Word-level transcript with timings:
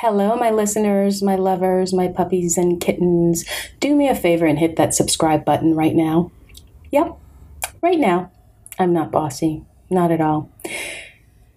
Hello, 0.00 0.36
my 0.36 0.50
listeners, 0.50 1.22
my 1.22 1.36
lovers, 1.36 1.94
my 1.94 2.06
puppies 2.06 2.58
and 2.58 2.78
kittens. 2.78 3.46
Do 3.80 3.96
me 3.96 4.10
a 4.10 4.14
favor 4.14 4.44
and 4.44 4.58
hit 4.58 4.76
that 4.76 4.94
subscribe 4.94 5.42
button 5.42 5.74
right 5.74 5.94
now. 5.94 6.30
Yep, 6.90 7.16
right 7.80 7.98
now. 7.98 8.30
I'm 8.78 8.92
not 8.92 9.10
bossy, 9.10 9.64
not 9.88 10.10
at 10.10 10.20
all. 10.20 10.50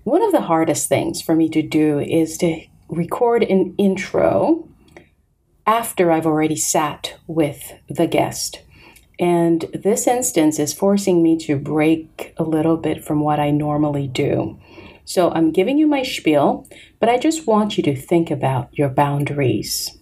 One 0.06 0.24
of 0.24 0.32
the 0.32 0.44
hardest 0.44 0.88
things 0.88 1.22
for 1.22 1.36
me 1.36 1.50
to 1.50 1.62
do 1.62 2.00
is 2.00 2.38
to 2.38 2.62
record 2.88 3.44
an 3.44 3.76
intro 3.78 4.70
after 5.68 6.10
I've 6.10 6.26
already 6.26 6.56
sat 6.56 7.18
with 7.28 7.74
the 7.90 8.08
guest. 8.08 8.62
And 9.20 9.66
this 9.74 10.08
instance 10.08 10.60
is 10.60 10.74
forcing 10.74 11.22
me 11.22 11.38
to 11.40 11.58
break 11.58 12.34
a 12.38 12.44
little 12.44 12.78
bit 12.78 13.04
from 13.04 13.20
what 13.20 13.42
I 13.42 13.52
normally 13.52 14.08
do. 14.08 14.58
So 15.04 15.32
I'm 15.32 15.52
giving 15.52 15.78
you 15.78 15.88
my 15.88 16.04
spiel, 16.04 16.68
but 17.00 17.10
I 17.10 17.18
just 17.18 17.48
want 17.48 17.78
you 17.78 17.84
to 17.84 17.96
think 17.96 18.30
about 18.30 18.70
your 18.78 18.90
boundaries. 18.90 19.98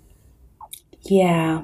Yeah, 1.02 1.64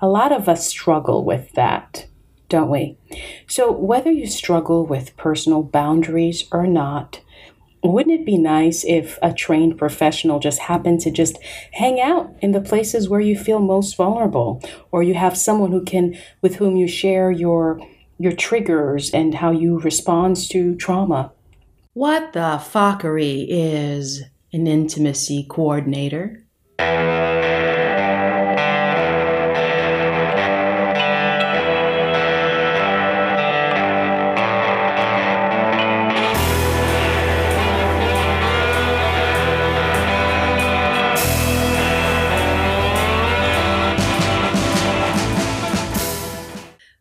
a 0.00 0.08
lot 0.08 0.32
of 0.32 0.48
us 0.48 0.66
struggle 0.66 1.24
with 1.24 1.52
that, 1.52 2.06
don't 2.48 2.70
we? 2.70 2.98
So 3.46 3.70
whether 3.70 4.10
you 4.10 4.26
struggle 4.26 4.84
with 4.86 5.16
personal 5.16 5.62
boundaries 5.62 6.44
or 6.52 6.66
not, 6.66 7.20
wouldn't 7.82 8.20
it 8.20 8.26
be 8.26 8.38
nice 8.38 8.84
if 8.84 9.18
a 9.22 9.32
trained 9.32 9.76
professional 9.78 10.38
just 10.38 10.58
happened 10.58 11.00
to 11.00 11.10
just 11.10 11.38
hang 11.72 12.00
out 12.00 12.34
in 12.40 12.52
the 12.52 12.60
places 12.60 13.08
where 13.08 13.20
you 13.20 13.38
feel 13.38 13.60
most 13.60 13.96
vulnerable 13.96 14.62
or 14.90 15.02
you 15.02 15.14
have 15.14 15.36
someone 15.36 15.70
who 15.70 15.84
can 15.84 16.16
with 16.40 16.56
whom 16.56 16.76
you 16.76 16.88
share 16.88 17.30
your 17.30 17.78
your 18.18 18.32
triggers 18.32 19.10
and 19.12 19.34
how 19.34 19.50
you 19.50 19.78
respond 19.80 20.36
to 20.36 20.74
trauma 20.76 21.30
what 21.92 22.32
the 22.32 22.58
fuckery 22.72 23.44
is 23.48 24.22
an 24.54 24.68
intimacy 24.68 25.44
coordinator 25.50 26.46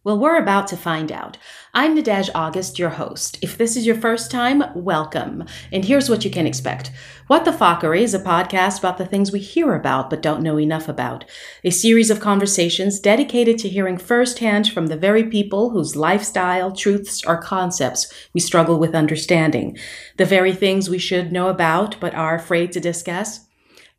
Well, 0.05 0.19
we're 0.19 0.35
about 0.35 0.67
to 0.67 0.75
find 0.75 1.13
out. 1.13 1.37
I'm 1.73 1.95
Nadege 1.95 2.29
August, 2.35 2.77
your 2.77 2.89
host. 2.89 3.37
If 3.41 3.57
this 3.57 3.77
is 3.77 3.85
your 3.85 3.95
first 3.95 4.29
time, 4.29 4.61
welcome. 4.75 5.45
And 5.71 5.85
here's 5.85 6.09
what 6.09 6.25
you 6.25 6.29
can 6.29 6.45
expect. 6.45 6.91
What 7.27 7.45
the 7.45 7.53
Fockery 7.53 8.01
is 8.01 8.13
a 8.13 8.19
podcast 8.19 8.79
about 8.79 8.97
the 8.97 9.05
things 9.05 9.31
we 9.31 9.39
hear 9.39 9.73
about 9.73 10.09
but 10.09 10.21
don't 10.21 10.43
know 10.43 10.59
enough 10.59 10.89
about. 10.89 11.23
A 11.63 11.69
series 11.69 12.09
of 12.09 12.19
conversations 12.19 12.99
dedicated 12.99 13.57
to 13.59 13.69
hearing 13.69 13.97
firsthand 13.97 14.67
from 14.67 14.87
the 14.87 14.97
very 14.97 15.23
people 15.23 15.69
whose 15.69 15.95
lifestyle, 15.95 16.73
truths, 16.73 17.23
or 17.25 17.41
concepts 17.41 18.13
we 18.33 18.41
struggle 18.41 18.79
with 18.79 18.93
understanding. 18.93 19.77
The 20.17 20.25
very 20.25 20.51
things 20.51 20.89
we 20.89 20.99
should 20.99 21.31
know 21.31 21.47
about 21.47 21.97
but 22.01 22.13
are 22.13 22.35
afraid 22.35 22.73
to 22.73 22.81
discuss 22.81 23.47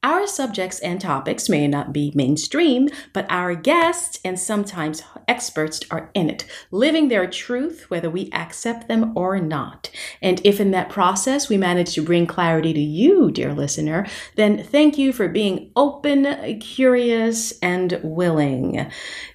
our 0.04 0.26
subjects 0.26 0.78
and 0.80 1.00
topics 1.00 1.48
may 1.48 1.66
not 1.66 1.92
be 1.92 2.12
mainstream, 2.14 2.90
but 3.14 3.26
our 3.30 3.54
guests 3.54 4.20
and 4.22 4.38
sometimes 4.38 5.02
experts 5.26 5.80
are 5.90 6.10
in 6.12 6.28
it, 6.28 6.44
living 6.70 7.08
their 7.08 7.26
truth 7.26 7.86
whether 7.88 8.10
we 8.10 8.30
accept 8.32 8.86
them 8.86 9.16
or 9.16 9.40
not. 9.40 9.90
And 10.20 10.42
if 10.44 10.60
in 10.60 10.72
that 10.72 10.90
process 10.90 11.48
we 11.48 11.56
manage 11.56 11.94
to 11.94 12.02
bring 12.02 12.26
clarity 12.26 12.74
to 12.74 12.80
you, 12.80 13.30
dear 13.30 13.54
listener, 13.54 14.06
then 14.36 14.62
thank 14.62 14.98
you 14.98 15.12
for 15.12 15.26
being 15.26 15.72
open, 15.74 16.60
curious, 16.60 17.58
and 17.62 17.98
willing. 18.02 18.90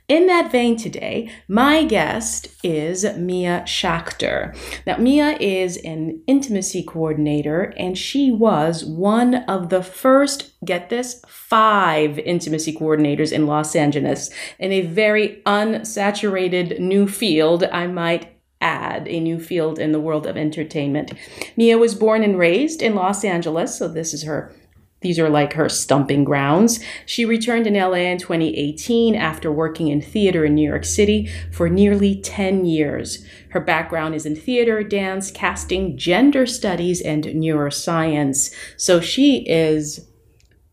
In 0.09 0.25
that 0.25 0.51
vein 0.51 0.75
today, 0.75 1.29
my 1.47 1.85
guest 1.85 2.47
is 2.63 3.05
Mia 3.15 3.61
Schachter. 3.67 4.57
Now, 4.87 4.97
Mia 4.97 5.37
is 5.39 5.77
an 5.77 6.23
intimacy 6.25 6.81
coordinator, 6.81 7.75
and 7.77 7.95
she 7.95 8.31
was 8.31 8.83
one 8.83 9.35
of 9.35 9.69
the 9.69 9.83
first, 9.83 10.51
get 10.65 10.89
this, 10.89 11.21
five 11.27 12.17
intimacy 12.17 12.73
coordinators 12.73 13.31
in 13.31 13.45
Los 13.45 13.75
Angeles 13.75 14.31
in 14.57 14.71
a 14.71 14.81
very 14.81 15.43
unsaturated 15.45 16.79
new 16.79 17.07
field, 17.07 17.65
I 17.65 17.85
might 17.85 18.35
add 18.61 19.07
a 19.07 19.19
new 19.19 19.39
field 19.39 19.77
in 19.77 19.91
the 19.91 19.99
world 19.99 20.25
of 20.25 20.35
entertainment. 20.35 21.13
Mia 21.55 21.77
was 21.77 21.93
born 21.93 22.23
and 22.23 22.37
raised 22.39 22.81
in 22.81 22.95
Los 22.95 23.23
Angeles, 23.23 23.77
so 23.77 23.87
this 23.87 24.13
is 24.13 24.23
her 24.23 24.55
these 25.01 25.19
are 25.19 25.29
like 25.29 25.53
her 25.53 25.69
stumping 25.69 26.23
grounds. 26.23 26.79
She 27.05 27.25
returned 27.25 27.67
in 27.67 27.73
LA 27.75 28.09
in 28.09 28.17
2018 28.17 29.15
after 29.15 29.51
working 29.51 29.87
in 29.87 30.01
theater 30.01 30.45
in 30.45 30.55
New 30.55 30.67
York 30.67 30.85
City 30.85 31.29
for 31.51 31.69
nearly 31.69 32.19
10 32.19 32.65
years. 32.65 33.25
Her 33.51 33.61
background 33.61 34.15
is 34.15 34.25
in 34.25 34.35
theater, 34.35 34.83
dance, 34.83 35.31
casting, 35.31 35.97
gender 35.97 36.45
studies, 36.45 37.01
and 37.01 37.23
neuroscience. 37.23 38.53
So 38.77 38.99
she 38.99 39.47
is, 39.47 40.07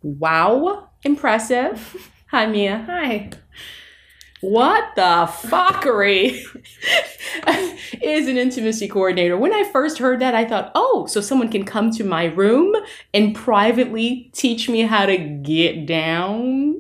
wow, 0.02 0.88
impressive. 1.04 2.10
Hi, 2.30 2.46
Mia. 2.46 2.84
Hi. 2.86 3.30
What 4.46 4.94
the 4.94 5.26
fuckery 5.48 6.40
is 8.00 8.28
an 8.28 8.36
intimacy 8.36 8.86
coordinator? 8.86 9.36
When 9.36 9.52
I 9.52 9.68
first 9.72 9.98
heard 9.98 10.20
that, 10.20 10.36
I 10.36 10.44
thought, 10.44 10.70
oh, 10.76 11.06
so 11.06 11.20
someone 11.20 11.50
can 11.50 11.64
come 11.64 11.90
to 11.90 12.04
my 12.04 12.26
room 12.26 12.76
and 13.12 13.34
privately 13.34 14.30
teach 14.34 14.68
me 14.68 14.82
how 14.82 15.06
to 15.06 15.18
get 15.18 15.84
down? 15.84 16.78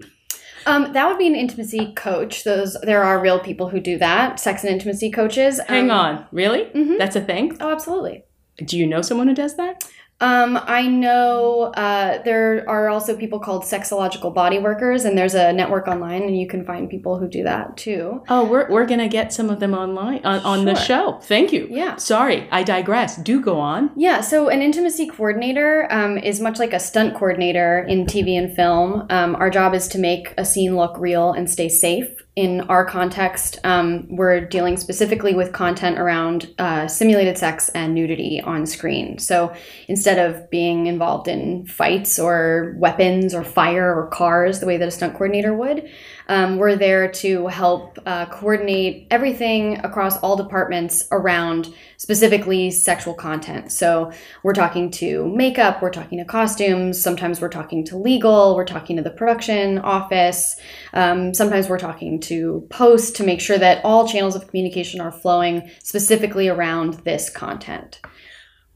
Um, 0.64 0.92
that 0.92 1.08
would 1.08 1.18
be 1.18 1.26
an 1.26 1.34
intimacy 1.34 1.92
coach. 1.94 2.44
Those 2.44 2.76
there 2.84 3.02
are 3.02 3.20
real 3.20 3.40
people 3.40 3.68
who 3.68 3.80
do 3.80 3.98
that. 3.98 4.38
Sex 4.38 4.62
and 4.62 4.72
intimacy 4.72 5.10
coaches. 5.10 5.60
Hang 5.66 5.90
um, 5.90 5.98
on, 5.98 6.26
really? 6.30 6.66
Mm-hmm. 6.66 6.98
That's 6.98 7.16
a 7.16 7.20
thing? 7.20 7.56
Oh, 7.60 7.72
absolutely. 7.72 8.22
Do 8.64 8.78
you 8.78 8.86
know 8.86 9.02
someone 9.02 9.26
who 9.26 9.34
does 9.34 9.56
that? 9.56 9.82
Um, 10.20 10.58
I 10.62 10.86
know 10.86 11.72
uh, 11.76 12.22
there 12.22 12.64
are 12.68 12.88
also 12.88 13.16
people 13.16 13.38
called 13.38 13.64
sexological 13.64 14.32
body 14.32 14.58
workers, 14.58 15.04
and 15.04 15.16
there's 15.16 15.34
a 15.34 15.52
network 15.52 15.88
online, 15.88 16.22
and 16.22 16.38
you 16.38 16.46
can 16.46 16.64
find 16.64 16.88
people 16.88 17.18
who 17.18 17.28
do 17.28 17.42
that 17.44 17.76
too. 17.76 18.22
Oh, 18.28 18.44
we're, 18.44 18.70
we're 18.70 18.86
going 18.86 19.00
to 19.00 19.08
get 19.08 19.32
some 19.32 19.50
of 19.50 19.60
them 19.60 19.74
online 19.74 20.24
on, 20.24 20.40
on 20.40 20.58
sure. 20.58 20.64
the 20.64 20.74
show. 20.74 21.18
Thank 21.22 21.52
you. 21.52 21.66
Yeah. 21.70 21.96
Sorry, 21.96 22.48
I 22.50 22.62
digress. 22.62 23.16
Do 23.16 23.42
go 23.42 23.58
on. 23.58 23.90
Yeah, 23.96 24.22
so 24.22 24.48
an 24.48 24.62
intimacy 24.62 25.06
coordinator 25.06 25.86
um, 25.92 26.16
is 26.16 26.40
much 26.40 26.58
like 26.58 26.72
a 26.72 26.80
stunt 26.80 27.14
coordinator 27.14 27.80
in 27.80 28.06
TV 28.06 28.38
and 28.38 28.54
film. 28.54 29.06
Um, 29.10 29.36
our 29.36 29.50
job 29.50 29.74
is 29.74 29.86
to 29.88 29.98
make 29.98 30.32
a 30.38 30.44
scene 30.44 30.76
look 30.76 30.98
real 30.98 31.32
and 31.32 31.50
stay 31.50 31.68
safe 31.68 32.25
in 32.36 32.60
our 32.62 32.84
context, 32.84 33.58
um, 33.64 34.06
we're 34.10 34.42
dealing 34.42 34.76
specifically 34.76 35.34
with 35.34 35.54
content 35.54 35.98
around 35.98 36.52
uh, 36.58 36.86
simulated 36.86 37.38
sex 37.38 37.70
and 37.70 37.94
nudity 37.94 38.42
on 38.42 38.66
screen. 38.66 39.18
So 39.18 39.54
instead 39.88 40.18
of 40.18 40.50
being 40.50 40.86
involved 40.86 41.28
in 41.28 41.64
fights 41.64 42.18
or 42.18 42.76
weapons 42.78 43.34
or 43.34 43.42
fire 43.42 43.98
or 43.98 44.08
cars 44.08 44.60
the 44.60 44.66
way 44.66 44.76
that 44.76 44.86
a 44.86 44.90
stunt 44.90 45.14
coordinator 45.14 45.54
would, 45.54 45.90
um, 46.28 46.56
we're 46.56 46.76
there 46.76 47.10
to 47.10 47.46
help 47.46 47.98
uh, 48.06 48.26
coordinate 48.26 49.06
everything 49.10 49.78
across 49.84 50.16
all 50.18 50.36
departments 50.36 51.06
around 51.12 51.72
specifically 51.96 52.70
sexual 52.70 53.14
content. 53.14 53.72
So 53.72 54.12
we're 54.42 54.52
talking 54.52 54.90
to 54.92 55.26
makeup, 55.28 55.82
we're 55.82 55.90
talking 55.90 56.18
to 56.18 56.24
costumes, 56.24 57.00
sometimes 57.00 57.40
we're 57.40 57.48
talking 57.48 57.84
to 57.86 57.96
legal, 57.96 58.56
we're 58.56 58.64
talking 58.64 58.96
to 58.96 59.02
the 59.02 59.10
production 59.10 59.78
office, 59.78 60.56
um, 60.92 61.32
sometimes 61.32 61.68
we're 61.68 61.78
talking 61.78 62.20
to 62.20 62.66
post 62.70 63.16
to 63.16 63.24
make 63.24 63.40
sure 63.40 63.58
that 63.58 63.84
all 63.84 64.08
channels 64.08 64.34
of 64.34 64.46
communication 64.48 65.00
are 65.00 65.12
flowing 65.12 65.70
specifically 65.82 66.48
around 66.48 66.94
this 67.04 67.30
content. 67.30 68.00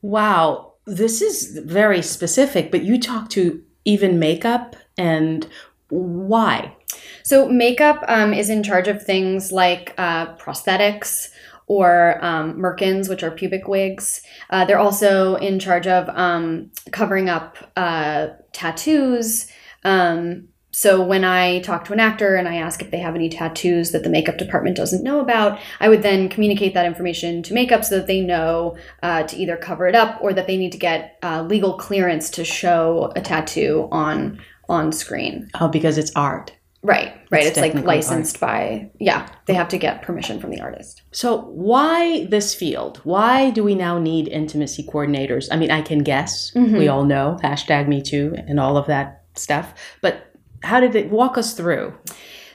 Wow, 0.02 0.74
this 0.86 1.20
is 1.20 1.58
very 1.58 2.02
specific, 2.02 2.70
but 2.70 2.84
you 2.84 2.98
talk 2.98 3.28
to 3.30 3.62
even 3.84 4.18
makeup 4.18 4.76
and 4.96 5.46
why? 5.90 6.76
So, 7.22 7.48
makeup 7.48 8.04
um, 8.08 8.32
is 8.32 8.50
in 8.50 8.62
charge 8.62 8.88
of 8.88 9.02
things 9.02 9.52
like 9.52 9.94
uh, 9.98 10.34
prosthetics 10.36 11.28
or 11.66 12.18
um, 12.24 12.54
merkins, 12.58 13.08
which 13.08 13.22
are 13.22 13.30
pubic 13.30 13.68
wigs. 13.68 14.22
Uh, 14.50 14.64
they're 14.64 14.78
also 14.78 15.36
in 15.36 15.60
charge 15.60 15.86
of 15.86 16.08
um, 16.08 16.68
covering 16.90 17.28
up 17.28 17.56
uh, 17.76 18.26
tattoos. 18.52 19.46
Um, 19.84 20.48
so 20.72 21.02
when 21.02 21.24
I 21.24 21.60
talk 21.60 21.84
to 21.84 21.92
an 21.92 22.00
actor 22.00 22.36
and 22.36 22.48
I 22.48 22.56
ask 22.56 22.80
if 22.80 22.90
they 22.90 22.98
have 22.98 23.14
any 23.14 23.28
tattoos 23.28 23.90
that 23.90 24.04
the 24.04 24.10
makeup 24.10 24.38
department 24.38 24.76
doesn't 24.76 25.02
know 25.02 25.20
about, 25.20 25.60
I 25.80 25.88
would 25.88 26.02
then 26.02 26.28
communicate 26.28 26.74
that 26.74 26.86
information 26.86 27.42
to 27.44 27.54
makeup 27.54 27.84
so 27.84 27.98
that 27.98 28.06
they 28.06 28.20
know 28.20 28.76
uh, 29.02 29.24
to 29.24 29.36
either 29.36 29.56
cover 29.56 29.86
it 29.86 29.94
up 29.94 30.18
or 30.20 30.32
that 30.32 30.46
they 30.46 30.56
need 30.56 30.72
to 30.72 30.78
get 30.78 31.18
uh, 31.22 31.42
legal 31.42 31.74
clearance 31.74 32.30
to 32.30 32.44
show 32.44 33.12
a 33.16 33.20
tattoo 33.20 33.88
on 33.92 34.40
on 34.70 34.92
screen. 34.92 35.50
Oh, 35.60 35.68
because 35.68 35.98
it's 35.98 36.12
art. 36.16 36.52
Right, 36.82 37.12
right. 37.30 37.44
It's, 37.44 37.58
it's 37.58 37.74
like 37.74 37.84
licensed 37.84 38.42
art. 38.42 38.50
by, 38.50 38.90
yeah, 38.98 39.28
they 39.44 39.52
have 39.52 39.68
to 39.68 39.76
get 39.76 40.00
permission 40.00 40.40
from 40.40 40.50
the 40.50 40.60
artist. 40.60 41.02
So, 41.12 41.42
why 41.42 42.24
this 42.26 42.54
field? 42.54 43.02
Why 43.04 43.50
do 43.50 43.62
we 43.62 43.74
now 43.74 43.98
need 43.98 44.28
intimacy 44.28 44.84
coordinators? 44.84 45.48
I 45.52 45.56
mean, 45.56 45.70
I 45.70 45.82
can 45.82 45.98
guess. 45.98 46.52
Mm-hmm. 46.52 46.78
We 46.78 46.88
all 46.88 47.04
know 47.04 47.38
hashtag 47.42 47.86
me 47.86 48.00
too 48.00 48.34
and 48.48 48.58
all 48.58 48.78
of 48.78 48.86
that 48.86 49.24
stuff. 49.34 49.74
But 50.00 50.32
how 50.62 50.80
did 50.80 50.94
it 50.94 51.10
walk 51.10 51.36
us 51.36 51.52
through? 51.52 51.94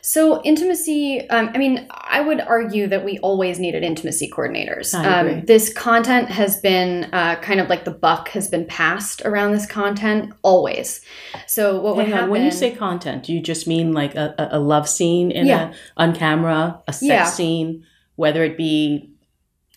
So 0.07 0.39
intimacy, 0.43 1.27
um, 1.31 1.49
I 1.55 1.57
mean, 1.57 1.87
I 1.89 2.21
would 2.21 2.39
argue 2.39 2.85
that 2.89 3.03
we 3.03 3.17
always 3.19 3.57
needed 3.57 3.83
intimacy 3.83 4.29
coordinators. 4.29 4.93
Um, 4.93 5.43
this 5.45 5.73
content 5.73 6.29
has 6.29 6.61
been 6.61 7.05
uh, 7.11 7.37
kind 7.37 7.59
of 7.59 7.69
like 7.69 7.85
the 7.85 7.91
buck 7.91 8.29
has 8.29 8.47
been 8.47 8.65
passed 8.67 9.23
around 9.25 9.53
this 9.53 9.65
content 9.65 10.31
always. 10.43 11.01
So 11.47 11.81
what 11.81 11.95
would 11.95 12.07
happen 12.07 12.29
when 12.29 12.43
you 12.43 12.51
say 12.51 12.69
content, 12.69 13.23
do 13.23 13.33
you 13.33 13.41
just 13.41 13.65
mean 13.65 13.93
like 13.93 14.13
a, 14.13 14.35
a, 14.37 14.57
a 14.57 14.59
love 14.59 14.87
scene 14.87 15.31
in 15.31 15.47
Yeah. 15.47 15.71
a 15.71 15.73
on 15.97 16.13
camera, 16.13 16.83
a 16.87 16.93
sex 16.93 17.03
Yeah. 17.09 17.25
scene, 17.25 17.83
whether 18.15 18.43
it 18.43 18.57
be 18.57 19.09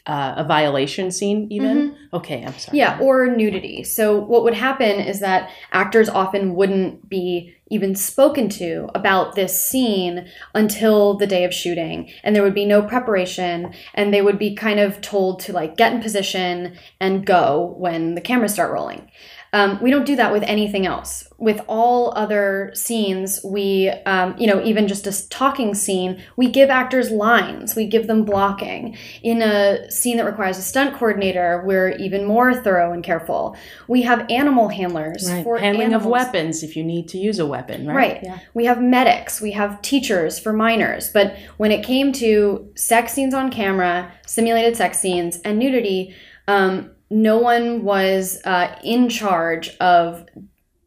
uh, 0.08 0.34
a 0.38 0.44
violation 0.44 1.10
scene, 1.12 1.46
even? 1.50 1.96
Okay, 2.12 2.42
I'm 2.44 2.52
sorry. 2.54 2.68
Mm-hmm. 2.68 2.76
Yeah, 2.76 2.98
or 3.00 3.26
nudity. 3.28 3.84
So 3.84 4.18
what 4.18 4.42
would 4.42 4.54
happen 4.54 4.98
is 4.98 5.20
that 5.20 5.50
actors 5.70 6.08
often 6.08 6.54
wouldn't 6.54 7.08
be 7.08 7.54
even 7.70 7.94
spoken 7.94 8.48
to 8.48 8.88
about 8.94 9.34
this 9.34 9.62
scene 9.62 10.26
until 10.54 11.14
the 11.18 11.26
day 11.26 11.44
of 11.44 11.52
shooting 11.52 12.10
and 12.22 12.34
there 12.34 12.42
would 12.42 12.54
be 12.54 12.64
no 12.64 12.82
preparation 12.82 13.74
and 13.94 14.12
they 14.12 14.22
would 14.22 14.38
be 14.38 14.54
kind 14.54 14.80
of 14.80 15.00
told 15.00 15.40
to 15.40 15.52
like 15.52 15.76
get 15.76 15.92
in 15.92 16.00
position 16.00 16.76
and 17.00 17.26
go 17.26 17.74
when 17.78 18.14
the 18.14 18.20
cameras 18.20 18.54
start 18.54 18.72
rolling. 18.72 19.10
Um, 19.52 19.80
we 19.80 19.90
don't 19.90 20.04
do 20.04 20.16
that 20.16 20.32
with 20.32 20.42
anything 20.42 20.86
else. 20.86 21.24
With 21.38 21.60
all 21.68 22.12
other 22.16 22.70
scenes, 22.74 23.40
we, 23.44 23.88
um, 24.04 24.34
you 24.38 24.46
know, 24.46 24.62
even 24.62 24.88
just 24.88 25.06
a 25.06 25.28
talking 25.30 25.74
scene, 25.74 26.22
we 26.36 26.50
give 26.50 26.68
actors 26.68 27.10
lines, 27.10 27.74
we 27.74 27.86
give 27.86 28.08
them 28.08 28.24
blocking. 28.24 28.96
In 29.22 29.40
a 29.40 29.90
scene 29.90 30.16
that 30.18 30.24
requires 30.26 30.58
a 30.58 30.62
stunt 30.62 30.96
coordinator, 30.96 31.62
we're 31.64 31.90
even 31.92 32.26
more 32.26 32.54
thorough 32.54 32.92
and 32.92 33.02
careful. 33.02 33.56
We 33.86 34.02
have 34.02 34.26
animal 34.30 34.68
handlers 34.68 35.30
Right. 35.30 35.44
for 35.44 35.58
Handling 35.58 35.94
of 35.94 36.04
weapons 36.04 36.62
if 36.62 36.76
you 36.76 36.84
need 36.84 37.08
to 37.08 37.18
use 37.18 37.38
a 37.38 37.46
weapon, 37.46 37.86
right? 37.86 37.96
Right. 37.96 38.20
Yeah. 38.22 38.38
We 38.54 38.66
have 38.66 38.82
medics, 38.82 39.40
we 39.40 39.52
have 39.52 39.80
teachers 39.80 40.38
for 40.38 40.52
minors. 40.52 41.10
But 41.10 41.36
when 41.56 41.72
it 41.72 41.84
came 41.84 42.12
to 42.14 42.68
sex 42.74 43.12
scenes 43.12 43.32
on 43.32 43.50
camera, 43.50 44.12
simulated 44.26 44.76
sex 44.76 44.98
scenes, 44.98 45.40
and 45.44 45.58
nudity, 45.58 46.14
um, 46.48 46.90
no 47.10 47.38
one 47.38 47.82
was 47.84 48.40
uh, 48.44 48.76
in 48.84 49.08
charge 49.08 49.76
of 49.78 50.26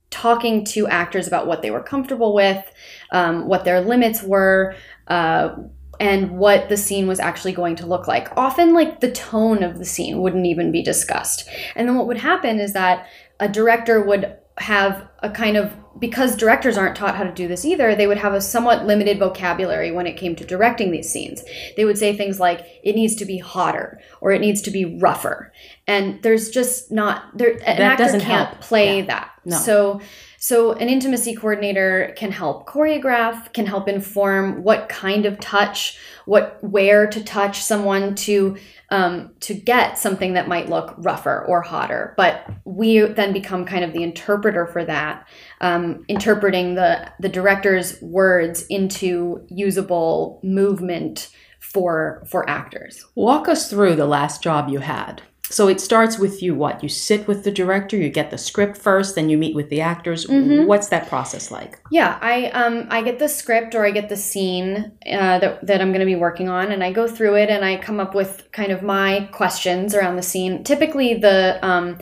talking 0.09 0.65
to 0.65 0.88
actors 0.88 1.27
about 1.27 1.47
what 1.47 1.62
they 1.62 1.71
were 1.71 1.81
comfortable 1.81 2.33
with, 2.33 2.63
um, 3.12 3.47
what 3.47 3.63
their 3.63 3.81
limits 3.81 4.21
were. 4.21 4.75
Uh, 5.07 5.56
and 6.00 6.31
what 6.31 6.68
the 6.68 6.77
scene 6.77 7.07
was 7.07 7.19
actually 7.19 7.51
going 7.51 7.75
to 7.75 7.85
look 7.85 8.07
like. 8.07 8.35
Often, 8.35 8.73
like 8.73 9.01
the 9.01 9.12
tone 9.12 9.62
of 9.62 9.77
the 9.77 9.85
scene 9.85 10.19
wouldn't 10.19 10.47
even 10.47 10.71
be 10.71 10.81
discussed. 10.81 11.47
And 11.75 11.88
then 11.88 11.95
what 11.95 12.07
would 12.07 12.18
happen 12.18 12.59
is 12.59 12.74
that 12.74 13.07
a 13.39 13.47
director 13.47 14.01
would 14.03 14.35
have 14.57 15.07
a 15.19 15.29
kind 15.29 15.57
of 15.57 15.75
because 15.99 16.35
directors 16.35 16.77
aren't 16.77 16.95
taught 16.95 17.15
how 17.15 17.23
to 17.23 17.31
do 17.33 17.47
this 17.47 17.65
either 17.65 17.95
they 17.95 18.07
would 18.07 18.17
have 18.17 18.33
a 18.33 18.41
somewhat 18.41 18.85
limited 18.85 19.19
vocabulary 19.19 19.91
when 19.91 20.07
it 20.07 20.17
came 20.17 20.35
to 20.35 20.45
directing 20.45 20.91
these 20.91 21.09
scenes 21.11 21.43
they 21.75 21.85
would 21.85 21.97
say 21.97 22.15
things 22.15 22.39
like 22.39 22.65
it 22.83 22.95
needs 22.95 23.15
to 23.15 23.25
be 23.25 23.38
hotter 23.38 23.99
or 24.21 24.31
it 24.31 24.39
needs 24.41 24.61
to 24.61 24.71
be 24.71 24.85
rougher 24.99 25.51
and 25.88 26.21
there's 26.23 26.49
just 26.49 26.91
not 26.91 27.38
there 27.38 27.51
an 27.53 27.59
That 27.59 27.79
actor 27.79 28.03
doesn't 28.05 28.21
can't 28.21 28.49
help. 28.49 28.61
play 28.61 28.99
Yeah. 28.99 29.05
that 29.05 29.31
No. 29.45 29.57
so 29.57 30.01
so 30.43 30.71
an 30.73 30.89
intimacy 30.89 31.35
coordinator 31.35 32.15
can 32.17 32.31
help 32.31 32.67
choreograph 32.67 33.53
can 33.53 33.67
help 33.67 33.88
inform 33.88 34.63
what 34.63 34.89
kind 34.89 35.27
of 35.27 35.39
touch 35.39 35.99
what 36.25 36.57
where 36.61 37.05
to 37.05 37.23
touch 37.23 37.61
someone 37.61 38.15
to 38.15 38.57
um, 38.89 39.33
to 39.41 39.53
get 39.53 39.99
something 39.99 40.33
that 40.33 40.47
might 40.47 40.67
look 40.67 40.95
rougher 40.97 41.45
or 41.47 41.61
hotter. 41.61 42.13
But 42.17 42.45
we 42.65 42.99
then 43.01 43.33
become 43.33 43.65
kind 43.65 43.83
of 43.83 43.93
the 43.93 44.03
interpreter 44.03 44.65
for 44.65 44.83
that, 44.83 45.27
um, 45.61 46.03
interpreting 46.07 46.75
the 46.75 47.11
the 47.19 47.29
director's 47.29 48.01
words 48.01 48.65
into 48.67 49.45
usable 49.47 50.39
movement 50.43 51.29
for 51.59 52.23
for 52.27 52.49
actors. 52.49 53.05
Walk 53.15 53.47
us 53.47 53.69
through 53.69 53.95
the 53.95 54.07
last 54.07 54.41
job 54.41 54.69
you 54.69 54.79
had. 54.79 55.21
So 55.51 55.68
it 55.68 55.81
starts 55.81 56.18
with 56.18 56.42
you 56.42 56.56
what? 56.56 56.81
You 56.81 56.89
sit 56.89 57.27
with 57.27 57.44
the 57.44 57.51
director, 57.51 57.98
you 57.98 58.09
get 58.09 58.31
the 58.31 58.38
script 58.38 58.77
first, 58.77 59.15
then 59.15 59.30
you 59.30 59.38
meet 59.38 59.53
with 59.56 59.69
the 59.69 59.81
actors. 59.81 60.25
Mhm. 60.25 60.65
What's 60.65 60.88
that 60.88 61.09
process 61.09 61.51
like? 61.51 61.77
Yeah, 61.92 62.18
I 62.21 62.45
um 62.51 62.88
I 62.89 63.01
get 63.01 63.19
the 63.19 63.27
script 63.27 63.75
or 63.75 63.86
I 63.86 63.92
get 63.92 64.07
the 64.09 64.15
scene 64.18 64.92
uh, 65.06 65.39
that 65.39 65.65
that 65.68 65.81
I'm 65.81 65.89
going 65.89 66.00
to 66.00 66.06
be 66.06 66.15
working 66.15 66.50
on, 66.50 66.71
and 66.71 66.83
I 66.83 66.92
go 66.92 67.07
through 67.07 67.36
it 67.36 67.50
and 67.50 67.63
I 67.65 67.75
come 67.77 68.00
up 68.00 68.15
with 68.15 68.48
kind 68.53 68.71
of 68.71 68.81
my 68.81 69.30
questions 69.33 69.94
around 69.94 70.15
the 70.15 70.24
scene. 70.24 70.63
Typically, 70.63 71.15
the 71.15 71.59
um 71.62 71.98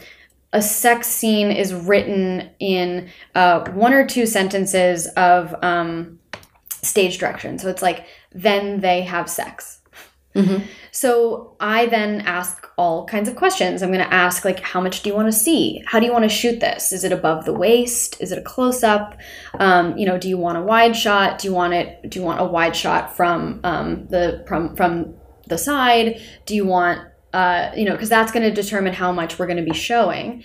a 0.54 0.62
sex 0.62 1.08
scene 1.08 1.52
is 1.52 1.74
written 1.74 2.50
in 2.60 3.10
uh, 3.36 3.70
one 3.72 3.94
or 3.94 4.04
two 4.08 4.26
sentences 4.26 5.06
of 5.16 5.54
um, 5.64 6.18
stage 6.82 7.20
direction. 7.20 7.60
So 7.60 7.70
it's 7.70 7.84
like 7.84 8.06
then 8.34 8.80
they 8.80 9.02
have 9.04 9.30
sex. 9.30 9.82
Mhm. 10.36 10.64
So 11.00 11.56
I 11.62 11.86
then 11.86 12.20
ask 12.26 12.70
all 12.78 13.06
kinds 13.06 13.30
of 13.30 13.38
questions. 13.38 13.82
I'm 13.82 13.94
going 13.94 14.04
to 14.04 14.14
ask 14.14 14.44
like, 14.44 14.60
how 14.60 14.82
much 14.82 15.02
do 15.02 15.10
you 15.10 15.16
want 15.16 15.30
to 15.30 15.32
see? 15.32 15.82
How 15.86 15.98
do 15.98 16.06
you 16.06 16.12
want 16.12 16.26
to 16.26 16.30
shoot 16.30 16.60
this? 16.60 16.92
Is 16.92 17.06
it 17.06 17.14
above 17.14 17.46
the 17.46 17.54
waist? 17.54 18.18
Is 18.20 18.34
it 18.34 18.38
a 18.38 18.42
close 18.42 18.84
up? 18.84 19.18
Um, 19.60 19.98
you 19.98 20.06
know, 20.06 20.18
do 20.18 20.28
you 20.28 20.38
want 20.38 20.58
a 20.58 20.62
wide 20.62 20.98
shot? 20.98 21.40
Do 21.40 21.48
you 21.48 21.54
want 21.54 21.74
it? 21.74 22.10
Do 22.10 22.20
you 22.20 22.26
want 22.26 22.42
a 22.42 22.44
wide 22.44 22.76
shot 22.76 23.16
from 23.16 23.62
um, 23.64 24.08
the 24.08 24.44
from 24.46 24.76
from 24.76 25.16
the 25.48 25.58
side? 25.58 26.22
Do 26.46 26.54
you 26.54 26.66
want 26.66 27.00
uh, 27.32 27.72
you 27.78 27.86
know, 27.86 27.94
because 27.94 28.10
that's 28.10 28.34
going 28.34 28.44
to 28.44 28.62
determine 28.62 28.92
how 28.92 29.14
much 29.14 29.40
we're 29.40 29.48
going 29.48 29.64
to 29.64 29.72
be 29.72 29.78
showing. 29.78 30.44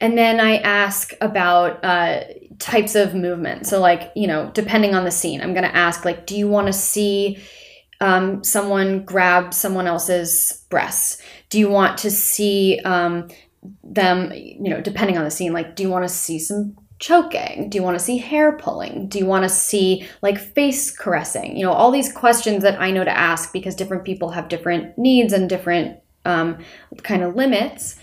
And 0.00 0.18
then 0.18 0.40
I 0.40 0.56
ask 0.56 1.12
about 1.20 1.84
uh, 1.84 2.24
types 2.58 2.96
of 2.96 3.14
movement. 3.14 3.68
So, 3.68 3.80
like, 3.80 4.10
you 4.16 4.26
know, 4.26 4.50
depending 4.52 4.96
on 4.96 5.04
the 5.04 5.12
scene, 5.12 5.40
I'm 5.40 5.52
going 5.52 5.62
to 5.62 5.76
ask, 5.76 6.04
like, 6.04 6.26
do 6.26 6.36
you 6.36 6.48
want 6.48 6.66
to 6.66 6.72
see 6.72 7.38
um, 8.02 8.42
someone 8.42 9.04
grab 9.04 9.54
someone 9.54 9.86
else's 9.86 10.64
breasts? 10.68 11.22
Do 11.48 11.58
you 11.58 11.68
want 11.68 11.96
to 11.98 12.10
see 12.10 12.80
um, 12.84 13.28
them, 13.84 14.32
you 14.34 14.68
know, 14.68 14.80
depending 14.80 15.16
on 15.16 15.24
the 15.24 15.30
scene, 15.30 15.52
like, 15.52 15.76
do 15.76 15.84
you 15.84 15.88
want 15.88 16.04
to 16.04 16.08
see 16.08 16.38
some 16.40 16.76
choking? 16.98 17.70
Do 17.70 17.78
you 17.78 17.82
want 17.82 17.96
to 17.96 18.04
see 18.04 18.18
hair 18.18 18.56
pulling? 18.58 19.08
Do 19.08 19.18
you 19.18 19.26
want 19.26 19.44
to 19.44 19.48
see 19.48 20.06
like 20.20 20.36
face 20.38 20.90
caressing? 20.90 21.56
You 21.56 21.64
know, 21.64 21.72
all 21.72 21.92
these 21.92 22.12
questions 22.12 22.64
that 22.64 22.80
I 22.80 22.90
know 22.90 23.04
to 23.04 23.16
ask 23.16 23.52
because 23.52 23.76
different 23.76 24.04
people 24.04 24.30
have 24.30 24.48
different 24.48 24.98
needs 24.98 25.32
and 25.32 25.48
different 25.48 26.00
um, 26.24 26.58
kind 27.04 27.22
of 27.22 27.36
limits. 27.36 27.96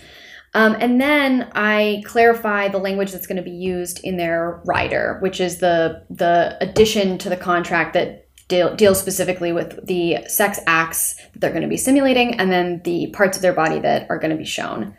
Um, 0.52 0.76
and 0.80 1.00
then 1.00 1.50
I 1.54 2.02
clarify 2.06 2.68
the 2.68 2.78
language 2.78 3.12
that's 3.12 3.26
going 3.26 3.36
to 3.36 3.42
be 3.42 3.50
used 3.50 4.00
in 4.02 4.16
their 4.16 4.60
rider, 4.64 5.18
which 5.20 5.40
is 5.40 5.58
the 5.58 6.04
the 6.10 6.56
addition 6.60 7.18
to 7.18 7.28
the 7.28 7.36
contract 7.36 7.92
that 7.94 8.26
deal, 8.50 8.76
deals 8.76 9.00
specifically 9.00 9.52
with 9.52 9.86
the 9.86 10.18
sex 10.26 10.60
acts 10.66 11.14
that 11.32 11.40
they're 11.40 11.50
going 11.50 11.62
to 11.62 11.68
be 11.68 11.78
simulating, 11.78 12.38
and 12.38 12.52
then 12.52 12.82
the 12.84 13.06
parts 13.12 13.38
of 13.38 13.42
their 13.42 13.54
body 13.54 13.78
that 13.80 14.06
are 14.10 14.18
going 14.18 14.32
to 14.32 14.36
be 14.36 14.44
shown. 14.44 14.94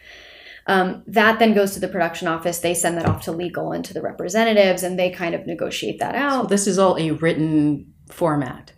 Um, 0.67 1.03
that 1.07 1.37
then 1.39 1.53
goes 1.53 1.73
to 1.73 1.79
the 1.79 1.87
production 1.87 2.27
office. 2.27 2.59
They 2.59 2.73
send 2.73 2.97
that 2.97 3.05
off 3.05 3.23
to 3.25 3.31
legal 3.31 3.71
and 3.71 3.83
to 3.85 3.93
the 3.93 4.01
representatives, 4.01 4.81
and 4.81 4.97
they 4.97 5.11
kind 5.11 5.35
of 5.35 5.45
negotiate 5.45 5.99
that 5.99 6.15
So 6.15 6.19
out. 6.19 6.49
this 6.49 6.65
is 6.65 6.79
all 6.79 6.97
a 6.97 7.11
written 7.11 7.93
format. 8.09 8.71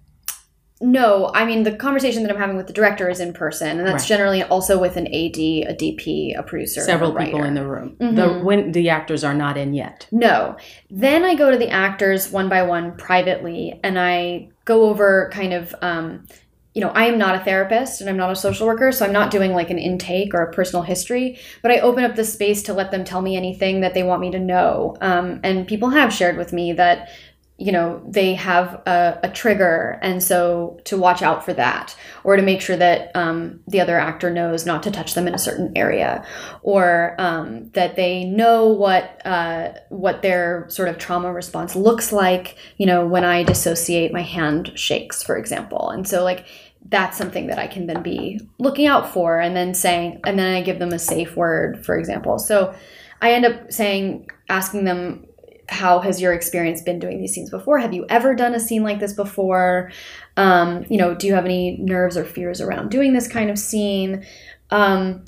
No, 0.83 1.31
I 1.33 1.45
mean 1.45 1.63
the 1.63 1.71
conversation 1.71 2.23
that 2.23 2.31
I'm 2.31 2.37
having 2.37 2.57
with 2.57 2.67
the 2.67 2.73
director 2.73 3.09
is 3.09 3.21
in 3.21 3.31
person, 3.31 3.79
and 3.79 3.87
that's 3.87 4.03
Right. 4.03 4.17
generally 4.17 4.43
also 4.43 4.77
with 4.77 4.97
an 4.97 5.07
AD, 5.07 5.63
a 5.63 5.73
DP, 5.73 6.35
a 6.37 6.43
producer, 6.43 6.81
and 6.81 6.89
a 6.89 6.91
Several 6.91 7.13
people 7.15 7.41
in 7.43 7.53
the 7.53 7.65
room. 7.65 7.95
Mhm. 8.01 8.15
The 8.17 8.27
when 8.45 8.73
the 8.73 8.89
actors 8.89 9.23
are 9.23 9.33
not 9.33 9.57
in 9.57 9.73
yet. 9.73 10.07
No. 10.11 10.57
Then 10.91 11.23
I 11.23 11.35
go 11.35 11.49
to 11.51 11.57
the 11.57 11.69
actors 11.69 12.31
one 12.31 12.49
by 12.49 12.63
one 12.63 12.91
privately 12.97 13.79
and 13.81 13.97
I 13.97 14.49
go 14.65 14.83
over 14.89 15.29
kind 15.33 15.53
of, 15.53 15.73
um, 15.81 16.25
you 16.73 16.81
know, 16.81 16.91
I 16.93 17.05
am 17.05 17.17
not 17.17 17.35
a 17.35 17.39
therapist 17.39 18.01
and 18.01 18.09
I'm 18.09 18.17
not 18.17 18.31
a 18.31 18.35
social 18.35 18.67
worker, 18.67 18.91
so 18.91 19.05
I'm 19.05 19.13
not 19.13 19.31
doing 19.31 19.53
like 19.53 19.69
an 19.69 19.77
intake 19.77 20.33
or 20.33 20.41
a 20.41 20.51
personal 20.51 20.83
history, 20.83 21.37
but 21.61 21.71
I 21.71 21.79
open 21.79 22.03
up 22.03 22.15
the 22.15 22.23
space 22.25 22.61
to 22.63 22.73
let 22.73 22.91
them 22.91 23.05
tell 23.05 23.21
me 23.21 23.37
anything 23.37 23.79
that 23.81 23.93
they 23.93 24.03
want 24.03 24.19
me 24.21 24.31
to 24.31 24.39
know. 24.39 24.97
Um, 24.99 25.39
and 25.43 25.65
people 25.67 25.89
have 25.91 26.11
shared 26.11 26.35
with 26.37 26.51
me 26.51 26.73
that, 26.73 27.07
you 27.55 27.71
know, 27.71 28.03
they 28.07 28.33
have 28.33 28.81
a, 28.87 29.19
a 29.23 29.29
trigger, 29.29 29.99
and 30.01 30.23
so 30.23 30.79
to 30.85 30.97
watch 30.97 31.21
out 31.21 31.45
for 31.45 31.53
that, 31.53 31.95
or 32.23 32.35
to 32.35 32.41
make 32.41 32.61
sure 32.61 32.75
that 32.75 33.15
um, 33.15 33.59
the 33.67 33.79
other 33.79 33.99
actor 33.99 34.31
knows 34.31 34.65
not 34.65 34.81
to 34.83 34.91
touch 34.91 35.13
them 35.13 35.27
in 35.27 35.35
a 35.35 35.39
certain 35.39 35.71
area, 35.75 36.25
or 36.63 37.15
um, 37.19 37.69
that 37.73 37.95
they 37.95 38.25
know 38.25 38.67
what 38.67 39.21
uh, 39.25 39.73
what 39.89 40.23
their 40.23 40.65
sort 40.69 40.89
of 40.89 40.97
trauma 40.97 41.31
response 41.31 41.75
looks 41.75 42.11
like. 42.11 42.57
You 42.77 42.87
know, 42.87 43.05
when 43.05 43.23
I 43.23 43.43
dissociate, 43.43 44.11
my 44.11 44.23
hand 44.23 44.71
shakes, 44.75 45.21
for 45.21 45.37
example, 45.37 45.91
and 45.91 46.07
so 46.07 46.23
like 46.23 46.47
that's 46.89 47.17
something 47.17 47.47
that 47.47 47.59
I 47.59 47.67
can 47.67 47.85
then 47.85 48.01
be 48.01 48.41
looking 48.57 48.87
out 48.87 49.13
for, 49.13 49.39
and 49.39 49.55
then 49.55 49.75
saying, 49.75 50.21
and 50.25 50.39
then 50.39 50.55
I 50.55 50.63
give 50.63 50.79
them 50.79 50.91
a 50.91 50.99
safe 50.99 51.35
word, 51.35 51.85
for 51.85 51.95
example. 51.97 52.39
So 52.39 52.73
I 53.21 53.33
end 53.33 53.45
up 53.45 53.71
saying, 53.71 54.27
asking 54.49 54.85
them. 54.85 55.27
How 55.69 55.99
has 55.99 56.21
your 56.21 56.33
experience 56.33 56.81
been 56.81 56.99
doing 56.99 57.19
these 57.19 57.33
scenes 57.33 57.49
before? 57.49 57.79
Have 57.79 57.93
you 57.93 58.05
ever 58.09 58.35
done 58.35 58.53
a 58.53 58.59
scene 58.59 58.83
like 58.83 58.99
this 58.99 59.13
before? 59.13 59.91
Um, 60.37 60.85
you 60.89 60.97
know, 60.97 61.15
do 61.15 61.27
you 61.27 61.33
have 61.33 61.45
any 61.45 61.77
nerves 61.77 62.17
or 62.17 62.25
fears 62.25 62.61
around 62.61 62.89
doing 62.91 63.13
this 63.13 63.27
kind 63.27 63.49
of 63.49 63.57
scene? 63.57 64.25
Um, 64.71 65.25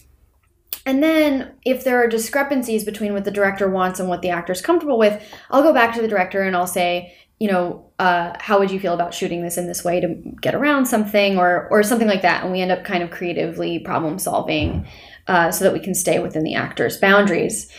And 0.87 1.01
then, 1.01 1.53
if 1.65 1.83
there 1.83 1.97
are 2.03 2.07
discrepancies 2.07 2.83
between 2.85 3.13
what 3.13 3.25
the 3.25 3.31
director 3.31 3.67
wants 3.67 3.99
and 3.99 4.07
what 4.07 4.21
the 4.21 4.29
actor 4.29 4.53
is 4.53 4.61
comfortable 4.61 4.99
with, 4.99 5.19
I'll 5.49 5.63
go 5.63 5.73
back 5.73 5.95
to 5.95 6.01
the 6.01 6.07
director 6.07 6.43
and 6.43 6.55
I'll 6.55 6.67
say, 6.67 7.15
you 7.39 7.51
know, 7.51 7.89
uh, 7.97 8.33
how 8.39 8.59
would 8.59 8.69
you 8.69 8.79
feel 8.79 8.93
about 8.93 9.13
shooting 9.13 9.41
this 9.41 9.57
in 9.57 9.67
this 9.67 9.83
way 9.83 9.99
to 9.99 10.07
get 10.41 10.53
around 10.53 10.85
something 10.85 11.37
or 11.39 11.67
or 11.71 11.81
something 11.81 12.07
like 12.07 12.21
that? 12.21 12.43
And 12.43 12.51
we 12.51 12.61
end 12.61 12.71
up 12.71 12.83
kind 12.83 13.01
of 13.03 13.09
creatively 13.09 13.79
problem 13.79 14.19
solving 14.19 14.87
uh, 15.27 15.49
so 15.51 15.63
that 15.63 15.73
we 15.73 15.79
can 15.79 15.95
stay 15.95 16.19
within 16.19 16.43
the 16.43 16.55
actor's 16.55 16.97
boundaries. 16.97 17.71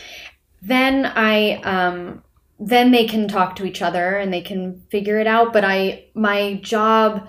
Then 0.61 1.05
I 1.05 1.61
um, 1.61 2.23
then 2.59 2.91
they 2.91 3.05
can 3.05 3.27
talk 3.27 3.55
to 3.55 3.65
each 3.65 3.81
other 3.81 4.17
and 4.17 4.33
they 4.33 4.41
can 4.41 4.81
figure 4.89 5.19
it 5.19 5.27
out. 5.27 5.53
But 5.53 5.63
I 5.63 6.05
my 6.13 6.55
job 6.63 7.27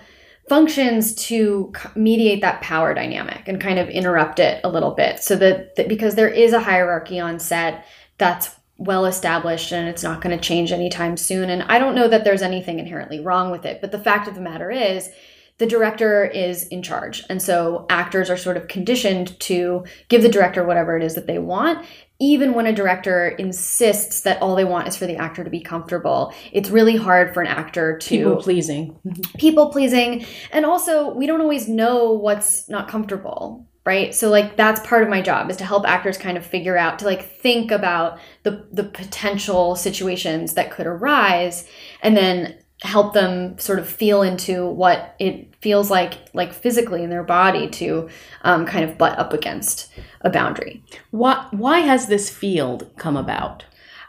functions 0.48 1.14
to 1.14 1.72
mediate 1.94 2.40
that 2.40 2.62
power 2.62 2.94
dynamic 2.94 3.46
and 3.46 3.60
kind 3.60 3.78
of 3.78 3.88
interrupt 3.88 4.38
it 4.38 4.60
a 4.64 4.70
little 4.70 4.92
bit 4.92 5.18
so 5.20 5.36
that, 5.36 5.76
that 5.76 5.88
because 5.88 6.14
there 6.14 6.28
is 6.28 6.54
a 6.54 6.60
hierarchy 6.60 7.20
on 7.20 7.38
set 7.38 7.84
that's 8.16 8.50
well 8.78 9.04
established 9.04 9.72
and 9.72 9.88
it's 9.88 10.02
not 10.02 10.22
going 10.22 10.36
to 10.36 10.42
change 10.42 10.72
anytime 10.72 11.16
soon. 11.16 11.50
And 11.50 11.62
i 11.64 11.78
don't 11.78 11.94
know 11.94 12.08
that 12.08 12.24
there's 12.24 12.42
anything 12.42 12.78
inherently 12.78 13.20
wrong 13.20 13.50
with 13.50 13.66
it 13.66 13.80
but 13.80 13.92
the 13.92 13.98
fact 13.98 14.26
of 14.26 14.34
the 14.34 14.40
matter 14.40 14.70
is 14.70 15.10
the 15.58 15.66
director 15.66 16.24
is 16.24 16.68
in 16.68 16.82
charge. 16.82 17.24
And 17.28 17.42
so 17.42 17.84
actors 17.90 18.30
are 18.30 18.36
sort 18.36 18.56
of 18.56 18.68
conditioned 18.68 19.38
to 19.40 19.84
give 20.08 20.22
the 20.22 20.28
director 20.28 20.64
whatever 20.64 20.96
it 20.96 21.02
is 21.02 21.16
that 21.16 21.26
they 21.26 21.38
want 21.38 21.84
even 22.20 22.54
when 22.54 22.66
a 22.66 22.72
director 22.72 23.28
insists 23.28 24.22
that 24.22 24.42
all 24.42 24.56
they 24.56 24.64
want 24.64 24.88
is 24.88 24.96
for 24.96 25.06
the 25.06 25.16
actor 25.16 25.44
to 25.44 25.50
be 25.50 25.60
comfortable, 25.60 26.34
it's 26.52 26.68
really 26.68 26.96
hard 26.96 27.32
for 27.32 27.40
an 27.40 27.46
actor 27.46 27.96
to 27.98 28.08
people 28.08 28.36
pleasing. 28.36 28.98
People 29.38 29.70
pleasing. 29.70 30.26
And 30.50 30.66
also, 30.66 31.12
we 31.12 31.26
don't 31.26 31.40
always 31.40 31.68
know 31.68 32.12
what's 32.12 32.68
not 32.68 32.88
comfortable, 32.88 33.68
right? 33.86 34.12
So 34.12 34.30
like 34.30 34.56
that's 34.56 34.84
part 34.86 35.04
of 35.04 35.08
my 35.08 35.22
job 35.22 35.48
is 35.48 35.56
to 35.58 35.64
help 35.64 35.86
actors 35.86 36.18
kind 36.18 36.36
of 36.36 36.44
figure 36.44 36.76
out 36.76 36.98
to 36.98 37.04
like 37.04 37.38
think 37.40 37.70
about 37.70 38.18
the 38.42 38.66
the 38.72 38.84
potential 38.84 39.76
situations 39.76 40.54
that 40.54 40.72
could 40.72 40.86
arise 40.86 41.68
and 42.02 42.16
then 42.16 42.58
help 42.82 43.12
them 43.12 43.58
sort 43.58 43.78
of 43.78 43.88
feel 43.88 44.22
into 44.22 44.66
what 44.66 45.16
it 45.18 45.52
feels 45.60 45.90
like 45.90 46.14
like 46.32 46.52
physically 46.52 47.02
in 47.02 47.10
their 47.10 47.24
body 47.24 47.68
to 47.68 48.08
um, 48.42 48.64
kind 48.66 48.88
of 48.88 48.96
butt 48.96 49.18
up 49.18 49.32
against 49.32 49.90
a 50.20 50.30
boundary. 50.30 50.82
Why 51.10 51.46
why 51.50 51.80
has 51.80 52.06
this 52.06 52.30
field 52.30 52.90
come 52.96 53.16
about? 53.16 53.64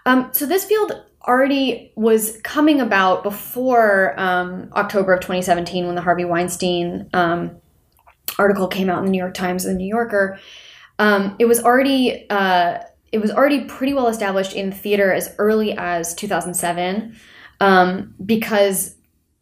Um, 0.05 0.29
so 0.31 0.45
this 0.45 0.65
field 0.65 1.03
already 1.27 1.91
was 1.95 2.39
coming 2.43 2.79
about 2.79 3.23
before 3.23 4.17
um, 4.19 4.69
october 4.73 5.13
of 5.13 5.19
2017 5.19 5.85
when 5.85 5.95
the 5.95 6.01
harvey 6.01 6.25
weinstein 6.25 7.09
um, 7.13 7.57
article 8.37 8.67
came 8.67 8.89
out 8.89 8.99
in 8.99 9.05
the 9.05 9.11
new 9.11 9.17
york 9.17 9.33
times 9.33 9.65
and 9.65 9.75
the 9.75 9.79
new 9.79 9.89
yorker. 9.89 10.39
Um, 10.99 11.35
it 11.39 11.45
was 11.45 11.63
already 11.63 12.29
uh, 12.29 12.79
it 13.11 13.19
was 13.19 13.31
already 13.31 13.65
pretty 13.65 13.93
well 13.95 14.07
established 14.07 14.53
in 14.53 14.71
theater 14.71 15.11
as 15.11 15.33
early 15.39 15.75
as 15.75 16.13
2007 16.13 17.15
um, 17.59 18.13
because 18.23 18.95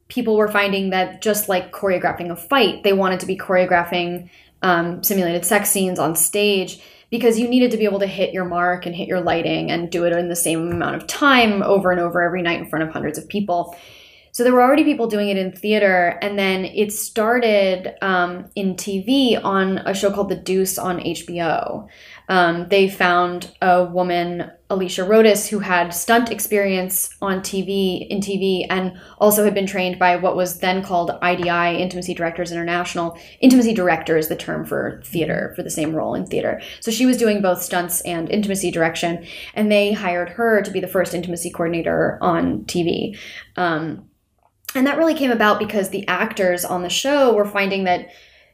people 0.08 0.38
were 0.38 0.48
finding 0.48 0.92
that 0.92 1.22
just 1.22 1.50
like 1.50 1.72
choreographing 1.72 2.32
a 2.32 2.36
fight, 2.36 2.84
they 2.84 2.94
wanted 2.94 3.20
to 3.20 3.26
be 3.26 3.38
choreographing 3.38 4.30
um, 4.62 5.04
simulated 5.04 5.46
sex 5.46 5.70
scenes 5.70 6.00
on 6.00 6.16
stage 6.16 6.82
because 7.10 7.40
you 7.40 7.48
needed 7.48 7.72
to 7.72 7.78
be 7.78 7.86
able 7.86 8.00
to 8.00 8.08
hit 8.08 8.34
your 8.34 8.46
mark 8.46 8.86
and 8.86 8.96
hit 8.96 9.08
your 9.08 9.22
lighting 9.22 9.72
and 9.72 9.92
do 9.92 10.06
it 10.06 10.14
in 10.14 10.30
the 10.30 10.36
same 10.36 10.72
amount 10.72 10.96
of 10.96 11.08
time 11.08 11.62
over 11.64 11.92
and 11.92 12.02
over 12.02 12.22
every 12.22 12.42
night 12.42 12.60
in 12.60 12.70
front 12.70 12.84
of 12.84 12.92
hundreds 12.92 13.18
of 13.18 13.28
people. 13.28 13.78
So 14.32 14.44
there 14.44 14.54
were 14.54 14.62
already 14.62 14.84
people 14.84 15.08
doing 15.08 15.30
it 15.30 15.38
in 15.38 15.52
theater, 15.52 16.20
and 16.22 16.38
then 16.38 16.66
it 16.66 16.94
started 16.94 17.96
um, 18.04 18.46
in 18.54 18.76
TV 18.76 19.44
on 19.44 19.80
a 19.80 19.96
show 19.96 20.12
called 20.12 20.30
The 20.30 20.36
Deuce 20.36 20.78
on 20.78 21.00
HBO. 21.00 21.88
Um, 22.30 22.68
they 22.68 22.90
found 22.90 23.56
a 23.62 23.86
woman, 23.86 24.52
Alicia 24.70 25.06
Rodis, 25.06 25.48
who 25.48 25.60
had 25.60 25.94
stunt 25.94 26.30
experience 26.30 27.16
on 27.22 27.40
TV 27.40 28.06
in 28.10 28.20
TV 28.20 28.66
and 28.70 29.00
also 29.18 29.46
had 29.46 29.54
been 29.54 29.66
trained 29.66 29.98
by 29.98 30.18
what 30.18 30.36
was 30.36 30.60
then 30.60 30.84
called 30.84 31.12
IDI, 31.24 31.82
Intimacy 31.82 32.14
Directors 32.14 32.52
International. 32.52 33.18
Intimacy 33.40 33.74
director 33.74 34.18
is 34.18 34.28
the 34.28 34.36
term 34.36 34.66
for 34.66 35.02
theater, 35.06 35.54
for 35.56 35.64
the 35.64 35.70
same 35.70 35.96
role 35.96 36.16
in 36.16 36.26
theater. 36.26 36.62
So 36.82 36.92
she 36.92 37.06
was 37.06 37.18
doing 37.18 37.42
both 37.42 37.62
stunts 37.62 38.02
and 38.02 38.30
intimacy 38.30 38.72
direction, 38.72 39.26
and 39.54 39.72
they 39.72 39.94
hired 39.94 40.30
her 40.30 40.62
to 40.62 40.72
be 40.72 40.82
the 40.82 40.88
first 40.88 41.14
intimacy 41.14 41.50
coordinator 41.50 42.18
on 42.22 42.66
TV. 42.66 43.18
Um, 43.56 44.10
and 44.76 44.86
that 44.86 44.98
really 44.98 45.16
came 45.16 45.32
about 45.32 45.60
because 45.60 45.90
the 45.90 46.08
actors 46.08 46.66
on 46.66 46.84
the 46.84 46.90
show 46.90 47.34
were 47.34 47.46
finding 47.46 47.86
that 47.86 48.10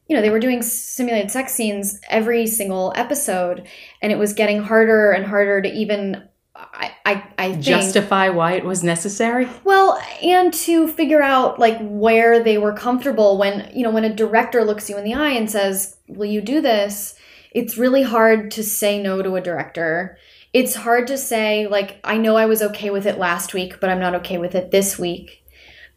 you 0.07 0.15
know, 0.15 0.21
they 0.21 0.29
were 0.29 0.39
doing 0.39 0.61
simulated 0.61 1.31
sex 1.31 1.53
scenes 1.53 1.99
every 2.09 2.45
single 2.47 2.93
episode, 2.95 3.67
and 4.01 4.11
it 4.11 4.17
was 4.17 4.33
getting 4.33 4.61
harder 4.61 5.11
and 5.11 5.25
harder 5.25 5.61
to 5.61 5.69
even 5.69 6.27
I, 6.55 6.91
I, 7.05 7.23
I 7.37 7.51
think, 7.53 7.63
justify 7.63 8.29
why 8.29 8.53
it 8.53 8.65
was 8.65 8.83
necessary. 8.83 9.47
Well, 9.63 9.99
and 10.21 10.53
to 10.53 10.87
figure 10.87 11.21
out 11.21 11.59
like 11.59 11.77
where 11.81 12.43
they 12.43 12.57
were 12.57 12.73
comfortable 12.73 13.37
when 13.37 13.71
you 13.73 13.83
know 13.83 13.89
when 13.89 14.03
a 14.03 14.13
director 14.13 14.63
looks 14.63 14.89
you 14.89 14.97
in 14.97 15.03
the 15.03 15.15
eye 15.15 15.31
and 15.31 15.49
says, 15.49 15.97
"Will 16.07 16.25
you 16.25 16.41
do 16.41 16.61
this?" 16.61 17.15
It's 17.51 17.77
really 17.77 18.03
hard 18.03 18.51
to 18.51 18.63
say 18.63 19.01
no 19.01 19.21
to 19.21 19.35
a 19.35 19.41
director. 19.41 20.17
It's 20.53 20.75
hard 20.75 21.07
to 21.07 21.17
say 21.17 21.67
like, 21.67 21.99
"I 22.03 22.17
know 22.17 22.35
I 22.35 22.45
was 22.45 22.61
okay 22.61 22.91
with 22.91 23.07
it 23.07 23.17
last 23.17 23.53
week, 23.53 23.79
but 23.79 23.89
I'm 23.89 23.99
not 23.99 24.15
okay 24.15 24.37
with 24.37 24.53
it 24.53 24.71
this 24.71 24.99
week." 24.99 25.42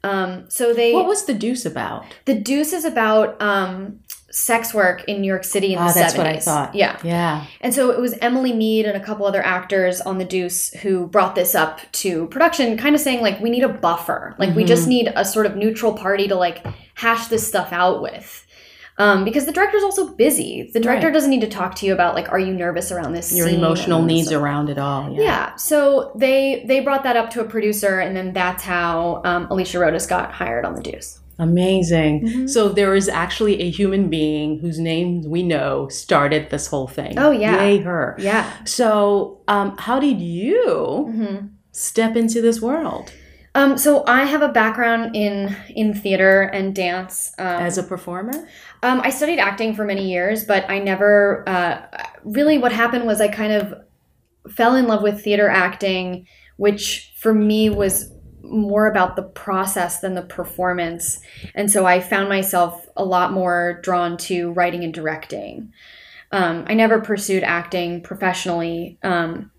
Um, 0.06 0.48
so 0.50 0.72
they. 0.72 0.92
What 0.92 1.06
was 1.06 1.25
the 1.26 1.34
Deuce 1.34 1.64
about? 1.66 2.04
The 2.25 2.34
Deuce 2.34 2.72
is 2.72 2.84
about 2.84 3.40
um, 3.42 4.00
sex 4.30 4.75
work 4.75 5.04
in 5.08 5.20
New 5.20 5.26
York 5.26 5.44
City 5.44 5.72
in 5.72 5.78
ah, 5.78 5.88
the 5.88 5.94
that's 6.00 6.14
70s. 6.14 6.18
what 6.18 6.26
I 6.26 6.38
thought. 6.40 6.75
Yeah. 6.75 6.98
Yeah. 7.02 7.46
And 7.60 7.72
so 7.72 7.90
it 7.90 7.98
was 8.00 8.12
Emily 8.20 8.52
Meade 8.52 8.84
and 8.86 8.96
a 8.96 9.04
couple 9.04 9.25
other 9.26 9.42
actors 9.44 10.00
on 10.00 10.18
The 10.18 10.25
Deuce 10.25 10.70
who 10.75 11.06
brought 11.06 11.34
this 11.34 11.54
up 11.54 11.80
to 11.92 12.26
production, 12.28 12.76
kind 12.76 12.94
of 12.94 13.00
saying, 13.00 13.20
like, 13.22 13.40
we 13.40 13.50
need 13.50 13.64
a 13.64 13.68
buffer. 13.68 14.34
Like, 14.38 14.50
we 14.54 14.62
Mm-hmm. 14.62 14.68
just 14.68 14.88
need 14.88 15.12
a 15.16 15.25
sort 15.25 15.46
of 15.46 15.56
neutral 15.56 15.94
party 15.94 16.28
to, 16.28 16.34
like, 16.34 16.64
hash 16.94 17.26
this 17.28 17.46
stuff 17.46 17.72
out 17.72 18.02
with. 18.02 18.46
Um, 18.99 19.25
because 19.25 19.45
the 19.45 19.53
director's 19.53 19.83
also 19.83 20.15
busy. 20.15 20.71
The 20.73 20.81
director 20.81 21.09
Right. 21.09 21.12
doesn't 21.12 21.29
need 21.29 21.43
to 21.43 21.49
talk 21.49 21.75
to 21.76 21.87
you 21.87 21.93
about, 21.93 22.15
like, 22.15 22.31
are 22.33 22.38
you 22.38 22.55
nervous 22.55 22.91
around 22.91 23.12
this 23.12 23.31
Your 23.37 23.47
emotional 23.49 24.00
needs 24.03 24.29
stuff. 24.29 24.41
around 24.43 24.71
it 24.71 24.79
all. 24.79 25.11
Yeah. 25.12 25.23
Yeah. 25.23 25.55
So 25.57 26.12
they 26.17 26.65
they 26.67 26.81
brought 26.81 27.03
that 27.03 27.15
up 27.17 27.29
to 27.31 27.41
a 27.41 27.45
producer, 27.45 28.00
and 28.00 28.17
then 28.17 28.33
that's 28.33 28.62
how 28.62 29.21
um, 29.25 29.49
Alicia 29.50 29.79
Rodis 29.81 30.07
got 30.07 30.33
hired 30.33 30.65
on 30.65 30.75
The 30.76 30.83
Deuce. 30.83 31.21
Amazing. 31.38 32.23
Mm-hmm. 32.26 32.47
So 32.47 32.71
there 32.71 32.95
is 32.95 33.11
actually 33.11 33.61
a 33.61 33.69
human 33.69 34.09
being 34.09 34.59
whose 34.61 34.79
name 34.79 35.21
we 35.29 35.43
know 35.43 35.88
started 35.88 36.49
this 36.49 36.67
whole 36.67 36.87
thing. 36.88 37.19
Oh, 37.19 37.31
yeah. 37.31 37.62
Yay, 37.62 37.79
her. 37.83 38.17
Yeah. 38.19 38.50
So, 38.65 39.41
um, 39.47 39.76
how 39.76 40.00
did 40.00 40.19
you 40.21 41.05
hmm 41.15 41.47
step 41.73 42.17
into 42.17 42.41
this 42.41 42.62
world 42.62 43.12
Um, 43.56 43.78
so 43.78 44.04
I 44.06 44.25
have 44.25 44.42
a 44.42 44.48
background 44.48 45.16
in 45.16 45.56
in 45.70 45.94
theater 45.94 46.42
and 46.42 46.75
dance. 46.75 47.32
Um, 47.38 47.46
as 47.46 47.78
a 47.78 47.82
performer? 47.82 48.46
um, 48.82 49.00
I 49.02 49.08
studied 49.08 49.38
acting 49.38 49.75
for 49.75 49.86
many 49.86 50.10
years, 50.10 50.44
but 50.44 50.68
I 50.68 50.78
never 50.78 51.42
uh, 51.48 51.86
really. 52.22 52.58
What 52.58 52.72
happened 52.72 53.06
was 53.06 53.18
I 53.18 53.28
kind 53.28 53.54
of 53.54 53.75
fell 54.52 54.76
in 54.76 54.86
love 54.86 55.02
with 55.02 55.25
theater 55.25 55.48
acting, 55.48 56.26
which 56.58 57.14
for 57.16 57.32
me 57.32 57.70
was 57.70 58.12
more 58.42 58.86
about 58.86 59.16
the 59.16 59.22
process 59.22 60.00
than 60.00 60.14
the 60.14 60.22
performance, 60.22 61.18
and 61.54 61.70
so 61.70 61.86
I 61.86 62.00
found 62.00 62.28
myself 62.28 62.86
a 62.94 63.06
lot 63.06 63.32
more 63.32 63.80
drawn 63.82 64.18
to 64.18 64.52
writing 64.52 64.84
and 64.84 64.92
directing. 64.92 65.72
Um, 66.30 66.66
I 66.66 66.75
never 66.75 67.00
pursued 67.00 67.42
acting 67.42 68.02
professionally. 68.02 68.98
Um, 69.02 69.50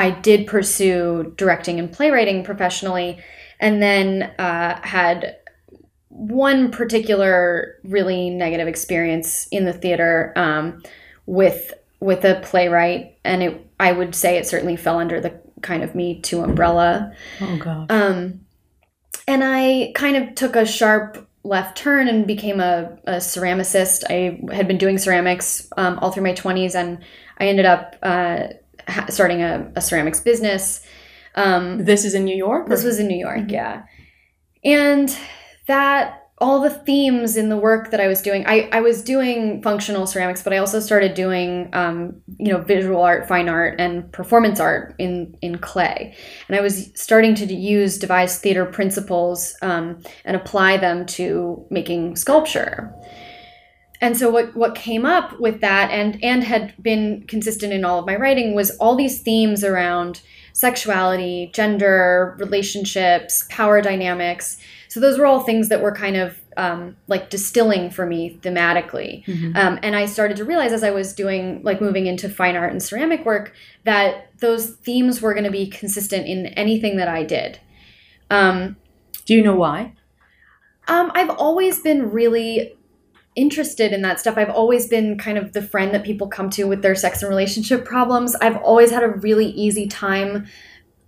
I 0.00 0.12
did 0.12 0.46
pursue 0.46 1.34
directing 1.36 1.78
and 1.78 1.92
playwriting 1.92 2.42
professionally, 2.42 3.22
and 3.60 3.82
then 3.82 4.22
uh, 4.38 4.80
had 4.82 5.36
one 6.08 6.70
particular 6.70 7.78
really 7.84 8.30
negative 8.30 8.66
experience 8.66 9.46
in 9.48 9.66
the 9.66 9.74
theater 9.74 10.32
um, 10.36 10.82
with 11.26 11.74
with 12.00 12.24
a 12.24 12.40
playwright, 12.42 13.18
and 13.26 13.42
it 13.42 13.66
I 13.78 13.92
would 13.92 14.14
say 14.14 14.38
it 14.38 14.46
certainly 14.46 14.76
fell 14.76 14.98
under 14.98 15.20
the 15.20 15.38
kind 15.60 15.82
of 15.82 15.94
Me 15.94 16.18
Too 16.18 16.40
umbrella. 16.40 17.14
Oh 17.42 17.58
god. 17.58 17.92
Um, 17.92 18.40
and 19.28 19.44
I 19.44 19.92
kind 19.94 20.16
of 20.16 20.34
took 20.34 20.56
a 20.56 20.64
sharp 20.64 21.28
left 21.42 21.76
turn 21.76 22.08
and 22.08 22.26
became 22.26 22.58
a, 22.58 22.96
a 23.04 23.16
ceramicist. 23.16 24.04
I 24.08 24.54
had 24.54 24.66
been 24.66 24.78
doing 24.78 24.96
ceramics 24.96 25.68
um, 25.76 25.98
all 25.98 26.10
through 26.10 26.22
my 26.22 26.32
20s, 26.32 26.74
and 26.74 27.04
I 27.36 27.48
ended 27.48 27.66
up 27.66 27.96
uh, 28.02 28.44
ha- 28.90 29.06
starting 29.08 29.42
a, 29.42 29.70
a 29.76 29.80
ceramics 29.80 30.20
business. 30.20 30.82
Um, 31.34 31.84
This 31.84 32.04
is 32.04 32.14
in 32.14 32.24
New 32.24 32.36
York? 32.36 32.68
this 32.68 32.82
or- 32.82 32.88
was 32.88 32.98
in 32.98 33.06
New 33.06 33.18
York, 33.18 33.50
yeah. 33.50 33.84
And 34.64 35.16
that 35.66 36.16
all 36.42 36.60
the 36.60 36.70
themes 36.70 37.36
in 37.36 37.50
the 37.50 37.56
work 37.56 37.90
that 37.90 38.00
I 38.00 38.08
was 38.08 38.22
doing, 38.22 38.46
I, 38.46 38.68
I 38.72 38.80
was 38.80 39.02
doing 39.02 39.62
functional 39.62 40.06
ceramics, 40.06 40.42
but 40.42 40.54
I 40.54 40.56
also 40.56 40.80
started 40.80 41.12
doing, 41.12 41.68
um, 41.74 42.22
you 42.38 42.50
know, 42.50 42.62
visual 42.62 43.02
art, 43.02 43.28
fine 43.28 43.48
art, 43.48 43.78
and 43.78 44.10
performance 44.10 44.58
art 44.58 44.94
in, 44.98 45.36
in 45.42 45.58
clay. 45.58 46.14
And 46.48 46.56
I 46.56 46.62
was 46.62 46.90
starting 46.94 47.34
to 47.36 47.54
use 47.54 47.98
devised 47.98 48.40
theater 48.40 48.64
principles 48.64 49.54
um, 49.60 50.02
and 50.24 50.34
apply 50.34 50.78
them 50.78 51.04
to 51.06 51.66
making 51.70 52.16
sculpture. 52.16 52.94
And 54.00 54.16
so 54.16 54.30
what 54.30 54.54
what 54.56 54.74
came 54.74 55.04
up 55.04 55.38
with 55.38 55.60
that 55.60 55.90
and 55.90 56.22
and 56.24 56.44
had 56.44 56.74
been 56.82 57.24
consistent 57.26 57.72
in 57.72 57.84
all 57.84 57.98
of 57.98 58.06
my 58.06 58.16
writing 58.16 58.54
was 58.54 58.70
all 58.78 58.96
these 58.96 59.20
themes 59.22 59.62
around 59.62 60.22
sexuality, 60.52 61.50
gender, 61.54 62.36
relationships, 62.38 63.46
power 63.50 63.80
dynamics. 63.80 64.56
So 64.88 65.00
those 65.00 65.18
were 65.18 65.26
all 65.26 65.40
things 65.40 65.68
that 65.68 65.80
were 65.80 65.92
kind 65.92 66.16
of 66.16 66.40
um, 66.56 66.96
like 67.06 67.30
distilling 67.30 67.90
for 67.90 68.04
me 68.04 68.38
thematically. 68.42 69.24
Mm-hmm. 69.24 69.56
Um, 69.56 69.78
and 69.82 69.94
I 69.94 70.06
started 70.06 70.36
to 70.38 70.44
realize 70.44 70.72
as 70.72 70.82
I 70.82 70.90
was 70.90 71.14
doing 71.14 71.62
like 71.62 71.80
moving 71.80 72.06
into 72.06 72.28
fine 72.28 72.56
art 72.56 72.72
and 72.72 72.82
ceramic 72.82 73.24
work 73.24 73.54
that 73.84 74.30
those 74.40 74.74
themes 74.76 75.22
were 75.22 75.32
going 75.32 75.44
to 75.44 75.50
be 75.50 75.68
consistent 75.68 76.26
in 76.26 76.46
anything 76.48 76.96
that 76.96 77.08
I 77.08 77.22
did. 77.22 77.60
Um, 78.30 78.76
Do 79.24 79.34
you 79.34 79.42
know 79.42 79.54
why? 79.54 79.94
Um, 80.88 81.12
I've 81.14 81.30
always 81.30 81.80
been 81.80 82.10
really 82.10 82.74
interested 83.40 83.92
in 83.92 84.02
that 84.02 84.20
stuff. 84.20 84.36
I've 84.36 84.50
always 84.50 84.86
been 84.86 85.16
kind 85.16 85.38
of 85.38 85.54
the 85.54 85.62
friend 85.62 85.94
that 85.94 86.04
people 86.04 86.28
come 86.28 86.50
to 86.50 86.64
with 86.64 86.82
their 86.82 86.94
sex 86.94 87.22
and 87.22 87.30
relationship 87.30 87.84
problems. 87.84 88.34
I've 88.36 88.58
always 88.58 88.90
had 88.90 89.02
a 89.02 89.08
really 89.08 89.46
easy 89.46 89.86
time 89.86 90.46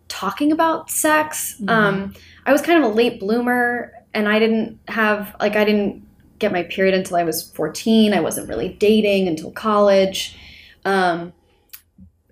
talking 0.09 0.51
about 0.51 0.91
sex. 0.91 1.57
Mm-hmm. 1.57 1.69
Um, 1.69 2.15
I 2.47 2.53
was 2.53 2.63
kind 2.63 2.83
of 2.83 2.91
a 2.91 2.95
late 2.95 3.21
bloomer 3.21 3.93
and 4.15 4.29
I 4.29 4.39
didn't 4.39 4.79
have, 4.89 5.37
like, 5.41 5.57
I 5.57 5.65
didn't 5.65 6.07
get 6.39 6.53
my 6.53 6.63
period 6.63 6.95
until 6.95 7.17
I 7.17 7.25
was 7.25 7.43
14. 7.51 8.15
I 8.15 8.21
wasn't 8.21 8.49
really 8.49 8.71
dating 8.71 9.29
until 9.29 9.51
college. 9.53 10.37
Um, 10.85 11.35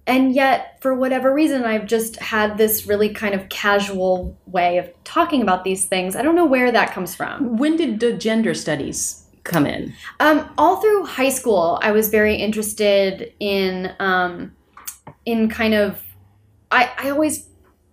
and 0.06 0.34
yet, 0.34 0.78
for 0.80 0.94
whatever 0.94 1.32
reason, 1.32 1.64
I've 1.64 1.86
just 1.86 2.16
had 2.16 2.58
this 2.58 2.86
really 2.86 3.10
kind 3.10 3.34
of 3.34 3.48
casual 3.48 4.36
way 4.46 4.78
of 4.78 4.90
talking 5.04 5.42
about 5.42 5.62
these 5.62 5.84
things. 5.84 6.16
I 6.16 6.22
don't 6.22 6.34
know 6.34 6.46
where 6.46 6.72
that 6.72 6.92
comes 6.92 7.14
from. 7.14 7.58
When 7.58 7.76
did 7.76 8.00
the 8.00 8.14
gender 8.14 8.54
studies 8.54 9.26
come 9.44 9.66
in? 9.66 9.92
Um, 10.20 10.52
all 10.58 10.80
through 10.80 11.06
high 11.06 11.30
school, 11.30 11.78
I 11.82 11.92
was 11.92 12.08
very 12.08 12.36
interested 12.36 13.32
in 13.40 13.94
um, 13.98 14.52
in 15.24 15.48
kind 15.48 15.74
of. 15.74 16.02
I 16.70 16.90
I 16.98 17.10
always 17.10 17.50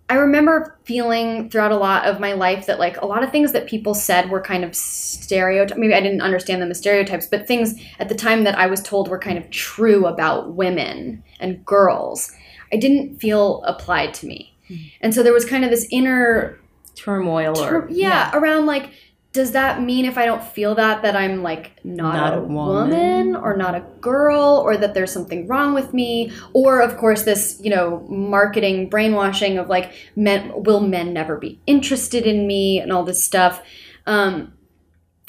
I 0.10 0.16
remember 0.16 0.78
feeling 0.86 1.50
throughout 1.50 1.74
a 1.74 1.78
lot 1.78 2.06
of 2.06 2.20
my 2.20 2.32
life 2.32 2.66
that 2.68 2.80
like 2.80 3.02
a 3.02 3.06
lot 3.06 3.24
of 3.24 3.32
things 3.32 3.52
that 3.52 3.68
people 3.68 3.94
said 3.94 4.30
were 4.30 4.40
kind 4.40 4.64
of 4.64 4.74
stereotypes. 4.74 5.78
Maybe 5.78 5.94
I 5.94 6.00
didn't 6.00 6.22
understand 6.22 6.62
them 6.62 6.72
as 6.72 6.78
stereotypes, 6.78 7.28
but 7.28 7.46
things 7.46 7.76
at 8.00 8.08
the 8.08 8.16
time 8.16 8.46
that 8.46 8.58
I 8.58 8.68
was 8.68 8.82
told 8.82 9.10
were 9.10 9.20
kind 9.20 9.38
of 9.38 9.50
true 9.50 10.06
about 10.06 10.54
women 10.54 11.24
and 11.42 11.66
girls, 11.66 12.32
I 12.72 12.78
didn't 12.78 13.20
feel 13.20 13.62
applied 13.64 14.14
to 14.16 14.28
me. 14.28 14.56
Mm-hmm. 14.70 14.86
And 15.02 15.14
so 15.14 15.24
there 15.24 15.34
was 15.34 15.44
kind 15.44 15.66
of 15.66 15.72
this 15.72 15.88
inner 15.92 16.58
turmoil 16.96 17.60
or 17.60 17.88
yeah, 17.90 18.32
yeah, 18.32 18.40
around 18.40 18.66
like 18.66 18.92
does 19.38 19.52
that 19.52 19.84
mean 19.84 20.04
if 20.04 20.18
I 20.18 20.26
don't 20.26 20.44
feel 20.44 20.74
that 20.76 21.04
that 21.04 21.16
I'm 21.16 21.44
like 21.44 21.74
not, 21.84 22.16
not 22.16 22.34
a, 22.34 22.38
a 22.38 22.42
woman. 22.42 22.90
woman. 22.90 23.36
or 23.36 23.56
not 23.56 23.76
a 23.76 23.82
girl 24.02 24.62
or 24.66 24.76
that 24.78 24.96
there's 24.96 25.12
something 25.14 25.48
wrong 25.48 25.76
with 25.76 25.94
me 25.94 26.32
or 26.54 26.82
of 26.82 26.98
course 26.98 27.22
this 27.24 27.60
you 27.62 27.70
know 27.70 28.04
marketing 28.10 28.90
brainwashing 28.90 29.60
of 29.60 29.70
like 29.70 29.94
men 30.16 30.52
will 30.64 30.80
men 30.80 31.14
never 31.14 31.38
be 31.38 31.62
interested 31.68 32.26
in 32.26 32.48
me 32.48 32.80
and 32.80 32.92
all 32.92 33.04
this 33.04 33.24
stuff 33.24 33.62
um, 34.08 34.54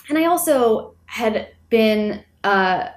and 0.08 0.16
I 0.16 0.24
also 0.24 0.94
had 1.04 1.48
been 1.68 2.24
uh, 2.42 2.88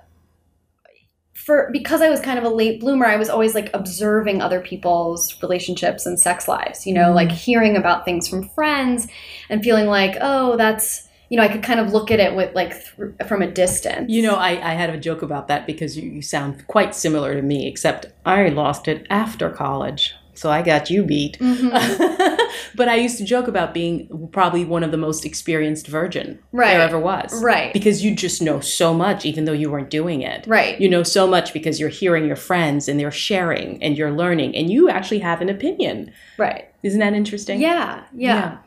for 1.52 1.70
because 1.74 2.02
I 2.02 2.10
was 2.10 2.22
kind 2.22 2.40
of 2.40 2.46
a 2.46 2.50
late 2.50 2.80
bloomer, 2.80 3.06
I 3.06 3.18
was 3.18 3.30
always 3.30 3.54
like 3.54 3.70
observing 3.74 4.42
other 4.42 4.62
people's 4.62 5.38
relationships 5.42 6.06
and 6.06 6.18
sex 6.18 6.48
lives, 6.48 6.88
you 6.88 6.94
know, 6.94 7.12
mm. 7.12 7.16
like 7.16 7.30
hearing 7.30 7.76
about 7.76 8.06
things 8.06 8.30
from 8.30 8.48
friends 8.48 9.10
and 9.50 9.62
feeling 9.62 9.88
like, 9.88 10.16
oh, 10.22 10.56
that's 10.56 11.10
you 11.28 11.36
know, 11.38 11.44
I 11.44 11.50
could 11.50 11.64
kind 11.64 11.82
of 11.82 11.92
look 11.92 12.10
at 12.10 12.22
it 12.22 12.36
with 12.38 12.56
like 12.56 12.72
th- 12.72 13.28
from 13.28 13.42
a 13.42 13.52
distance. 13.52 14.10
You 14.10 14.22
know, 14.22 14.36
I, 14.36 14.52
I 14.72 14.74
had 14.76 14.90
a 14.90 14.98
joke 14.98 15.22
about 15.22 15.50
that 15.50 15.66
because 15.66 15.98
you, 15.98 16.10
you 16.10 16.22
sound 16.22 16.66
quite 16.68 16.96
similar 16.96 17.36
to 17.36 17.42
me, 17.42 17.68
except 17.68 18.06
I 18.26 18.48
lost 18.48 18.88
it 18.88 19.06
after 19.10 19.50
college 19.50 20.14
so 20.42 20.50
I 20.50 20.64
got 20.64 20.90
you 20.90 21.04
beat. 21.04 21.38
Mm-hmm. 21.38 22.56
but 22.76 22.90
I 22.90 22.96
used 22.96 23.20
to 23.20 23.24
joke 23.24 23.48
about 23.48 23.76
being 23.76 24.28
probably 24.32 24.66
one 24.66 24.84
of 24.84 24.90
the 24.90 24.98
most 24.98 25.24
experienced 25.24 25.86
virgin 25.86 26.40
right. 26.52 26.72
there 26.72 26.82
ever 26.82 26.98
was. 26.98 27.44
Right. 27.44 27.72
Because 27.74 28.04
you 28.04 28.16
just 28.16 28.42
know 28.42 28.60
so 28.60 28.92
much, 28.92 29.24
even 29.24 29.46
though 29.46 29.54
you 29.54 29.70
weren't 29.70 29.92
doing 29.92 30.24
it. 30.24 30.48
Right. 30.48 30.82
You 30.82 30.90
know 30.90 31.04
so 31.04 31.28
much 31.28 31.54
because 31.54 31.80
you're 31.80 31.90
hearing 31.90 32.26
your 32.26 32.36
friends 32.36 32.88
and 32.88 33.00
they're 33.00 33.12
sharing 33.12 33.84
and 33.84 33.96
you're 33.96 34.12
learning 34.12 34.56
and 34.56 34.72
you 34.72 34.90
actually 34.90 35.20
have 35.20 35.42
an 35.42 35.50
opinion. 35.50 36.12
Right. 36.40 36.68
Isn't 36.82 37.02
that 37.02 37.14
interesting? 37.14 37.62
Yeah. 37.62 38.04
Yeah. 38.12 38.36
yeah. 38.36 38.58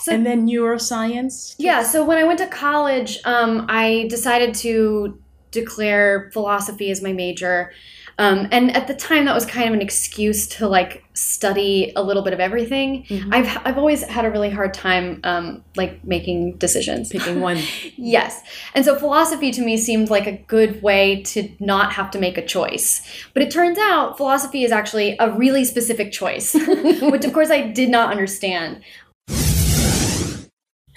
So, 0.00 0.12
and 0.14 0.26
then 0.26 0.48
neuroscience? 0.48 1.54
Yeah. 1.58 1.84
So 1.84 2.04
when 2.04 2.18
I 2.18 2.24
went 2.24 2.40
to 2.40 2.48
college, 2.48 3.20
um, 3.24 3.66
I 3.68 4.08
decided 4.10 4.52
to 4.56 5.16
declare 5.52 6.28
philosophy 6.32 6.90
as 6.90 7.00
my 7.00 7.12
major. 7.12 7.70
Um, 8.18 8.48
and 8.50 8.76
at 8.76 8.88
the 8.88 8.94
time, 8.94 9.26
that 9.26 9.34
was 9.34 9.46
kind 9.46 9.68
of 9.68 9.74
an 9.74 9.80
excuse 9.80 10.48
to 10.48 10.68
like 10.68 11.04
study 11.14 11.92
a 11.94 12.02
little 12.02 12.22
bit 12.22 12.32
of 12.32 12.40
everything. 12.40 13.04
Mm-hmm. 13.04 13.32
I've 13.32 13.58
I've 13.64 13.78
always 13.78 14.02
had 14.02 14.24
a 14.24 14.30
really 14.30 14.50
hard 14.50 14.74
time 14.74 15.20
um, 15.22 15.64
like 15.76 16.02
making 16.04 16.56
decisions, 16.56 17.10
picking 17.10 17.40
one. 17.40 17.58
yes, 17.96 18.42
and 18.74 18.84
so 18.84 18.98
philosophy 18.98 19.52
to 19.52 19.62
me 19.62 19.76
seemed 19.76 20.10
like 20.10 20.26
a 20.26 20.32
good 20.32 20.82
way 20.82 21.22
to 21.22 21.48
not 21.60 21.92
have 21.92 22.10
to 22.10 22.18
make 22.18 22.36
a 22.36 22.44
choice. 22.44 23.02
But 23.34 23.42
it 23.44 23.52
turns 23.52 23.78
out 23.78 24.16
philosophy 24.16 24.64
is 24.64 24.72
actually 24.72 25.16
a 25.20 25.30
really 25.30 25.64
specific 25.64 26.10
choice, 26.10 26.54
which 27.02 27.24
of 27.24 27.32
course 27.32 27.50
I 27.50 27.68
did 27.68 27.88
not 27.88 28.10
understand. 28.10 28.82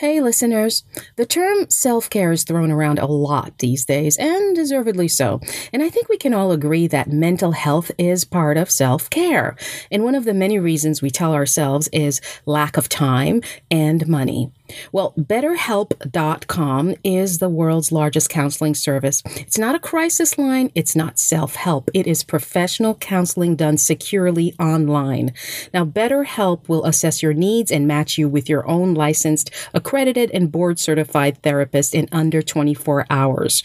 Hey, 0.01 0.19
listeners. 0.19 0.83
The 1.15 1.27
term 1.27 1.69
self 1.69 2.09
care 2.09 2.31
is 2.31 2.43
thrown 2.43 2.71
around 2.71 2.97
a 2.97 3.05
lot 3.05 3.59
these 3.59 3.85
days, 3.85 4.17
and 4.17 4.55
deservedly 4.55 5.07
so. 5.07 5.39
And 5.71 5.83
I 5.83 5.89
think 5.89 6.09
we 6.09 6.17
can 6.17 6.33
all 6.33 6.51
agree 6.51 6.87
that 6.87 7.11
mental 7.11 7.51
health 7.51 7.91
is 7.99 8.25
part 8.25 8.57
of 8.57 8.71
self 8.71 9.11
care. 9.11 9.55
And 9.91 10.03
one 10.03 10.15
of 10.15 10.25
the 10.25 10.33
many 10.33 10.57
reasons 10.57 11.03
we 11.03 11.11
tell 11.11 11.35
ourselves 11.35 11.87
is 11.93 12.19
lack 12.47 12.77
of 12.77 12.89
time 12.89 13.43
and 13.69 14.07
money. 14.07 14.51
Well, 14.91 15.13
BetterHelp.com 15.17 16.95
is 17.03 17.37
the 17.37 17.49
world's 17.49 17.91
largest 17.91 18.29
counseling 18.29 18.75
service. 18.75 19.21
It's 19.25 19.57
not 19.57 19.75
a 19.75 19.79
crisis 19.79 20.37
line, 20.37 20.71
it's 20.75 20.95
not 20.95 21.19
self 21.19 21.55
help. 21.55 21.89
It 21.93 22.07
is 22.07 22.23
professional 22.23 22.95
counseling 22.95 23.55
done 23.55 23.77
securely 23.77 24.53
online. 24.59 25.33
Now, 25.73 25.85
BetterHelp 25.85 26.67
will 26.67 26.85
assess 26.85 27.21
your 27.21 27.33
needs 27.33 27.71
and 27.71 27.87
match 27.87 28.17
you 28.17 28.27
with 28.29 28.49
your 28.49 28.67
own 28.67 28.93
licensed, 28.93 29.51
accredited, 29.73 30.31
and 30.31 30.51
board 30.51 30.79
certified 30.79 31.41
therapist 31.43 31.95
in 31.95 32.07
under 32.11 32.41
24 32.41 33.05
hours 33.09 33.63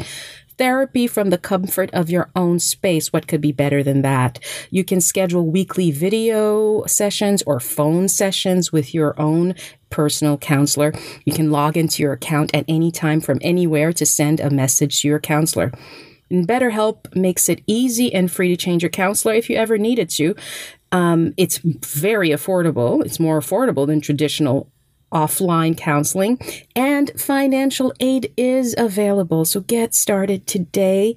therapy 0.58 1.06
from 1.06 1.30
the 1.30 1.38
comfort 1.38 1.90
of 1.92 2.10
your 2.10 2.30
own 2.34 2.58
space. 2.58 3.12
What 3.12 3.26
could 3.26 3.40
be 3.40 3.52
better 3.52 3.82
than 3.82 4.02
that? 4.02 4.38
You 4.70 4.84
can 4.84 5.00
schedule 5.00 5.46
weekly 5.46 5.90
video 5.90 6.84
sessions 6.86 7.42
or 7.46 7.60
phone 7.60 8.08
sessions 8.08 8.72
with 8.72 8.94
your 8.94 9.18
own 9.20 9.54
personal 9.90 10.36
counselor. 10.36 10.92
You 11.24 11.32
can 11.32 11.50
log 11.50 11.76
into 11.76 12.02
your 12.02 12.12
account 12.12 12.54
at 12.54 12.64
any 12.68 12.90
time 12.90 13.20
from 13.20 13.38
anywhere 13.40 13.92
to 13.94 14.06
send 14.06 14.40
a 14.40 14.50
message 14.50 15.02
to 15.02 15.08
your 15.08 15.20
counselor. 15.20 15.72
And 16.30 16.46
BetterHelp 16.46 17.14
makes 17.14 17.48
it 17.48 17.62
easy 17.66 18.12
and 18.12 18.30
free 18.30 18.48
to 18.48 18.56
change 18.56 18.82
your 18.82 18.90
counselor 18.90 19.34
if 19.34 19.48
you 19.48 19.56
ever 19.56 19.78
needed 19.78 20.10
to. 20.10 20.34
Um, 20.92 21.34
it's 21.36 21.58
very 21.58 22.30
affordable. 22.30 23.04
It's 23.04 23.20
more 23.20 23.38
affordable 23.38 23.86
than 23.86 24.00
traditional 24.00 24.70
offline 25.12 25.76
counseling, 25.76 26.38
and 26.74 27.10
financial 27.20 27.92
aid 28.00 28.32
is 28.36 28.74
available. 28.76 29.44
So 29.44 29.60
get 29.60 29.94
started 29.94 30.46
today. 30.46 31.16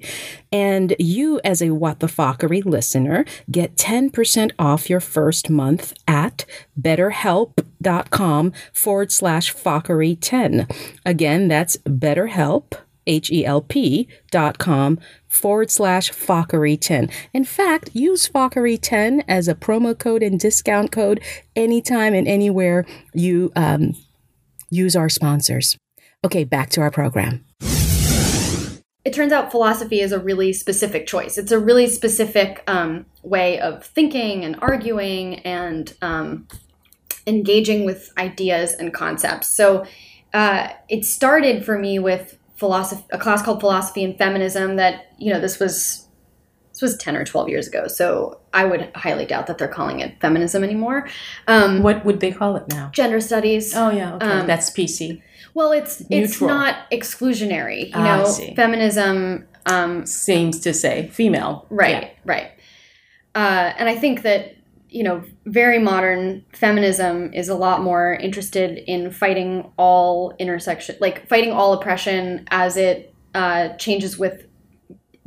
And 0.52 0.94
you, 0.98 1.40
as 1.44 1.62
a 1.62 1.70
What 1.70 2.00
the 2.00 2.06
Fockery 2.06 2.64
listener, 2.64 3.24
get 3.50 3.76
10% 3.76 4.52
off 4.58 4.90
your 4.90 5.00
first 5.00 5.50
month 5.50 5.92
at 6.06 6.44
betterhelp.com 6.80 8.52
forward 8.72 9.12
slash 9.12 9.52
fockery 9.52 10.16
10. 10.16 10.66
Again, 11.04 11.48
that's 11.48 11.76
betterhelp, 11.78 12.74
H 13.06 13.30
E 13.30 13.44
L 13.44 13.60
P 13.60 14.08
dot 14.30 14.58
com 14.58 14.98
forward 15.28 15.70
slash 15.70 16.10
Fockery10. 16.10 17.10
In 17.32 17.44
fact, 17.44 17.90
use 17.94 18.28
Fockery10 18.28 19.24
as 19.28 19.48
a 19.48 19.54
promo 19.54 19.98
code 19.98 20.22
and 20.22 20.38
discount 20.38 20.92
code 20.92 21.20
anytime 21.54 22.14
and 22.14 22.28
anywhere 22.28 22.84
you 23.14 23.52
um, 23.56 23.94
use 24.70 24.96
our 24.96 25.08
sponsors. 25.08 25.76
Okay, 26.24 26.44
back 26.44 26.70
to 26.70 26.80
our 26.80 26.90
program. 26.90 27.44
It 29.04 29.14
turns 29.14 29.32
out 29.32 29.50
philosophy 29.50 30.00
is 30.00 30.12
a 30.12 30.18
really 30.18 30.52
specific 30.52 31.06
choice. 31.06 31.38
It's 31.38 31.52
a 31.52 31.58
really 31.58 31.86
specific 31.86 32.62
um, 32.66 33.06
way 33.22 33.58
of 33.58 33.84
thinking 33.84 34.44
and 34.44 34.56
arguing 34.60 35.36
and 35.40 35.94
um, 36.02 36.46
engaging 37.26 37.86
with 37.86 38.12
ideas 38.18 38.74
and 38.74 38.92
concepts. 38.92 39.48
So 39.48 39.86
uh, 40.34 40.68
it 40.88 41.06
started 41.06 41.64
for 41.64 41.78
me 41.78 41.98
with 41.98 42.36
philosophy, 42.60 43.04
a 43.10 43.18
class 43.18 43.42
called 43.42 43.58
Philosophy 43.60 44.04
and 44.04 44.16
Feminism. 44.16 44.76
That 44.76 45.12
you 45.18 45.32
know, 45.32 45.40
this 45.40 45.58
was 45.58 46.06
this 46.72 46.82
was 46.82 46.96
10 46.98 47.16
or 47.16 47.24
12 47.24 47.48
years 47.48 47.66
ago. 47.66 47.88
So 47.88 48.38
I 48.54 48.64
would 48.64 48.90
highly 48.94 49.26
doubt 49.26 49.48
that 49.48 49.58
they're 49.58 49.66
calling 49.68 49.98
it 50.00 50.20
feminism 50.20 50.62
anymore. 50.62 51.08
Um, 51.48 51.82
What 51.82 52.04
would 52.04 52.20
they 52.20 52.30
call 52.30 52.54
it 52.56 52.68
now? 52.68 52.90
gender 52.92 53.20
studies. 53.20 53.74
Oh 53.74 53.90
yeah, 53.90 54.14
okay. 54.14 54.26
Um, 54.26 54.46
that's 54.46 54.70
PC. 54.70 55.20
Well, 55.52 55.72
it's 55.72 56.00
it's 56.10 56.40
not 56.40 56.88
exclusionary. 56.92 57.86
You 57.88 57.92
Ah, 57.94 58.18
know, 58.22 58.54
feminism. 58.54 59.46
Um, 59.66 60.06
Seems 60.06 60.60
to 60.60 60.72
say 60.72 61.08
female. 61.12 61.66
right, 61.70 61.90
Yeah. 62.04 62.08
right. 62.24 62.50
Uh, 63.34 63.72
and 63.78 63.88
I 63.88 63.96
think 63.96 64.22
that 64.22 64.54
you 64.90 65.02
know, 65.04 65.22
very 65.46 65.78
modern 65.78 66.44
feminism 66.52 67.32
is 67.32 67.48
a 67.48 67.54
lot 67.54 67.82
more 67.82 68.14
interested 68.14 68.78
in 68.86 69.10
fighting 69.10 69.70
all 69.76 70.34
intersection, 70.38 70.96
like 71.00 71.28
fighting 71.28 71.52
all 71.52 71.72
oppression 71.72 72.44
as 72.50 72.76
it 72.76 73.14
uh, 73.34 73.68
changes 73.76 74.18
with 74.18 74.46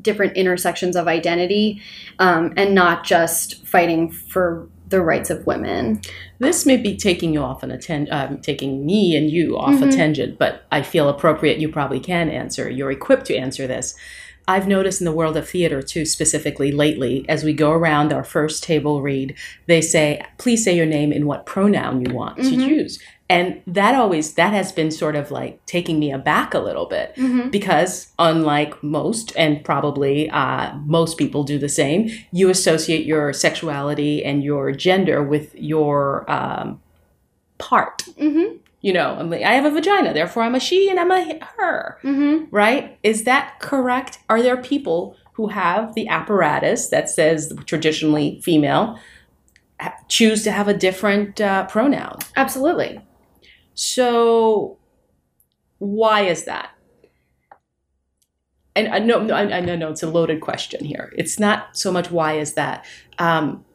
different 0.01 0.35
intersections 0.35 0.97
of 0.97 1.07
identity, 1.07 1.81
um, 2.19 2.53
and 2.57 2.75
not 2.75 3.05
just 3.05 3.65
fighting 3.65 4.11
for 4.11 4.67
the 4.89 4.99
rights 5.01 5.29
of 5.29 5.47
women. 5.47 6.01
This 6.39 6.65
may 6.65 6.75
be 6.77 6.97
taking 6.97 7.33
you 7.33 7.39
off 7.39 7.63
on 7.63 7.71
a 7.71 7.77
ten- 7.77 8.09
um, 8.11 8.39
taking 8.39 8.85
me 8.85 9.15
and 9.15 9.29
you 9.31 9.57
off 9.57 9.81
a 9.81 9.85
Mhm. 9.85 9.95
tangent, 9.95 10.37
but 10.37 10.63
I 10.71 10.81
feel 10.81 11.07
appropriate. 11.07 11.57
You 11.59 11.69
probably 11.69 12.01
can 12.01 12.29
answer. 12.29 12.69
You're 12.69 12.91
equipped 12.91 13.25
to 13.27 13.35
answer 13.37 13.65
this. 13.65 13.95
I've 14.47 14.67
noticed 14.67 14.99
in 15.01 15.05
the 15.05 15.11
world 15.13 15.37
of 15.37 15.47
theater 15.47 15.81
too, 15.81 16.05
specifically 16.05 16.71
lately, 16.71 17.25
as 17.29 17.43
we 17.43 17.53
go 17.53 17.71
around 17.71 18.11
our 18.11 18.23
first 18.23 18.63
table 18.63 19.01
read, 19.01 19.35
they 19.67 19.79
say, 19.81 20.21
"Please 20.37 20.63
say 20.63 20.75
your 20.75 20.85
name 20.85 21.11
and 21.11 21.25
what 21.25 21.45
pronoun 21.45 22.05
you 22.05 22.13
want 22.13 22.37
to 22.37 22.43
Mhm. 22.43 22.67
use." 22.67 22.99
And 23.29 23.61
that 23.65 23.95
always 23.95 24.33
that 24.33 24.53
has 24.53 24.71
been 24.73 24.91
sort 24.91 25.15
of 25.15 25.31
like 25.31 25.65
taking 25.65 25.97
me 25.97 26.11
aback 26.11 26.53
a 26.53 26.59
little 26.59 26.85
bit 26.85 27.13
Mm-hmm. 27.15 27.49
because 27.49 28.07
unlike 28.19 28.83
most 28.83 29.31
and 29.37 29.63
probably 29.63 30.29
uh, 30.29 30.73
most 30.85 31.17
people 31.17 31.43
do 31.43 31.57
the 31.57 31.69
same 31.69 32.09
you 32.31 32.49
associate 32.49 33.05
your 33.05 33.31
sexuality 33.33 34.23
and 34.25 34.43
your 34.43 34.71
gender 34.73 35.23
with 35.23 35.55
your 35.55 36.29
um, 36.29 36.79
part 37.57 38.03
Mm-hmm. 38.19 38.57
You 38.83 38.93
know 38.93 39.15
I'm 39.19 39.29
like, 39.31 39.41
i 39.41 39.53
have 39.53 39.65
a 39.65 39.71
vagina 39.71 40.13
therefore 40.13 40.43
i'm 40.43 40.53
a 40.55 40.59
she 40.59 40.89
and 40.89 40.99
i'm 40.99 41.11
a 41.11 41.39
her 41.57 41.97
Mm-hmm. 42.03 42.53
right 42.55 42.99
is 43.01 43.23
that 43.23 43.59
correct 43.59 44.19
are 44.29 44.41
there 44.41 44.57
people 44.61 45.15
who 45.33 45.47
have 45.47 45.95
the 45.95 46.07
apparatus 46.07 46.89
that 46.89 47.09
says 47.09 47.51
traditionally 47.65 48.39
female 48.43 48.99
choose 50.07 50.43
to 50.43 50.51
have 50.51 50.67
a 50.67 50.73
different 50.73 51.41
uh, 51.41 51.65
pronoun 51.67 52.17
Absolutely. 52.35 53.01
so, 53.73 54.77
why 55.79 56.21
is 56.21 56.45
that? 56.45 56.69
And 58.75 58.87
I 58.87 58.99
know, 58.99 59.27
I, 59.29 59.57
I 59.57 59.59
know, 59.59 59.75
no, 59.75 59.89
it's 59.91 60.01
a 60.03 60.09
loaded 60.09 60.41
question 60.41 60.83
here. 60.85 61.13
It's 61.17 61.37
not 61.39 61.75
so 61.77 61.91
much 61.91 62.09
why 62.09 62.37
is 62.39 62.53
that. 62.53 62.85
Um, 63.19 63.65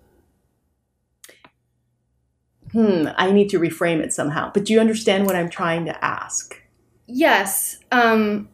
hmm, 2.73 3.09
I 3.17 3.33
need 3.33 3.49
to 3.51 3.59
reframe 3.59 4.01
it 4.01 4.13
somehow. 4.13 4.51
But 4.53 4.65
do 4.65 4.73
you 4.73 4.81
understand 4.81 5.27
what 5.27 5.37
I'm 5.37 5.49
trying 5.51 5.85
to 5.87 6.05
ask? 6.05 6.61
Yes. 7.07 7.79
Um 7.93 8.49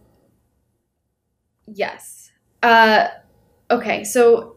Yes. 1.66 2.31
Uh 2.62 3.09
okay, 3.70 4.05
so 4.05 4.55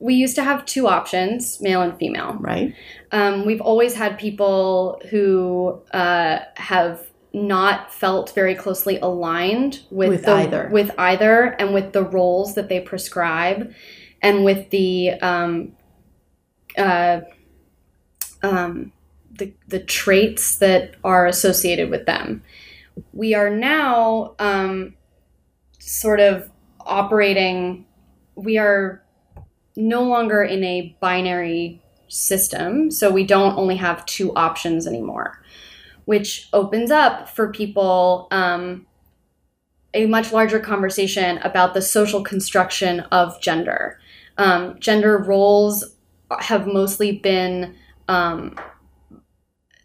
we 0.00 0.14
used 0.14 0.34
to 0.36 0.42
have 0.42 0.64
two 0.64 0.88
options, 0.88 1.60
male 1.60 1.82
and 1.82 1.96
female. 1.98 2.36
Right? 2.40 2.74
Um, 3.12 3.44
we've 3.44 3.60
always 3.60 3.94
had 3.94 4.18
people 4.18 5.00
who 5.10 5.80
uh, 5.92 6.38
have 6.56 7.06
not 7.34 7.92
felt 7.92 8.34
very 8.34 8.54
closely 8.54 8.98
aligned 8.98 9.80
with, 9.90 10.08
With 10.08 10.24
the, 10.24 10.32
either. 10.32 10.68
with 10.72 10.90
either, 10.98 11.54
and 11.58 11.74
with 11.74 11.92
the 11.92 12.02
roles 12.02 12.54
that 12.54 12.68
they 12.70 12.80
prescribe, 12.80 13.72
and 14.22 14.42
with 14.42 14.70
the 14.70 15.12
um, 15.20 15.76
uh, 16.78 17.20
um, 18.42 18.92
the 19.30 19.52
the 19.68 19.80
traits 19.80 20.56
that 20.56 20.94
are 21.04 21.26
associated 21.26 21.90
with 21.90 22.06
them. 22.06 22.42
We 23.12 23.34
are 23.34 23.50
now 23.50 24.34
um, 24.38 24.94
sort 25.78 26.20
of 26.20 26.50
operating. 26.80 27.86
We 28.34 28.58
are 28.58 29.02
no 29.76 30.02
longer 30.02 30.42
in 30.42 30.64
a 30.64 30.96
binary 31.00 31.82
system, 32.08 32.90
so 32.90 33.10
we 33.10 33.24
don't 33.24 33.56
only 33.56 33.76
have 33.76 34.04
two 34.06 34.34
options 34.34 34.86
anymore, 34.86 35.40
which 36.04 36.48
opens 36.52 36.90
up 36.90 37.28
for 37.28 37.52
people 37.52 38.28
um, 38.30 38.86
a 39.94 40.06
much 40.06 40.32
larger 40.32 40.60
conversation 40.60 41.38
about 41.38 41.74
the 41.74 41.82
social 41.82 42.22
construction 42.22 43.00
of 43.12 43.40
gender. 43.40 43.98
Um, 44.38 44.78
gender 44.78 45.18
roles 45.18 45.96
have 46.38 46.66
mostly 46.66 47.12
been 47.12 47.74
um, 48.08 48.56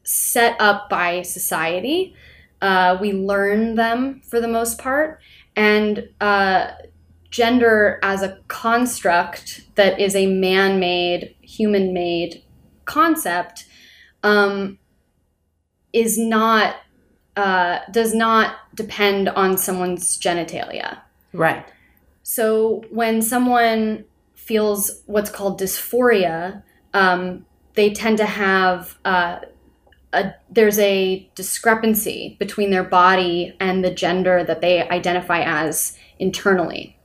set 0.06 0.56
up 0.62 0.90
by 0.90 1.22
society. 1.24 2.16
Uh, 2.62 2.98
we 3.02 3.12
learn 3.12 3.76
them 3.76 4.22
for 4.22 4.40
the 4.40 4.48
most 4.48 4.80
part, 4.80 5.20
and 5.56 6.08
uh, 6.22 6.68
gender 7.30 8.00
as 8.02 8.24
a 8.24 8.40
construct 8.48 9.66
that 9.76 10.00
is 10.00 10.16
a 10.16 10.26
man 10.26 10.80
made, 10.80 11.36
human 11.42 11.94
made 11.94 12.42
concept 12.86 13.66
um, 14.24 14.80
is 15.92 16.18
not, 16.18 16.78
uh, 17.36 17.80
does 17.92 18.14
not 18.14 18.56
depend 18.74 19.28
on 19.28 19.58
someone's 19.58 20.18
genitalia. 20.18 21.02
Right. 21.34 21.66
So 22.24 22.84
when 22.90 23.22
someone 23.22 24.06
feels 24.34 25.04
what's 25.06 25.30
called 25.30 25.60
dysphoria, 25.60 26.64
um, 26.94 27.46
they 27.74 27.92
tend 27.92 28.18
to 28.18 28.26
have 28.26 28.98
uh, 29.04 29.40
a 30.16 30.36
there's 30.50 30.80
a 30.80 31.30
discrepancy 31.36 32.36
between 32.40 32.72
their 32.72 32.84
body 32.84 33.56
and 33.60 33.84
the 33.84 33.92
gender 33.92 34.44
that 34.44 34.62
they 34.62 34.88
identify 34.90 35.42
as 35.42 35.98
internally. 36.18 36.98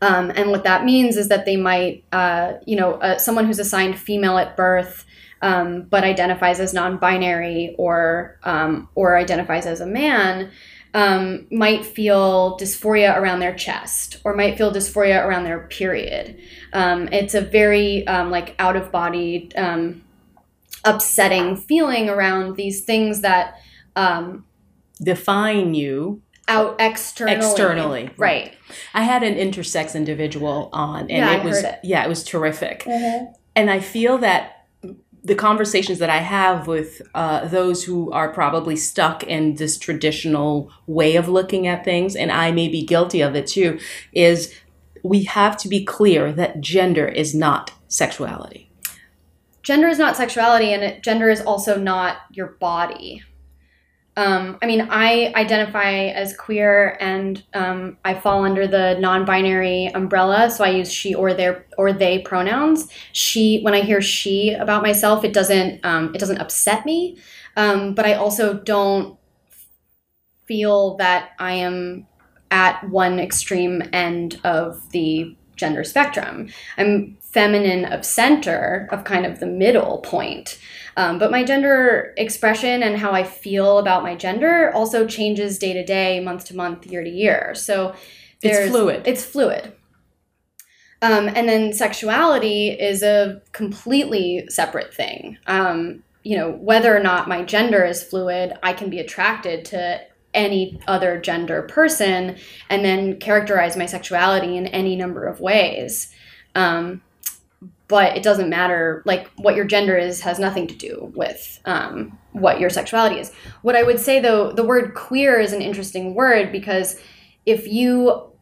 Um, 0.00 0.32
and 0.34 0.50
what 0.50 0.64
that 0.64 0.84
means 0.84 1.16
is 1.16 1.28
that 1.28 1.44
they 1.46 1.56
might, 1.56 2.04
uh, 2.10 2.54
you 2.66 2.74
know, 2.74 2.94
uh, 2.94 3.18
someone 3.18 3.46
who's 3.46 3.60
assigned 3.60 3.96
female 3.96 4.36
at 4.36 4.56
birth, 4.56 5.04
um, 5.42 5.82
but 5.82 6.02
identifies 6.02 6.58
as 6.58 6.74
non-binary 6.74 7.76
or 7.78 8.38
um, 8.42 8.88
or 8.96 9.16
identifies 9.16 9.64
as 9.64 9.80
a 9.80 9.86
man, 9.86 10.50
um, 10.94 11.46
might 11.50 11.86
feel 11.86 12.58
dysphoria 12.58 13.16
around 13.16 13.38
their 13.38 13.54
chest 13.54 14.18
or 14.24 14.34
might 14.34 14.58
feel 14.58 14.72
dysphoria 14.72 15.24
around 15.24 15.44
their 15.44 15.60
period. 15.68 16.38
Um, 16.72 17.08
it's 17.12 17.34
a 17.34 17.40
very 17.40 18.06
um, 18.06 18.30
like 18.30 18.56
out 18.58 18.76
of 18.76 18.90
body, 18.90 19.50
upsetting 20.84 21.56
feeling 21.56 22.08
around 22.08 22.56
these 22.56 22.84
things 22.84 23.20
that 23.20 23.56
um, 23.96 24.44
Define 25.02 25.74
you. 25.74 26.22
out 26.48 26.76
externally. 26.80 27.36
Externally, 27.36 28.10
right? 28.16 28.54
I 28.94 29.02
had 29.02 29.22
an 29.22 29.34
intersex 29.34 29.94
individual 29.94 30.70
on, 30.72 31.02
and 31.02 31.10
Yeah, 31.10 31.36
it 31.36 31.44
was 31.44 31.62
it. 31.62 31.78
yeah, 31.82 32.04
it 32.04 32.08
was 32.08 32.24
terrific. 32.24 32.86
And 32.86 33.70
I 33.70 33.80
feel 33.80 34.18
that 34.18 34.66
the 35.24 35.34
conversations 35.36 35.98
that 36.00 36.10
I 36.10 36.16
have 36.18 36.66
with 36.66 37.00
uh, 37.14 37.46
those 37.46 37.84
who 37.84 38.10
are 38.10 38.32
probably 38.32 38.74
stuck 38.74 39.22
in 39.22 39.54
this 39.54 39.78
traditional 39.78 40.72
way 40.88 41.14
of 41.14 41.28
looking 41.28 41.66
at 41.68 41.84
things, 41.84 42.16
and 42.16 42.32
I 42.32 42.50
may 42.50 42.68
be 42.68 42.84
guilty 42.84 43.20
of 43.20 43.36
it 43.36 43.46
too, 43.46 43.78
is 44.12 44.52
we 45.04 45.24
have 45.24 45.56
to 45.58 45.68
be 45.68 45.84
clear 45.84 46.32
that 46.32 46.60
gender 46.60 47.06
is 47.06 47.34
not 47.34 47.72
sexuality. 47.88 48.68
Gender 49.62 49.88
is 49.88 49.98
not 49.98 50.16
sexuality, 50.16 50.72
and 50.72 50.82
it, 50.82 51.02
gender 51.02 51.30
is 51.30 51.40
also 51.40 51.78
not 51.78 52.18
your 52.32 52.56
body. 52.60 53.22
Um, 54.14 54.58
I 54.60 54.66
mean, 54.66 54.88
I 54.90 55.32
identify 55.34 55.92
as 56.08 56.36
queer, 56.36 56.98
and 57.00 57.42
um, 57.54 57.96
I 58.04 58.14
fall 58.14 58.44
under 58.44 58.66
the 58.66 58.98
non-binary 58.98 59.86
umbrella. 59.94 60.50
So 60.50 60.64
I 60.64 60.70
use 60.70 60.92
she 60.92 61.14
or 61.14 61.32
their 61.32 61.66
or 61.78 61.92
they 61.92 62.18
pronouns. 62.18 62.88
She, 63.12 63.60
when 63.62 63.72
I 63.72 63.80
hear 63.80 64.02
she 64.02 64.52
about 64.52 64.82
myself, 64.82 65.24
it 65.24 65.32
doesn't 65.32 65.84
um, 65.84 66.14
it 66.14 66.18
doesn't 66.18 66.38
upset 66.38 66.84
me, 66.84 67.18
um, 67.56 67.94
but 67.94 68.04
I 68.04 68.14
also 68.14 68.54
don't 68.54 69.18
feel 70.44 70.96
that 70.96 71.30
I 71.38 71.52
am 71.52 72.06
at 72.50 72.86
one 72.90 73.18
extreme 73.18 73.82
end 73.94 74.38
of 74.44 74.90
the 74.90 75.34
gender 75.56 75.84
spectrum. 75.84 76.48
I'm 76.76 77.16
feminine 77.32 77.86
of 77.86 78.04
center, 78.04 78.88
of 78.92 79.04
kind 79.04 79.24
of 79.24 79.40
the 79.40 79.46
middle 79.46 79.98
point. 79.98 80.58
Um, 80.96 81.18
but 81.18 81.30
my 81.30 81.42
gender 81.42 82.12
expression 82.18 82.82
and 82.82 82.98
how 82.98 83.12
I 83.12 83.24
feel 83.24 83.78
about 83.78 84.02
my 84.02 84.14
gender 84.14 84.70
also 84.74 85.06
changes 85.06 85.58
day 85.58 85.72
to 85.72 85.84
day, 85.84 86.20
month 86.20 86.44
to 86.46 86.56
month, 86.56 86.86
year 86.86 87.02
to 87.02 87.10
year. 87.10 87.54
So 87.54 87.94
It's 88.42 88.70
fluid. 88.70 89.02
It's 89.06 89.24
fluid. 89.24 89.72
Um, 91.00 91.28
and 91.28 91.48
then 91.48 91.72
sexuality 91.72 92.68
is 92.68 93.02
a 93.02 93.40
completely 93.52 94.44
separate 94.48 94.94
thing. 94.94 95.38
Um, 95.46 96.02
you 96.22 96.36
know, 96.36 96.52
whether 96.52 96.94
or 96.94 97.00
not 97.00 97.28
my 97.28 97.42
gender 97.42 97.84
is 97.84 98.04
fluid, 98.04 98.52
I 98.62 98.72
can 98.72 98.90
be 98.90 99.00
attracted 99.00 99.64
to 99.66 100.00
any 100.34 100.80
other 100.86 101.20
gender 101.20 101.62
person 101.62 102.36
and 102.70 102.84
then 102.84 103.18
characterize 103.18 103.76
my 103.76 103.86
sexuality 103.86 104.56
in 104.56 104.66
any 104.68 104.96
number 104.96 105.26
of 105.26 105.40
ways. 105.40 106.12
Um, 106.54 107.02
but 107.92 108.16
it 108.16 108.22
doesn't 108.22 108.48
matter 108.48 109.02
like 109.04 109.28
what 109.36 109.54
your 109.54 109.66
gender 109.66 109.98
is 109.98 110.22
has 110.22 110.38
nothing 110.38 110.66
to 110.66 110.74
do 110.74 111.12
with 111.14 111.60
um, 111.66 112.18
what 112.32 112.58
your 112.58 112.70
sexuality 112.70 113.20
is. 113.20 113.30
What 113.60 113.76
i 113.76 113.82
would 113.82 114.00
say 114.00 114.18
though 114.18 114.50
the 114.50 114.64
word 114.64 114.94
queer 114.94 115.38
is 115.38 115.52
an 115.52 115.60
interesting 115.60 116.14
word 116.14 116.50
because 116.50 116.98
if 117.44 117.68
you 117.68 118.32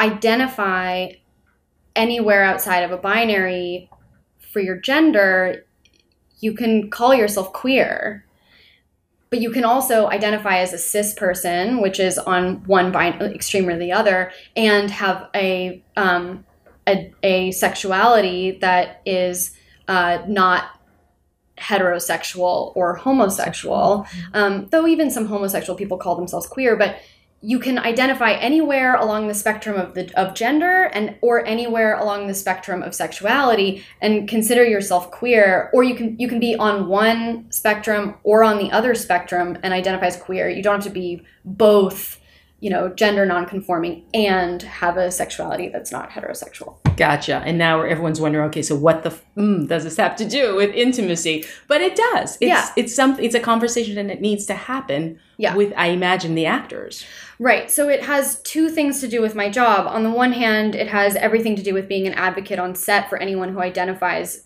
identify 0.00 1.10
anywhere 1.94 2.42
outside 2.42 2.80
of 2.80 2.90
a 2.90 2.96
binary 2.96 3.88
for 4.52 4.58
your 4.58 4.80
gender 4.80 5.64
you 6.40 6.52
can 6.52 6.90
call 6.90 7.14
yourself 7.14 7.52
queer. 7.52 8.26
But 9.30 9.40
you 9.40 9.50
can 9.52 9.64
also 9.64 10.08
identify 10.08 10.58
as 10.58 10.72
a 10.72 10.78
cis 10.78 11.14
person 11.14 11.80
which 11.80 12.00
is 12.00 12.18
on 12.18 12.64
one 12.64 12.90
bin- 12.90 13.32
extreme 13.32 13.68
or 13.68 13.78
the 13.78 13.92
other 13.92 14.32
and 14.56 14.90
have 14.90 15.28
a 15.36 15.84
um, 15.96 16.44
a, 16.86 17.12
a 17.22 17.50
sexuality 17.52 18.58
that 18.60 19.02
is 19.04 19.56
uh, 19.88 20.18
not 20.26 20.80
heterosexual 21.58 22.72
or 22.76 22.96
homosexual, 22.96 24.06
um, 24.34 24.68
though 24.70 24.86
even 24.86 25.10
some 25.10 25.26
homosexual 25.26 25.76
people 25.76 25.96
call 25.96 26.16
themselves 26.16 26.46
queer, 26.46 26.76
but 26.76 26.96
you 27.42 27.58
can 27.58 27.78
identify 27.78 28.32
anywhere 28.32 28.94
along 28.96 29.28
the 29.28 29.34
spectrum 29.34 29.78
of 29.78 29.94
the 29.94 30.10
of 30.18 30.34
gender 30.34 30.84
and 30.94 31.16
or 31.20 31.44
anywhere 31.46 31.96
along 31.98 32.26
the 32.26 32.34
spectrum 32.34 32.82
of 32.82 32.94
sexuality 32.94 33.84
and 34.00 34.26
consider 34.28 34.64
yourself 34.64 35.10
queer 35.10 35.70
or 35.74 35.84
you 35.84 35.94
can 35.94 36.18
you 36.18 36.28
can 36.28 36.40
be 36.40 36.56
on 36.56 36.88
one 36.88 37.50
spectrum 37.52 38.14
or 38.22 38.42
on 38.42 38.58
the 38.58 38.70
other 38.72 38.94
spectrum 38.94 39.56
and 39.62 39.74
identify 39.74 40.06
as 40.06 40.16
queer. 40.16 40.48
You 40.48 40.62
don't 40.62 40.76
have 40.76 40.84
to 40.84 40.90
be 40.90 41.22
both 41.44 42.18
you 42.60 42.70
know, 42.70 42.88
gender 42.88 43.26
nonconforming 43.26 44.02
and 44.14 44.62
have 44.62 44.96
a 44.96 45.10
sexuality 45.10 45.68
that's 45.68 45.92
not 45.92 46.10
heterosexual. 46.10 46.76
Gotcha. 46.96 47.42
And 47.44 47.58
now 47.58 47.82
everyone's 47.82 48.20
wondering, 48.20 48.46
okay, 48.48 48.62
so 48.62 48.74
what 48.74 49.02
the 49.02 49.10
mm, 49.36 49.68
does 49.68 49.84
this 49.84 49.98
have 49.98 50.16
to 50.16 50.24
do 50.24 50.56
with 50.56 50.74
intimacy? 50.74 51.44
But 51.68 51.82
it 51.82 51.94
does. 51.96 52.36
It's, 52.36 52.48
Yeah. 52.48 52.68
It's 52.76 52.94
some. 52.94 53.18
It's 53.20 53.34
a 53.34 53.40
conversation, 53.40 53.98
and 53.98 54.10
it 54.10 54.22
needs 54.22 54.46
to 54.46 54.54
happen. 54.54 55.18
Yeah. 55.36 55.54
With 55.54 55.74
I 55.76 55.88
imagine 55.88 56.34
the 56.34 56.46
actors. 56.46 57.04
Right. 57.38 57.70
So 57.70 57.90
it 57.90 58.02
has 58.04 58.40
two 58.40 58.70
things 58.70 59.00
to 59.02 59.08
do 59.08 59.20
with 59.20 59.34
my 59.34 59.50
job. 59.50 59.86
On 59.86 60.02
the 60.02 60.10
one 60.10 60.32
hand, 60.32 60.74
it 60.74 60.88
has 60.88 61.14
everything 61.16 61.56
to 61.56 61.62
do 61.62 61.74
with 61.74 61.88
being 61.88 62.06
an 62.06 62.14
advocate 62.14 62.58
on 62.58 62.74
set 62.74 63.10
for 63.10 63.18
anyone 63.18 63.52
who 63.52 63.60
identifies 63.60 64.45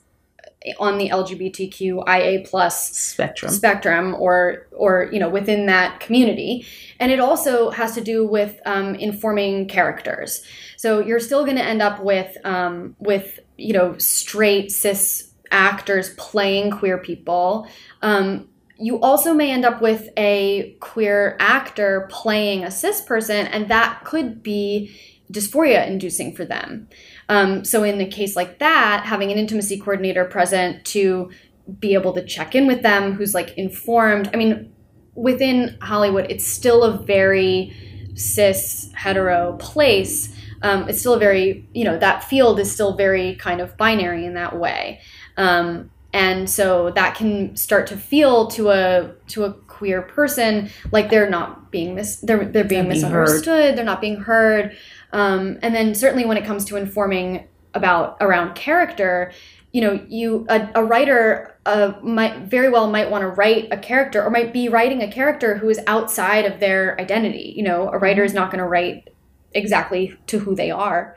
on 0.79 0.99
the 0.99 1.09
LGBTQIA 1.09 2.47
plus 2.49 2.97
Spectrum. 2.97 3.51
spectrum 3.51 4.15
or 4.15 4.67
or 4.73 5.09
you 5.11 5.19
know 5.19 5.29
within 5.29 5.67
that 5.67 6.01
community. 6.01 6.67
And 6.99 7.11
it 7.11 7.19
also 7.19 7.71
has 7.71 7.95
to 7.95 8.03
do 8.03 8.27
with 8.27 8.61
um, 8.67 8.95
informing 8.95 9.69
characters. 9.69 10.43
So 10.77 11.01
you're 11.01 11.21
still 11.21 11.45
going 11.45 11.57
to 11.57 11.65
end 11.65 11.81
up 11.81 12.03
with 12.03 12.37
um, 12.45 12.95
with 12.99 13.41
you 13.57 13.73
know 13.73 13.97
straight 13.99 14.71
cis 14.71 15.33
actors 15.51 16.11
playing 16.15 16.71
queer 16.73 16.99
people. 16.99 17.67
Um, 18.03 18.49
you 18.79 18.99
also 19.01 19.35
may 19.35 19.51
end 19.51 19.65
up 19.65 19.83
with 19.83 20.09
a 20.17 20.77
queer 20.81 21.37
actor 21.39 22.09
playing 22.11 22.65
a 22.65 22.71
cis 22.71 23.03
person 23.03 23.47
and 23.47 23.69
that 23.69 24.05
could 24.05 24.43
be 24.43 24.97
dysphoria 25.31 25.87
inducing 25.87 26.35
for 26.35 26.45
them 26.45 26.89
um, 27.31 27.65
so 27.65 27.83
in 27.83 28.01
a 28.01 28.07
case 28.07 28.37
like 28.37 28.59
that 28.59 29.05
having 29.07 29.33
an 29.33 29.39
intimacy 29.39 29.79
coordinator 29.79 30.25
present 30.25 30.85
to 30.85 31.31
be 31.79 31.95
able 31.95 32.13
to 32.13 32.25
check 32.25 32.55
in 32.55 32.67
with 32.67 32.83
them 32.83 33.13
who's 33.13 33.33
like 33.33 33.57
informed 33.57 34.29
i 34.35 34.37
mean 34.37 34.73
within 35.15 35.77
hollywood 35.81 36.27
it's 36.29 36.47
still 36.47 36.83
a 36.83 36.99
very 36.99 37.73
cis 38.15 38.91
hetero 38.95 39.57
place. 39.59 40.35
Um, 40.63 40.89
it's 40.89 41.01
still 41.01 41.15
a 41.15 41.19
very 41.19 41.67
you 41.73 41.85
know 41.85 41.99
that 41.99 42.25
field 42.25 42.61
is 42.61 42.71
still 42.71 42.97
very 42.97 43.35
kind 43.37 43.61
of 43.61 43.77
binary 43.77 44.27
in 44.27 44.35
that 44.35 44.59
way. 44.59 45.01
Um, 45.37 45.91
and 46.13 46.51
so 46.51 46.91
that 46.91 47.15
can 47.15 47.57
start 47.57 47.87
to 47.87 47.97
feel 47.97 48.49
to 48.49 48.71
a 48.71 49.15
to 49.29 49.45
a 49.45 49.53
queer 49.53 50.03
person 50.03 50.69
like 50.91 51.09
they're 51.09 51.31
not 51.31 51.71
being 51.71 51.95
mis 51.95 52.17
they're 52.17 52.45
they're 52.45 52.65
being 52.65 52.83
heard. 52.83 52.89
misunderstood 52.89 53.77
they're 53.77 53.85
not 53.85 54.01
being 54.01 54.17
heard 54.17 54.77
um, 55.13 55.59
and 55.63 55.75
then 55.75 55.95
certainly 55.95 56.25
when 56.25 56.37
it 56.37 56.45
comes 56.45 56.65
to 56.65 56.77
informing 56.77 57.47
about 57.75 58.17
around 58.21 58.55
character 58.55 59.33
you 59.73 59.81
know 59.81 60.05
you 60.09 60.47
a, 60.49 60.69
a 60.75 60.85
writer 60.85 61.57
uh, 61.67 61.93
might 62.03 62.39
very 62.39 62.71
well 62.71 62.91
might 62.91 63.11
want 63.11 63.23
to 63.23 63.29
write 63.29 63.69
a 63.71 63.77
character 63.77 64.23
or 64.23 64.31
might 64.31 64.53
be 64.53 64.69
writing 64.69 65.03
a 65.03 65.11
character 65.11 65.57
who 65.57 65.69
is 65.69 65.79
outside 65.87 66.45
of 66.45 66.59
their 66.61 67.01
identity. 67.01 67.53
You 67.57 67.63
know 67.63 67.89
a 67.89 67.99
writer 67.99 68.25
is 68.25 68.35
not 68.35 68.51
going 68.51 68.59
to 68.59 68.67
write 68.67 69.09
exactly 69.53 70.17
to 70.29 70.39
who 70.39 70.55
they 70.55 70.71
are. 70.71 71.17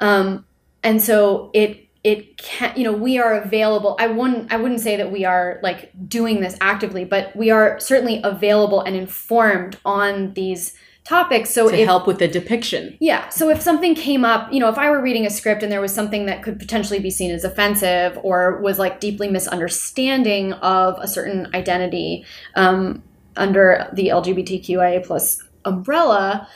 Um, 0.00 0.44
and 0.82 1.02
so 1.02 1.50
it 1.52 1.88
it 2.02 2.36
can 2.36 2.72
you 2.76 2.84
know 2.84 2.92
we 2.92 3.18
are 3.18 3.40
available 3.40 3.96
i 3.98 4.06
wouldn't 4.06 4.52
i 4.52 4.56
wouldn't 4.58 4.80
say 4.80 4.94
that 4.96 5.10
we 5.10 5.24
are 5.24 5.58
like 5.62 5.90
doing 6.06 6.40
this 6.40 6.54
actively 6.60 7.02
but 7.02 7.34
we 7.34 7.50
are 7.50 7.80
certainly 7.80 8.20
available 8.22 8.82
and 8.82 8.94
informed 8.94 9.78
on 9.86 10.34
these 10.34 10.74
topics 11.04 11.50
so 11.50 11.68
to 11.68 11.78
if 11.78 11.86
help 11.86 12.06
with 12.06 12.18
the 12.18 12.26
depiction. 12.26 12.96
yeah. 12.98 13.28
So 13.28 13.50
if 13.50 13.60
something 13.60 13.94
came 13.94 14.24
up, 14.24 14.52
you 14.52 14.58
know, 14.58 14.68
if 14.68 14.78
I 14.78 14.90
were 14.90 15.02
reading 15.02 15.26
a 15.26 15.30
script 15.30 15.62
and 15.62 15.70
there 15.70 15.80
was 15.80 15.94
something 15.94 16.26
that 16.26 16.42
could 16.42 16.58
potentially 16.58 16.98
be 16.98 17.10
seen 17.10 17.30
as 17.30 17.44
offensive 17.44 18.18
or 18.22 18.60
was 18.60 18.78
like 18.78 19.00
deeply 19.00 19.28
misunderstanding 19.28 20.54
of 20.54 20.98
a 21.00 21.06
certain 21.06 21.48
identity 21.54 22.24
um, 22.54 23.02
under 23.36 23.88
the 23.92 24.08
LGBTQIA 24.08 25.04
plus 25.04 25.42
umbrella, 25.64 26.48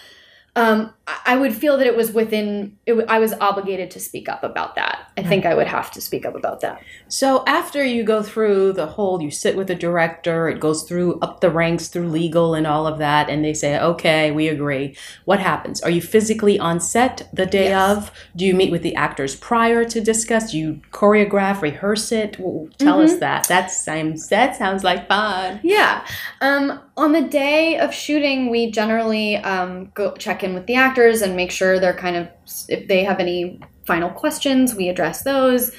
um, 0.57 0.93
I- 1.27 1.37
would 1.37 1.55
feel 1.55 1.77
that 1.79 1.87
it 1.87 1.97
was 1.97 2.13
within. 2.13 2.77
It, 2.87 2.93
w- 2.93 3.07
I 3.09 3.19
was 3.19 3.33
obligated 3.35 3.91
to 3.93 4.01
speak 4.01 4.29
up 4.29 4.43
about 4.45 4.75
that. 4.75 5.11
I 5.17 5.23
think 5.23 5.47
I 5.47 5.55
would 5.55 5.67
have 5.67 5.91
to 5.93 6.01
speak 6.01 6.25
up 6.27 6.35
about 6.37 6.61
that. 6.61 6.83
So 7.09 7.43
after 7.47 7.85
you 7.85 8.03
go 8.05 8.23
through 8.23 8.73
the 8.75 8.87
whole, 8.87 9.21
you 9.23 9.31
sit 9.31 9.57
with 9.57 9.67
the 9.69 9.75
director, 9.75 10.49
it 10.49 10.61
goes 10.61 10.83
through 10.85 11.19
up 11.21 11.41
the 11.41 11.51
ranks 11.51 11.89
through 11.89 12.09
legal 12.09 12.55
and 12.55 12.67
all 12.67 12.87
of 12.87 12.99
that, 12.99 13.29
and 13.31 13.45
they 13.45 13.55
say, 13.55 13.79
okay, 13.81 14.31
we 14.31 14.49
agree. 14.49 14.97
What 15.25 15.41
happens? 15.41 15.81
Are 15.83 15.91
you 15.91 16.03
physically 16.03 16.59
on 16.59 16.79
set 16.81 17.29
the 17.33 17.47
day 17.47 17.69
Yes. 17.71 17.97
of? 17.97 18.13
Do 18.37 18.45
you 18.45 18.55
meet 18.55 18.71
with 18.71 18.83
the 18.83 18.95
actors 18.95 19.35
prior 19.37 19.85
to 19.85 20.01
discuss? 20.01 20.51
Do 20.53 20.59
you 20.59 20.81
choreograph, 20.93 21.63
rehearse 21.63 22.13
it? 22.13 22.37
Well, 22.39 22.69
tell 22.79 23.01
us 23.01 23.17
that. 23.19 23.49
That 23.49 23.71
sounds 23.71 24.29
that 24.29 24.57
sounds 24.57 24.85
like 24.85 25.09
fun. 25.09 25.61
Yeah. 25.63 26.05
Um, 26.41 26.81
on 26.97 27.13
the 27.13 27.23
day 27.23 27.79
of 27.79 27.95
shooting, 27.95 28.51
we 28.51 28.71
generally 28.71 29.37
um, 29.37 29.91
go 29.95 30.13
check 30.17 30.43
in 30.45 30.53
with 30.55 30.67
the 30.67 30.75
actors 30.75 30.98
and 31.23 31.37
make 31.37 31.51
sure 31.51 31.79
they're 31.79 31.95
kind 31.95 32.17
of, 32.17 32.29
if 32.69 32.89
they 32.89 33.05
have 33.05 33.21
any 33.21 33.61
final 33.87 34.11
questions, 34.11 34.75
we 34.75 34.89
address 34.89 35.23
those. 35.23 35.73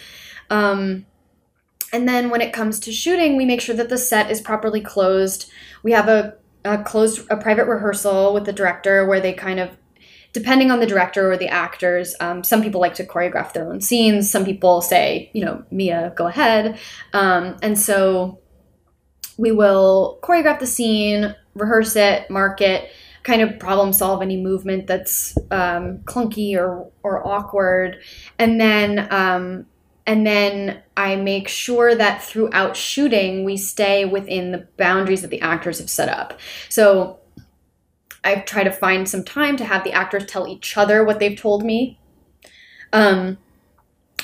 Um, 0.49 1.05
and 1.91 2.07
then 2.07 2.29
when 2.29 2.41
it 2.41 2.53
comes 2.53 2.79
to 2.81 2.91
shooting, 2.91 3.35
we 3.35 3.45
make 3.45 3.61
sure 3.61 3.75
that 3.75 3.89
the 3.89 3.97
set 3.97 4.31
is 4.31 4.41
properly 4.41 4.81
closed. 4.81 5.49
We 5.83 5.91
have 5.91 6.07
a, 6.07 6.35
a 6.65 6.83
closed, 6.83 7.25
a 7.29 7.37
private 7.37 7.65
rehearsal 7.65 8.33
with 8.33 8.45
the 8.45 8.53
director 8.53 9.05
where 9.05 9.19
they 9.19 9.33
kind 9.33 9.59
of 9.59 9.75
depending 10.31 10.69
on 10.69 10.79
the 10.79 10.85
director 10.85 11.31
or 11.31 11.37
the 11.37 11.47
actors, 11.47 12.15
um, 12.19 12.43
some 12.43 12.61
people 12.61 12.79
like 12.79 12.93
to 12.95 13.05
choreograph 13.05 13.53
their 13.53 13.67
own 13.71 13.81
scenes. 13.81 14.29
Some 14.29 14.45
people 14.45 14.81
say, 14.81 15.31
you 15.33 15.43
know, 15.43 15.63
Mia, 15.71 16.13
go 16.15 16.27
ahead. 16.27 16.77
Um, 17.13 17.57
and 17.63 17.79
so 17.79 18.39
we 19.37 19.51
will 19.51 20.19
choreograph 20.21 20.59
the 20.59 20.67
scene, 20.67 21.35
rehearse 21.55 21.95
it, 21.95 22.29
mark 22.29 22.61
it, 22.61 22.91
kind 23.23 23.41
of 23.41 23.59
problem 23.59 23.93
solve 23.93 24.21
any 24.21 24.37
movement 24.37 24.87
that's 24.87 25.37
um, 25.51 25.99
clunky 25.99 26.55
or 26.55 26.89
or 27.03 27.25
awkward, 27.27 27.99
and 28.37 28.59
then 28.59 29.07
um, 29.11 29.65
and 30.05 30.25
then 30.25 30.81
I 30.97 31.15
make 31.15 31.47
sure 31.47 31.93
that 31.93 32.23
throughout 32.23 32.75
shooting 32.75 33.45
we 33.45 33.57
stay 33.57 34.05
within 34.05 34.51
the 34.51 34.67
boundaries 34.77 35.21
that 35.21 35.29
the 35.29 35.41
actors 35.41 35.79
have 35.79 35.89
set 35.89 36.09
up. 36.09 36.39
So 36.67 37.19
I 38.23 38.35
try 38.37 38.63
to 38.63 38.71
find 38.71 39.07
some 39.07 39.23
time 39.23 39.55
to 39.57 39.65
have 39.65 39.83
the 39.83 39.91
actors 39.91 40.25
tell 40.25 40.47
each 40.47 40.75
other 40.77 41.03
what 41.03 41.19
they've 41.19 41.39
told 41.39 41.63
me. 41.63 41.99
Um, 42.91 43.37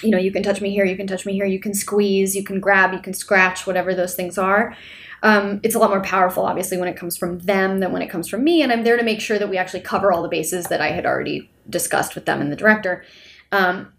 you 0.01 0.09
know, 0.09 0.17
you 0.17 0.31
can 0.31 0.43
touch 0.43 0.59
me 0.59 0.71
here, 0.71 0.85
you 0.85 0.97
can 0.97 1.07
touch 1.07 1.25
me 1.25 1.33
here, 1.33 1.45
you 1.45 1.59
can 1.59 1.73
squeeze, 1.73 2.35
you 2.35 2.43
can 2.43 2.59
grab, 2.59 2.93
you 2.93 2.99
can 2.99 3.13
scratch, 3.13 3.65
whatever 3.65 3.93
those 3.93 4.15
things 4.15 4.37
are. 4.37 4.75
Um, 5.23 5.59
it's 5.63 5.75
a 5.75 5.79
lot 5.79 5.89
more 5.89 6.01
powerful, 6.01 6.45
obviously, 6.45 6.77
when 6.77 6.87
it 6.87 6.97
comes 6.97 7.17
from 7.17 7.39
them 7.39 7.79
than 7.79 7.91
when 7.91 8.01
it 8.01 8.09
comes 8.09 8.27
from 8.27 8.43
me. 8.43 8.61
And 8.61 8.71
I'm 8.71 8.83
there 8.83 8.97
to 8.97 9.03
make 9.03 9.21
sure 9.21 9.39
that 9.39 9.49
we 9.49 9.57
actually 9.57 9.81
cover 9.81 10.11
all 10.11 10.21
the 10.21 10.29
bases 10.29 10.65
that 10.65 10.81
I 10.81 10.91
had 10.91 11.05
already 11.05 11.49
discussed 11.69 12.15
with 12.15 12.25
them 12.25 12.41
and 12.41 12.51
the 12.51 12.55
director. 12.55 13.03
Um, 13.51 13.93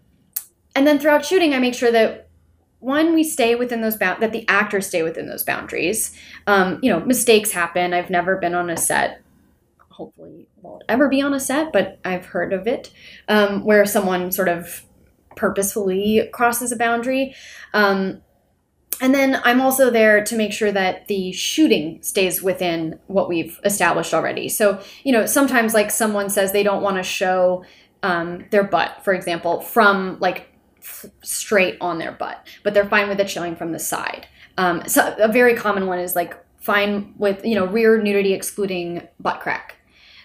and 0.75 0.85
then 0.85 0.99
throughout 0.99 1.25
shooting, 1.25 1.53
I 1.53 1.59
make 1.59 1.73
sure 1.73 1.91
that 1.91 2.29
one, 2.79 3.13
we 3.13 3.23
stay 3.23 3.55
within 3.55 3.81
those 3.81 3.97
bound 3.97 4.21
that 4.21 4.31
the 4.31 4.47
actors 4.47 4.85
stay 4.85 5.01
within 5.01 5.27
those 5.27 5.43
boundaries. 5.43 6.15
Um, 6.45 6.79
you 6.83 6.91
know, 6.91 6.99
mistakes 6.99 7.51
happen. 7.51 7.93
I've 7.93 8.11
never 8.11 8.37
been 8.37 8.53
on 8.53 8.69
a 8.69 8.77
set 8.77 9.23
hopefully 9.97 10.47
won't 10.61 10.83
ever 10.87 11.09
be 11.09 11.23
on 11.23 11.33
a 11.33 11.39
set, 11.39 11.73
but 11.73 11.97
I've 12.05 12.27
heard 12.27 12.53
of 12.53 12.67
it, 12.67 12.91
um, 13.27 13.65
where 13.65 13.83
someone 13.83 14.31
sort 14.31 14.47
of 14.47 14.83
purposefully 15.35 16.29
crosses 16.31 16.71
a 16.71 16.75
boundary. 16.75 17.35
Um, 17.73 18.21
and 19.01 19.13
then 19.13 19.39
I'm 19.43 19.61
also 19.61 19.89
there 19.89 20.23
to 20.23 20.35
make 20.35 20.53
sure 20.53 20.71
that 20.71 21.07
the 21.07 21.31
shooting 21.31 22.01
stays 22.01 22.41
within 22.41 22.99
what 23.07 23.29
we've 23.29 23.59
established 23.63 24.13
already. 24.13 24.49
So, 24.49 24.81
you 25.03 25.11
know, 25.11 25.25
sometimes 25.25 25.73
like 25.73 25.91
someone 25.91 26.29
says 26.29 26.51
they 26.51 26.63
don't 26.63 26.81
want 26.81 26.97
to 26.97 27.03
show 27.03 27.63
um, 28.03 28.45
their 28.51 28.63
butt, 28.63 29.03
for 29.03 29.13
example, 29.13 29.61
from 29.61 30.17
like 30.19 30.49
f- 30.79 31.05
straight 31.23 31.77
on 31.81 31.99
their 31.99 32.11
butt, 32.11 32.45
but 32.63 32.73
they're 32.73 32.89
fine 32.89 33.07
with 33.07 33.19
it 33.19 33.29
showing 33.29 33.55
from 33.55 33.71
the 33.71 33.79
side. 33.79 34.27
Um, 34.57 34.83
so 34.87 35.15
a 35.19 35.31
very 35.31 35.55
common 35.55 35.87
one 35.87 35.99
is 35.99 36.15
like 36.15 36.35
fine 36.57 37.13
with, 37.17 37.45
you 37.45 37.55
know, 37.55 37.65
rear 37.65 38.01
nudity 38.01 38.33
excluding 38.33 39.07
butt 39.19 39.39
crack. 39.39 39.75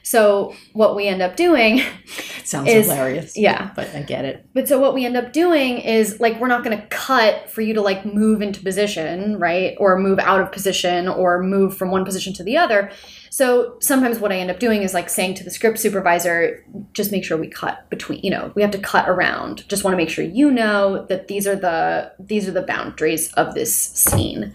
So 0.02 0.54
what 0.72 0.96
we 0.96 1.06
end 1.06 1.22
up 1.22 1.36
doing 1.36 1.80
Sounds 2.44 2.68
Is- 2.68 2.86
hilarious. 2.86 3.36
yeah. 3.38 3.70
But 3.76 3.94
I 3.94 4.02
get 4.02 4.24
it. 4.24 4.46
But 4.52 4.66
so 4.68 4.78
what 4.80 4.94
we 4.94 5.06
end 5.06 5.16
up 5.16 5.32
doing 5.32 5.78
is 5.78 6.18
like 6.20 6.40
we're 6.40 6.48
not 6.48 6.64
going 6.64 6.76
to 6.76 6.86
cut 6.88 7.48
for 7.50 7.60
you 7.60 7.72
to 7.74 7.80
like 7.80 8.04
move 8.04 8.42
into 8.42 8.60
position, 8.62 9.38
right? 9.38 9.76
Or 9.78 9.98
move 9.98 10.18
out 10.18 10.40
of 10.40 10.50
position 10.50 11.08
or 11.08 11.42
move 11.42 11.76
from 11.76 11.90
one 11.90 12.04
position 12.04 12.32
to 12.34 12.42
the 12.42 12.56
other. 12.56 12.90
So 13.30 13.76
sometimes 13.80 14.18
what 14.18 14.32
I 14.32 14.36
end 14.36 14.50
up 14.50 14.58
doing 14.58 14.82
is 14.82 14.92
like 14.92 15.08
saying 15.08 15.34
to 15.36 15.44
the 15.44 15.50
script 15.50 15.78
supervisor, 15.78 16.66
just 16.92 17.12
make 17.12 17.24
sure 17.24 17.38
we 17.38 17.48
cut 17.48 17.88
between, 17.88 18.20
you 18.22 18.30
know, 18.30 18.52
we 18.54 18.60
have 18.62 18.72
to 18.72 18.78
cut 18.78 19.08
around. 19.08 19.66
Just 19.68 19.84
want 19.84 19.92
to 19.94 19.96
make 19.96 20.10
sure 20.10 20.24
you 20.24 20.50
know 20.50 21.06
that 21.06 21.28
these 21.28 21.46
are 21.46 21.56
the 21.56 22.12
these 22.18 22.46
are 22.48 22.52
the 22.52 22.62
boundaries 22.62 23.32
of 23.34 23.54
this 23.54 23.74
scene. 23.74 24.52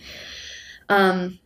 Um 0.90 1.40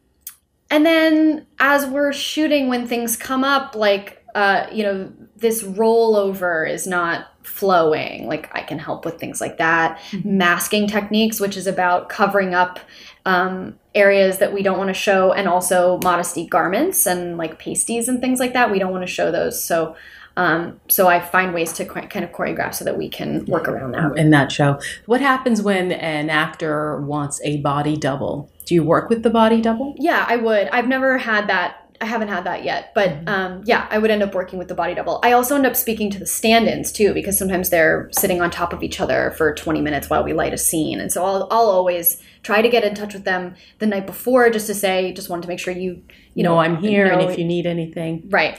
and 0.71 0.85
then 0.85 1.45
as 1.59 1.85
we're 1.85 2.13
shooting 2.13 2.67
when 2.67 2.87
things 2.87 3.15
come 3.15 3.43
up 3.43 3.75
like 3.75 4.25
uh 4.33 4.65
you 4.71 4.83
know 4.83 5.11
this 5.35 5.63
rollover 5.63 6.69
is 6.69 6.87
not 6.87 7.27
flowing. 7.43 8.27
Like 8.27 8.49
i 8.55 8.61
can 8.61 8.79
help 8.79 9.05
with 9.05 9.19
things 9.19 9.41
like 9.41 9.57
that. 9.57 9.99
Masking 10.23 10.87
techniques 10.87 11.39
which 11.39 11.57
is 11.57 11.67
about 11.67 12.09
covering 12.09 12.53
up 12.55 12.79
um, 13.25 13.77
areas 13.93 14.39
that 14.39 14.53
we 14.53 14.63
don't 14.63 14.77
want 14.77 14.87
to 14.87 14.93
show 14.93 15.31
and 15.31 15.47
also 15.47 15.99
modesty 16.03 16.47
garments 16.47 17.05
and 17.05 17.37
like 17.37 17.59
pasties 17.59 18.07
and 18.07 18.21
things 18.21 18.39
like 18.39 18.53
that. 18.53 18.71
We 18.71 18.79
don't 18.79 18.91
want 18.91 19.05
to 19.05 19.11
show 19.11 19.31
those. 19.31 19.63
So 19.63 19.95
um, 20.37 20.79
so 20.87 21.09
i 21.09 21.19
find 21.19 21.53
ways 21.53 21.73
to 21.73 21.83
ki- 21.83 22.07
kind 22.07 22.23
of 22.23 22.31
choreograph 22.31 22.73
so 22.73 22.85
that 22.85 22.97
we 22.97 23.09
can 23.09 23.43
work 23.45 23.67
around 23.67 23.91
that. 23.91 24.17
In 24.17 24.29
that 24.29 24.51
show. 24.51 24.79
What 25.05 25.19
happens 25.19 25.61
when 25.61 25.91
an 25.91 26.29
actor 26.29 27.01
wants 27.01 27.41
a 27.43 27.57
body 27.57 27.97
double? 27.97 28.49
Do 28.71 28.75
you 28.75 28.83
work 28.85 29.09
with 29.09 29.21
the 29.21 29.29
body 29.29 29.59
double? 29.59 29.95
Yeah, 29.97 30.25
I 30.25 30.37
would. 30.37 30.69
I've 30.69 30.87
never 30.87 31.17
had 31.17 31.47
that. 31.49 31.93
I 31.99 32.05
haven't 32.05 32.29
had 32.29 32.45
that 32.45 32.63
yet, 32.63 32.93
but 32.95 33.27
um, 33.27 33.63
yeah, 33.65 33.85
I 33.91 33.97
would 33.97 34.09
end 34.09 34.23
up 34.23 34.33
working 34.33 34.57
with 34.57 34.69
the 34.69 34.75
body 34.75 34.95
double. 34.95 35.19
I 35.25 35.33
also 35.33 35.57
end 35.57 35.65
up 35.65 35.75
speaking 35.75 36.09
to 36.11 36.17
the 36.17 36.25
stand-ins 36.25 36.93
too, 36.93 37.13
because 37.13 37.37
sometimes 37.37 37.69
they're 37.69 38.07
sitting 38.13 38.41
on 38.41 38.49
top 38.49 38.71
of 38.71 38.81
each 38.81 39.01
other 39.01 39.31
for 39.37 39.53
20 39.53 39.81
minutes 39.81 40.09
while 40.09 40.23
we 40.23 40.31
light 40.31 40.53
a 40.53 40.57
scene, 40.57 41.01
and 41.01 41.11
so 41.11 41.25
I'll, 41.25 41.49
I'll 41.51 41.69
always 41.69 42.23
try 42.43 42.61
to 42.61 42.69
get 42.69 42.85
in 42.85 42.95
touch 42.95 43.13
with 43.13 43.25
them 43.25 43.55
the 43.79 43.87
night 43.87 44.07
before, 44.07 44.49
just 44.49 44.67
to 44.67 44.73
say, 44.73 45.11
just 45.11 45.27
wanted 45.27 45.41
to 45.41 45.47
make 45.49 45.59
sure 45.59 45.73
you, 45.73 46.01
you 46.33 46.43
know, 46.43 46.57
I'm 46.57 46.77
here, 46.77 47.07
and 47.07 47.29
if 47.29 47.37
you 47.37 47.43
need 47.43 47.65
anything, 47.65 48.23
right 48.29 48.57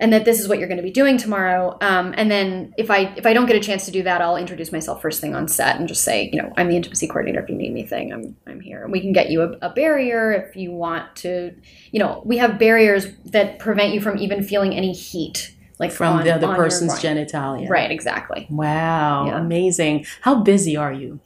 and 0.00 0.12
that 0.12 0.24
this 0.24 0.40
is 0.40 0.48
what 0.48 0.58
you're 0.58 0.66
going 0.66 0.78
to 0.78 0.82
be 0.82 0.90
doing 0.90 1.16
tomorrow 1.18 1.76
um, 1.82 2.12
and 2.16 2.30
then 2.30 2.72
if 2.76 2.90
i 2.90 3.12
if 3.16 3.26
i 3.26 3.32
don't 3.32 3.46
get 3.46 3.54
a 3.54 3.60
chance 3.60 3.84
to 3.84 3.90
do 3.92 4.02
that 4.02 4.20
i'll 4.20 4.36
introduce 4.36 4.72
myself 4.72 5.00
first 5.00 5.20
thing 5.20 5.34
on 5.34 5.46
set 5.46 5.76
and 5.76 5.86
just 5.86 6.02
say 6.02 6.28
you 6.32 6.40
know 6.42 6.52
i'm 6.56 6.68
the 6.68 6.76
intimacy 6.76 7.06
coordinator 7.06 7.40
if 7.42 7.48
you 7.48 7.54
need 7.54 7.70
anything 7.70 8.12
i'm 8.12 8.36
i'm 8.46 8.60
here 8.60 8.82
and 8.82 8.90
we 8.92 9.00
can 9.00 9.12
get 9.12 9.30
you 9.30 9.42
a, 9.42 9.50
a 9.62 9.70
barrier 9.70 10.32
if 10.32 10.56
you 10.56 10.72
want 10.72 11.14
to 11.14 11.54
you 11.92 11.98
know 12.00 12.22
we 12.24 12.38
have 12.38 12.58
barriers 12.58 13.06
that 13.26 13.58
prevent 13.58 13.92
you 13.94 14.00
from 14.00 14.18
even 14.18 14.42
feeling 14.42 14.74
any 14.74 14.92
heat 14.92 15.54
like 15.78 15.92
from 15.92 16.16
on- 16.16 16.24
the 16.24 16.34
other 16.34 16.54
person's 16.54 16.94
genitalia. 16.94 17.68
right 17.68 17.90
exactly 17.90 18.46
Wow, 18.50 19.26
Yeah. 19.26 19.38
amazing. 19.38 20.04
How 20.20 20.34
busy 20.42 20.76
are 20.76 20.92
you? 20.92 21.20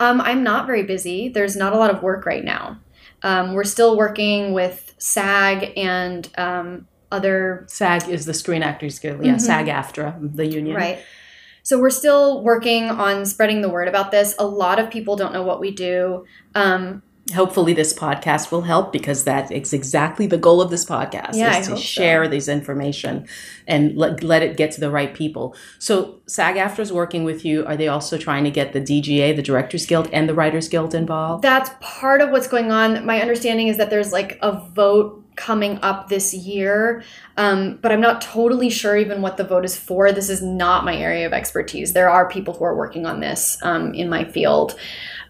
Um, 0.00 0.20
I'm 0.20 0.42
not 0.42 0.66
very 0.66 0.82
busy. 0.84 1.28
There's 1.28 1.56
not 1.56 1.72
a 1.72 1.76
lot 1.76 1.90
of 1.90 2.02
work 2.02 2.24
right 2.24 2.44
now. 2.44 2.78
Um, 3.22 3.52
we're 3.52 3.64
still 3.64 3.96
working 3.98 4.52
with 4.54 4.94
SAG 4.98 5.72
and 5.76 6.26
um, 6.38 6.86
other 7.10 7.64
SAG 7.68 8.08
is 8.08 8.26
the 8.26 8.34
Screen 8.34 8.62
Actors 8.62 8.98
Guild. 8.98 9.24
Yeah, 9.24 9.34
Mhm. 9.34 9.40
SAG 9.40 9.66
AFTRA, 9.68 10.14
the 10.36 10.46
union. 10.46 10.76
Right. 10.76 10.98
So 11.62 11.78
we're 11.78 11.90
still 11.90 12.42
working 12.42 12.84
on 12.90 13.26
spreading 13.26 13.60
the 13.60 13.68
word 13.68 13.88
about 13.88 14.10
this. 14.10 14.34
A 14.38 14.46
lot 14.46 14.78
of 14.78 14.90
people 14.90 15.16
don't 15.16 15.32
know 15.32 15.42
what 15.42 15.60
we 15.60 15.70
do. 15.70 16.24
Um, 16.54 17.02
Hopefully, 17.34 17.74
this 17.74 17.92
podcast 17.92 18.50
will 18.50 18.62
help 18.62 18.90
because 18.90 19.24
that 19.24 19.52
is 19.52 19.74
exactly 19.74 20.26
the 20.26 20.38
goal 20.38 20.62
of 20.62 20.70
this 20.70 20.86
podcast 20.86 21.34
Yeah, 21.34 21.52
I 21.52 21.58
is 21.58 21.66
to 21.66 21.72
hope 21.72 21.78
so. 21.80 21.84
share 21.84 22.26
this 22.26 22.48
information 22.48 23.26
and 23.66 23.94
let, 23.98 24.22
let 24.24 24.42
it 24.42 24.56
get 24.56 24.70
to 24.72 24.80
the 24.80 24.90
right 24.90 25.12
people. 25.12 25.54
So, 25.78 26.20
SAG 26.26 26.56
AFTRA 26.56 26.78
is 26.80 26.90
working 26.90 27.24
with 27.24 27.44
you. 27.44 27.66
Are 27.66 27.76
they 27.76 27.86
also 27.86 28.16
trying 28.16 28.44
to 28.44 28.50
get 28.50 28.72
the 28.72 28.80
DGA, 28.80 29.34
the 29.36 29.42
Directors 29.42 29.84
Guild, 29.84 30.08
and 30.10 30.26
the 30.26 30.32
Writers 30.32 30.68
Guild 30.70 30.94
involved? 30.94 31.42
that's 31.44 31.68
part 31.82 32.22
of 32.22 32.30
what's 32.30 32.48
going 32.48 32.72
on. 32.72 33.04
My 33.04 33.20
understanding 33.20 33.68
is 33.68 33.76
that 33.76 33.90
there's 33.90 34.10
like 34.10 34.38
a 34.40 34.52
vote 34.74 35.22
coming 35.38 35.78
up 35.82 36.08
this 36.08 36.34
year, 36.34 37.02
um, 37.36 37.78
but 37.80 37.92
I'm 37.92 38.00
not 38.00 38.20
totally 38.20 38.68
sure 38.68 38.96
even 38.96 39.22
what 39.22 39.38
the 39.38 39.44
vote 39.44 39.64
is 39.64 39.78
for. 39.78 40.12
This 40.12 40.28
is 40.28 40.42
not 40.42 40.84
my 40.84 40.94
area 40.94 41.26
of 41.26 41.32
expertise. 41.32 41.94
There 41.94 42.10
are 42.10 42.28
people 42.28 42.52
who 42.52 42.64
are 42.64 42.76
working 42.76 43.06
on 43.06 43.20
this 43.20 43.56
um, 43.62 43.94
in 43.94 44.10
my 44.10 44.24
field, 44.24 44.78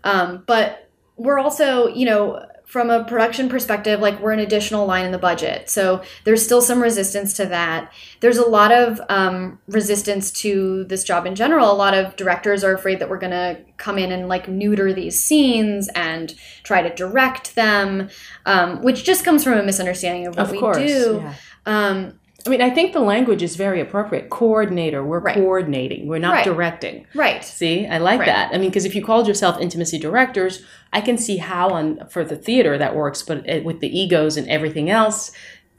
um, 0.04 0.42
but 0.46 0.90
we're 1.16 1.38
also, 1.38 1.88
you 1.88 2.06
know, 2.06 2.44
from 2.68 2.90
a 2.90 3.02
production 3.02 3.48
perspective, 3.48 3.98
like 3.98 4.20
we're 4.20 4.32
an 4.32 4.40
additional 4.40 4.84
line 4.84 5.06
in 5.06 5.10
the 5.10 5.18
budget. 5.18 5.70
So 5.70 6.02
there's 6.24 6.44
still 6.44 6.60
some 6.60 6.82
resistance 6.82 7.32
to 7.34 7.46
that. 7.46 7.90
There's 8.20 8.36
a 8.36 8.46
lot 8.46 8.72
of 8.72 9.00
um, 9.08 9.58
resistance 9.68 10.30
to 10.42 10.84
this 10.84 11.02
job 11.02 11.24
in 11.24 11.34
general. 11.34 11.72
A 11.72 11.72
lot 11.72 11.94
of 11.94 12.14
directors 12.16 12.62
are 12.62 12.74
afraid 12.74 12.98
that 12.98 13.08
we're 13.08 13.18
going 13.18 13.30
to 13.30 13.58
come 13.78 13.96
in 13.96 14.12
and 14.12 14.28
like 14.28 14.48
neuter 14.48 14.92
these 14.92 15.18
scenes 15.18 15.88
and 15.94 16.34
try 16.62 16.82
to 16.82 16.94
direct 16.94 17.54
them, 17.54 18.10
um, 18.44 18.82
which 18.82 19.02
just 19.02 19.24
comes 19.24 19.42
from 19.42 19.54
a 19.54 19.62
misunderstanding 19.62 20.26
of 20.26 20.36
what 20.36 20.44
of 20.44 20.50
we 20.50 20.86
do. 20.86 21.22
yeah. 21.22 21.34
Um, 21.64 22.20
I 22.46 22.50
mean, 22.50 22.62
I 22.62 22.70
think 22.70 22.92
the 22.92 23.00
language 23.00 23.42
is 23.42 23.56
very 23.56 23.80
appropriate. 23.80 24.30
Coordinator, 24.30 25.02
we're 25.04 25.18
Right. 25.18 25.34
coordinating, 25.34 26.06
we're 26.06 26.18
not 26.20 26.34
Right. 26.34 26.44
directing. 26.44 27.04
right. 27.14 27.42
See, 27.44 27.86
I 27.86 27.98
like 27.98 28.20
Right. 28.20 28.26
that. 28.26 28.50
I 28.54 28.58
mean, 28.58 28.70
because 28.70 28.84
if 28.84 28.94
you 28.94 29.04
called 29.04 29.26
yourself 29.26 29.60
intimacy 29.60 29.98
directors, 29.98 30.62
I 30.92 31.00
can 31.00 31.18
see 31.18 31.38
how 31.38 31.70
on 31.70 32.06
for 32.08 32.24
the 32.24 32.36
theater 32.36 32.78
that 32.78 32.94
works, 32.94 33.22
but 33.22 33.38
uh, 33.50 33.60
with 33.64 33.80
the 33.80 33.98
egos 33.98 34.36
and 34.36 34.48
everything 34.48 34.88
else, 34.88 35.32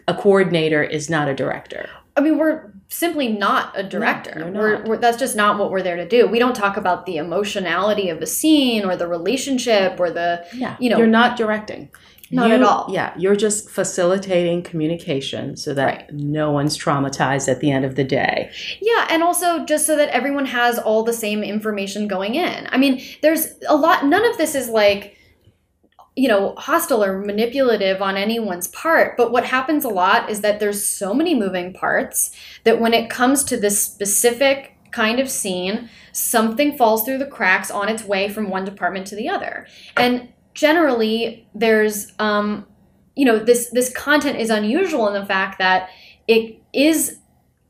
a 0.07 0.13
coordinator 0.13 0.83
is 0.83 1.09
not 1.09 1.29
a 1.29 1.33
director. 1.33 1.87
I 2.17 2.21
mean, 2.21 2.37
we're 2.37 2.63
simply 2.89 3.29
not 3.29 3.71
a 3.75 3.83
director. 3.83 4.33
you're 4.39 4.51
We're, 4.51 4.83
we're, 4.83 4.97
that's 4.97 5.15
just 5.17 5.37
not 5.37 5.57
what 5.57 5.71
we're 5.71 5.83
there 5.83 5.95
to 5.95 6.07
do. 6.07 6.27
We 6.27 6.39
don't 6.39 6.55
talk 6.55 6.75
about 6.75 7.05
the 7.05 7.15
emotionality 7.17 8.09
of 8.09 8.19
the 8.19 8.25
scene 8.25 8.83
or 8.83 8.97
the 8.97 9.07
relationship 9.07 9.97
or 9.99 10.09
the 10.11 10.43
Yeah, 10.53 10.75
You 10.79 10.89
know- 10.89 10.97
you're 10.97 11.07
not 11.07 11.37
directing. 11.37 11.89
Not 12.31 12.49
You- 12.49 12.55
at 12.55 12.63
all. 12.63 12.87
Yeah, 12.91 13.13
you're 13.17 13.35
just 13.35 13.69
facilitating 13.69 14.61
communication 14.61 15.57
so 15.57 15.73
that 15.73 15.85
Right. 15.85 16.13
no 16.13 16.51
one's 16.51 16.77
traumatized 16.77 17.49
at 17.49 17.59
the 17.59 17.71
end 17.71 17.85
of 17.85 17.95
the 17.95 18.03
day. 18.03 18.51
Yeah, 18.81 19.07
and 19.09 19.23
also 19.23 19.65
just 19.65 19.85
so 19.87 19.95
that 19.95 20.09
everyone 20.09 20.45
has 20.45 20.77
all 20.77 21.03
the 21.03 21.13
same 21.13 21.43
information 21.43 22.07
going 22.07 22.35
in. 22.35 22.67
I 22.71 22.77
mean, 22.77 23.01
there's 23.21 23.47
a 23.67 23.75
lot, 23.75 24.05
none 24.05 24.25
of 24.25 24.37
this 24.37 24.53
is 24.53 24.69
like, 24.69 25.15
you 26.15 26.27
know, 26.27 26.53
hostile 26.57 27.03
or 27.03 27.19
manipulative 27.19 28.01
on 28.01 28.17
anyone's 28.17 28.67
part. 28.67 29.15
But 29.17 29.31
what 29.31 29.45
happens 29.45 29.83
a 29.85 29.89
lot 29.89 30.29
is 30.29 30.41
that 30.41 30.59
there's 30.59 30.85
so 30.85 31.13
many 31.13 31.33
moving 31.33 31.73
parts 31.73 32.31
that 32.63 32.79
when 32.79 32.93
it 32.93 33.09
comes 33.09 33.43
to 33.45 33.57
this 33.57 33.81
specific 33.81 34.75
kind 34.91 35.19
of 35.19 35.29
scene, 35.29 35.89
something 36.11 36.75
falls 36.77 37.05
through 37.05 37.19
the 37.19 37.25
cracks 37.25 37.71
on 37.71 37.87
its 37.89 38.03
way 38.03 38.27
from 38.27 38.49
one 38.49 38.65
department 38.65 39.07
to 39.07 39.15
the 39.15 39.29
other. 39.29 39.65
And 39.95 40.29
generally, 40.59 41.47
there's, 41.55 42.11
um, 42.19 42.65
you 43.15 43.25
know, 43.25 43.39
this 43.39 43.69
this 43.71 43.91
content 43.93 44.37
is 44.37 44.49
unusual 44.49 45.07
in 45.07 45.13
the 45.13 45.25
fact 45.25 45.57
that 45.59 45.89
it 46.27 46.61
is 46.73 47.17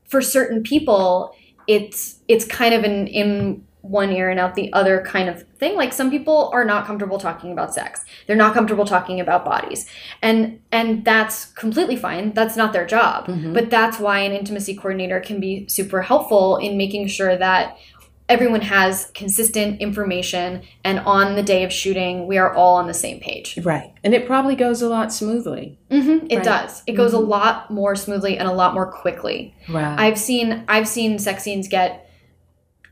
for 0.07 0.21
certain 0.21 0.63
people 0.63 1.35
it's 1.67 2.19
it's 2.27 2.45
kind 2.45 2.73
of 2.73 2.83
an 2.83 3.05
in 3.05 3.63
one 3.81 4.11
ear 4.11 4.29
and 4.29 4.39
out 4.39 4.55
the 4.55 4.73
other 4.73 5.01
kind 5.03 5.29
of 5.29 5.43
thing. 5.59 5.75
Like 5.75 5.93
some 5.93 6.09
people 6.09 6.49
are 6.51 6.65
not 6.65 6.85
comfortable 6.85 7.19
talking 7.19 7.51
about 7.51 7.73
sex. 7.73 8.03
They're 8.25 8.35
not 8.35 8.53
comfortable 8.55 8.85
talking 8.85 9.19
about 9.19 9.45
bodies. 9.45 9.87
And 10.23 10.59
and 10.71 11.05
that's 11.05 11.45
completely 11.45 11.95
fine. 11.95 12.33
That's 12.33 12.57
not 12.57 12.73
their 12.73 12.87
job. 12.87 13.27
Mhm. 13.27 13.53
but 13.53 13.69
that's 13.69 13.99
why 13.99 14.19
an 14.19 14.31
intimacy 14.31 14.75
coordinator 14.75 15.19
can 15.19 15.39
be 15.39 15.67
super 15.67 16.01
helpful 16.01 16.57
in 16.57 16.75
making 16.75 17.07
sure 17.07 17.37
that 17.37 17.77
everyone 18.29 18.61
has 18.61 19.11
consistent 19.15 19.81
information 19.81 20.61
and 20.83 20.99
on 20.99 21.35
the 21.35 21.43
day 21.43 21.63
of 21.63 21.73
shooting 21.73 22.27
we 22.27 22.37
are 22.37 22.53
all 22.53 22.75
on 22.77 22.87
the 22.87 22.93
same 22.93 23.19
page 23.19 23.57
Right. 23.63 23.91
And 24.03 24.13
it 24.13 24.27
probably 24.27 24.55
goes 24.55 24.81
a 24.81 24.87
lot 24.87 25.11
smoothly. 25.11 25.79
hmm 25.91 26.19
it 26.29 26.35
Right. 26.37 26.43
does 26.43 26.83
it 26.87 26.93
goes 26.93 27.13
a 27.13 27.17
Mhm. 27.17 27.27
lot 27.27 27.71
more 27.71 27.95
smoothly 27.95 28.37
and 28.37 28.47
a 28.47 28.53
lot 28.53 28.73
more 28.73 28.85
quickly 28.89 29.55
Wow. 29.73 29.95
I've 29.97 30.17
seen 30.19 30.63
I've 30.67 30.87
seen 30.87 31.17
sex 31.19 31.43
scenes 31.43 31.67
get 31.67 32.07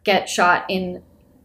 get 0.03 0.27
shot 0.27 0.65
in 0.69 1.01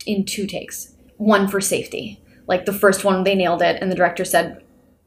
in 0.06 0.24
two 0.24 0.46
takes. 0.46 0.94
One 1.18 1.46
for 1.46 1.60
safety. 1.60 2.20
Like 2.48 2.64
the 2.64 2.72
first 2.72 3.04
one 3.04 3.22
they 3.24 3.34
nailed 3.36 3.62
it 3.62 3.78
and 3.80 3.90
the 3.92 3.94
director 3.94 4.24
said 4.24 4.58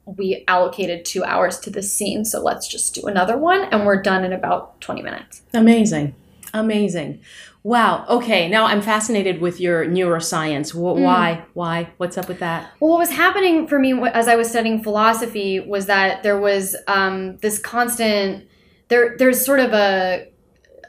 we 0.06 0.44
allocated 0.48 1.04
2 1.04 1.24
hours 1.24 1.58
to 1.62 1.72
this 1.72 1.92
scene, 1.92 2.24
so 2.26 2.40
let's 2.40 2.68
just 2.68 2.94
do 2.94 3.08
another 3.08 3.36
one 3.38 3.64
and 3.72 3.88
we're 3.88 4.00
done 4.02 4.24
in 4.24 4.32
about 4.32 4.80
20 4.80 5.02
minutes. 5.02 5.42
Amazing. 5.52 6.14
Amazing. 6.54 7.20
Wow. 7.66 8.06
Okay. 8.08 8.48
Now 8.48 8.66
I'm 8.68 8.80
fascinated 8.84 9.42
with 9.42 9.60
your 9.60 9.88
neuroscience. 9.88 10.72
Wh- 10.72 11.02
Why? 11.02 11.46
Why? 11.56 11.90
What's 11.98 12.16
up 12.16 12.28
with 12.28 12.38
that? 12.38 12.72
Well, 12.80 12.92
what 12.92 13.00
was 13.00 13.10
happening 13.10 13.68
for 13.68 13.80
me 13.80 14.00
as 14.14 14.28
I 14.28 14.36
was 14.36 14.48
studying 14.48 14.84
philosophy 14.84 15.60
was 15.60 15.88
that 15.88 16.22
there 16.22 16.40
was 16.40 16.76
um, 16.88 17.38
this 17.38 17.58
constant 17.58 18.48
there. 18.90 19.16
There's 19.18 19.44
sort 19.44 19.60
of 19.60 19.74
a 19.74 20.28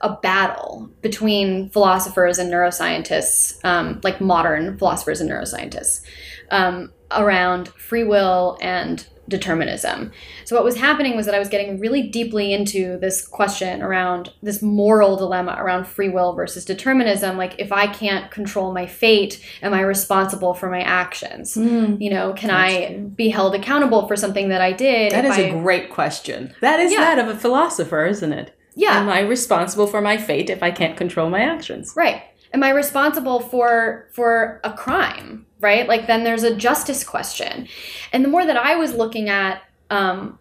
a 0.03 0.17
battle 0.17 0.91
between 1.01 1.71
philosophers 1.71 2.39
and 2.39 2.53
neuroscientists, 2.53 3.59
um, 3.65 3.99
like 4.05 4.21
modern 4.21 4.77
philosophers 4.77 5.23
and 5.23 5.31
neuroscientists, 5.31 6.03
um, 6.51 6.93
around 7.11 7.69
free 7.69 8.05
will 8.05 8.59
and 8.61 9.07
determinism. 9.29 10.13
So 10.45 10.55
what 10.57 10.65
was 10.65 10.77
happening 10.77 11.17
was 11.17 11.27
that 11.27 11.35
I 11.35 11.39
was 11.39 11.49
getting 11.49 11.79
really 11.81 12.03
deeply 12.03 12.53
into 12.53 12.99
this 12.99 13.27
question 13.27 13.83
around 13.83 14.33
this 14.43 14.63
moral 14.63 15.17
dilemma 15.17 15.57
around 15.59 15.87
free 15.87 16.09
will 16.09 16.33
versus 16.35 16.65
determinism. 16.65 17.37
Like, 17.37 17.55
if 17.59 17.73
I 17.73 17.87
can't 17.87 18.31
control 18.31 18.73
my 18.73 18.87
fate, 18.87 19.45
am 19.63 19.75
I 19.75 19.81
responsible 19.81 20.55
for 20.55 20.71
my 20.71 20.81
actions? 20.81 21.55
Hmm. 21.55 21.97
You 22.01 22.11
know, 22.11 22.33
can 22.35 22.51
I 22.51 22.99
be 23.17 23.29
held 23.29 23.55
accountable 23.55 24.07
for 24.07 24.17
something 24.17 24.49
that 24.51 24.61
I 24.61 24.73
did? 24.73 25.13
That 25.13 25.25
is 25.25 25.33
I, 25.37 25.41
a 25.43 25.51
great 25.53 25.91
question. 25.91 26.55
That 26.61 26.81
is 26.81 26.93
Yeah. 26.93 27.01
that 27.01 27.19
of 27.19 27.29
a 27.35 27.39
philosopher, 27.39 28.07
isn't 28.07 28.33
it? 28.33 28.53
yeah. 28.75 28.99
Am 29.01 29.09
I 29.09 29.21
responsible 29.21 29.87
for 29.87 30.03
my 30.03 30.19
fate 30.19 30.51
if 30.51 30.63
I 30.63 30.71
can't 30.71 30.99
control 30.99 31.31
my 31.31 31.41
actions? 31.41 31.95
Right. 31.97 32.23
Am 32.53 32.63
I 32.63 32.71
responsible 32.71 33.41
for 33.41 34.07
for 34.13 34.61
a 34.65 34.73
crime? 34.73 35.46
Right. 35.59 35.89
Like 35.89 36.07
then 36.07 36.25
there's 36.25 36.43
a 36.43 36.55
justice 36.55 37.03
question, 37.03 37.67
and 38.13 38.23
the 38.23 38.29
more 38.29 38.45
that 38.45 38.59
I 38.59 38.77
was 38.77 38.95
looking 38.95 39.31
at 39.31 39.63
um, 39.89 40.39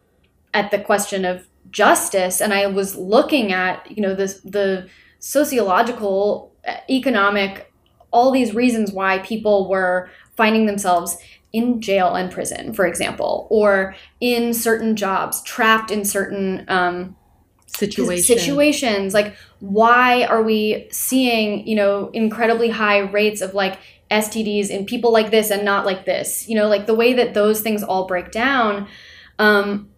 at 0.53 0.71
the 0.71 0.79
question 0.79 1.23
of 1.23 1.47
justice, 1.71 2.41
and 2.41 2.53
I 2.53 2.67
was 2.67 2.95
looking 2.95 3.53
at 3.53 3.89
you 3.89 4.01
know 4.01 4.13
the 4.13 4.27
the 4.43 4.89
sociological, 5.19 6.53
uh, 6.67 6.75
economic, 6.89 7.71
all 8.11 8.29
these 8.31 8.53
reasons 8.53 8.91
why 8.91 9.19
people 9.19 9.69
were 9.69 10.09
finding 10.35 10.65
themselves 10.65 11.17
in 11.53 11.79
jail 11.79 12.13
and 12.15 12.29
prison, 12.29 12.73
for 12.73 12.85
example, 12.85 13.47
or 13.49 13.95
in 14.19 14.53
certain 14.53 14.97
jobs, 14.97 15.41
trapped 15.43 15.91
in 15.91 16.03
certain 16.03 16.65
um, 16.67 17.15
Situation. 17.77 18.23
situations 18.23 19.13
like 19.13 19.35
why 19.59 20.23
are 20.25 20.41
we 20.41 20.87
seeing 20.91 21.67
you 21.67 21.75
know 21.75 22.09
incredibly 22.13 22.69
high 22.69 22.99
rates 22.99 23.41
of 23.41 23.53
like 23.53 23.79
stds 24.11 24.69
in 24.69 24.85
people 24.85 25.11
like 25.11 25.31
this 25.31 25.51
and 25.51 25.65
not 25.65 25.85
like 25.85 26.05
this 26.05 26.47
you 26.47 26.55
know 26.55 26.67
like 26.67 26.85
the 26.85 26.95
way 26.95 27.13
that 27.13 27.33
those 27.33 27.61
things 27.61 27.83
all 27.83 28.05
break 28.05 28.31
down 28.31 28.87
um 29.39 29.89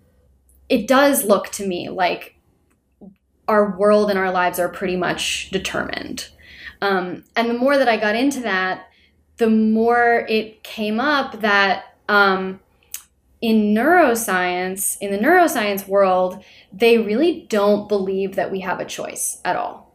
it 0.69 0.87
does 0.87 1.23
look 1.23 1.49
to 1.49 1.65
me 1.65 1.89
like 1.89 2.35
our 3.47 3.77
world 3.77 4.09
and 4.09 4.19
our 4.19 4.31
lives 4.31 4.59
are 4.59 4.69
pretty 4.69 4.95
much 4.95 5.49
determined 5.51 6.29
um 6.81 7.23
and 7.35 7.49
the 7.49 7.53
more 7.53 7.77
that 7.77 7.89
i 7.89 7.97
got 7.97 8.15
into 8.15 8.39
that 8.39 8.87
the 9.37 9.49
more 9.49 10.25
it 10.29 10.63
came 10.63 10.99
up 10.99 11.41
that 11.41 11.95
um 12.09 12.59
in 13.41 13.73
neuroscience 13.73 14.97
in 14.99 15.11
the 15.11 15.17
neuroscience 15.17 15.87
world 15.87 16.43
they 16.71 16.97
really 16.97 17.45
don't 17.49 17.87
believe 17.87 18.35
that 18.35 18.51
we 18.51 18.59
have 18.61 18.79
a 18.79 18.85
choice 18.85 19.39
at 19.45 19.55
all. 19.55 19.86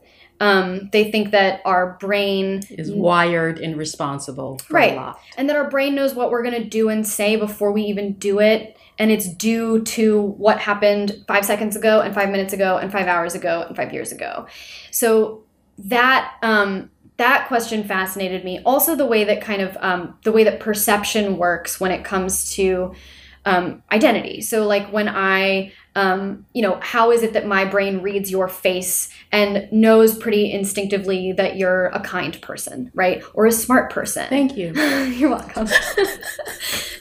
Um, 0.42 0.88
they 0.90 1.10
think 1.12 1.30
that 1.30 1.62
our 1.64 1.96
brain 2.00 2.62
is 2.68 2.90
wired 2.90 3.58
and 3.60 3.76
responsible 3.78 4.58
for 4.58 4.74
Right. 4.74 4.94
a 4.94 4.96
lot. 4.96 5.20
and 5.38 5.48
that 5.48 5.54
our 5.56 5.70
brain 5.70 5.94
knows 5.94 6.14
what 6.14 6.30
we're 6.32 6.42
going 6.42 6.60
to 6.60 6.68
do 6.68 6.88
and 6.88 7.06
say 7.06 7.36
before 7.36 7.70
we 7.70 7.82
even 7.82 8.14
do 8.14 8.40
it 8.40 8.76
and 8.98 9.10
it's 9.10 9.28
due 9.32 9.82
to 9.84 10.20
what 10.44 10.58
happened 10.58 11.24
five 11.28 11.44
seconds 11.44 11.76
ago 11.76 12.00
and 12.00 12.12
five 12.14 12.28
minutes 12.28 12.52
ago 12.52 12.76
and 12.76 12.90
five 12.90 13.06
hours 13.06 13.34
ago 13.36 13.64
and 13.68 13.76
five 13.76 13.92
years 13.92 14.10
ago 14.10 14.46
so 14.90 15.44
that 15.78 16.34
um, 16.42 16.90
that 17.18 17.46
question 17.48 17.84
fascinated 17.84 18.44
me 18.44 18.60
also 18.66 18.96
the 18.96 19.06
way 19.06 19.22
that 19.24 19.40
kind 19.40 19.62
of 19.62 19.76
um, 19.80 20.18
the 20.24 20.32
way 20.32 20.42
that 20.44 20.58
perception 20.60 21.36
works 21.36 21.78
when 21.80 21.92
it 21.92 22.04
comes 22.04 22.52
to 22.56 22.92
um, 23.44 23.82
identity 23.92 24.40
so 24.40 24.66
like 24.66 24.86
when 24.92 25.08
i 25.08 25.72
um, 25.94 26.46
you 26.52 26.62
know 26.62 26.78
how 26.82 27.10
is 27.10 27.22
it 27.22 27.32
that 27.34 27.46
my 27.46 27.64
brain 27.64 28.02
reads 28.02 28.30
your 28.30 28.48
face 28.48 29.08
and 29.30 29.68
knows 29.72 30.16
pretty 30.16 30.52
instinctively 30.52 31.32
that 31.32 31.56
you're 31.56 31.86
a 31.86 32.00
kind 32.00 32.40
person 32.42 32.90
right 32.94 33.22
or 33.34 33.46
a 33.46 33.52
smart 33.52 33.90
person 33.90 34.26
Thank 34.28 34.56
you. 34.56 34.72
you're 35.18 35.30
welcome. 35.30 35.66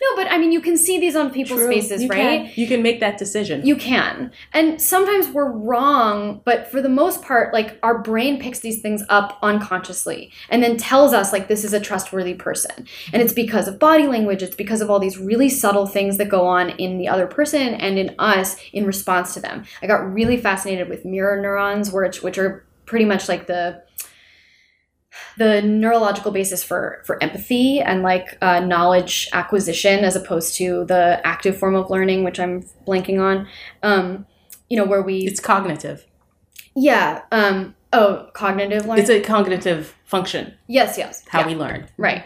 no, 0.02 0.16
but 0.16 0.30
I 0.32 0.38
mean, 0.38 0.52
you 0.52 0.62
can 0.62 0.78
see 0.78 1.00
these 1.00 1.16
on 1.16 1.32
people's 1.32 1.62
True. 1.62 1.70
faces, 1.70 2.04
You 2.04 2.10
right? 2.10 2.46
Can, 2.46 2.52
you 2.56 2.68
can 2.68 2.82
make 2.82 3.00
that 3.00 3.18
decision. 3.18 3.66
You 3.66 3.76
can. 3.76 4.32
And 4.54 4.82
sometimes 4.82 5.30
we're 5.30 5.50
wrong, 5.50 6.42
but 6.44 6.70
for 6.70 6.82
the 6.82 6.90
most 6.90 7.22
part, 7.22 7.54
like 7.54 7.80
our 7.84 8.00
brain 8.00 8.40
picks 8.40 8.60
these 8.60 8.82
things 8.82 9.04
up 9.10 9.38
unconsciously 9.42 10.32
and 10.50 10.62
then 10.62 10.78
tells 10.78 11.14
us, 11.14 11.32
like, 11.32 11.48
this 11.48 11.64
is 11.64 11.74
a 11.74 11.80
trustworthy 11.80 12.34
person. 12.34 12.88
And 13.14 13.22
it's 13.22 13.34
because 13.34 13.68
of 13.68 13.80
body 13.80 14.08
language, 14.08 14.44
it's 14.44 14.56
because 14.56 14.82
of 14.82 14.90
all 14.90 15.00
these 15.00 15.18
really 15.18 15.50
subtle 15.50 15.88
things 15.88 16.18
that 16.18 16.30
go 16.30 16.46
on 16.46 16.72
in 16.72 16.98
the 16.98 17.08
other 17.08 17.28
person 17.28 17.76
and 17.76 17.98
in 17.98 18.16
us 18.20 18.58
in 18.74 18.81
response 18.86 19.34
to 19.34 19.40
them. 19.40 19.64
I 19.82 19.88
got 19.88 20.12
really 20.14 20.38
fascinated 20.38 20.90
with 20.90 21.06
mirror 21.06 21.42
neurons, 21.42 21.92
which, 21.92 22.22
which 22.24 22.38
are 22.38 22.66
pretty 22.86 23.06
much 23.06 23.30
like 23.30 23.48
the 23.48 23.82
the 25.38 25.62
neurological 25.62 26.32
basis 26.32 26.64
for 26.64 27.02
for 27.06 27.22
empathy 27.22 27.80
and 27.82 28.02
like 28.02 28.38
uh, 28.42 28.60
knowledge 28.62 29.28
acquisition 29.34 30.04
as 30.06 30.16
opposed 30.16 30.56
to 30.56 30.86
the 30.86 31.22
active 31.26 31.58
form 31.58 31.76
of 31.76 31.90
learning 31.90 32.24
which 32.24 32.40
i'm 32.40 32.62
blanking 32.88 33.20
on 33.22 33.48
um 33.84 34.26
you 34.70 34.78
know 34.78 34.86
where 34.86 35.02
we 35.02 35.20
it's 35.20 35.40
cognitive. 35.40 36.06
yeah 36.76 37.22
um 37.32 37.76
oh 37.94 38.30
cognitive 38.34 38.86
learning 38.86 39.02
It's 39.02 39.10
a 39.10 39.20
cognitive 39.22 39.96
function, 40.06 40.54
yes 40.68 40.98
yes 40.98 41.24
how 41.28 41.42
yeah, 41.42 41.48
we 41.48 41.56
learn. 41.56 41.88
right 41.98 42.26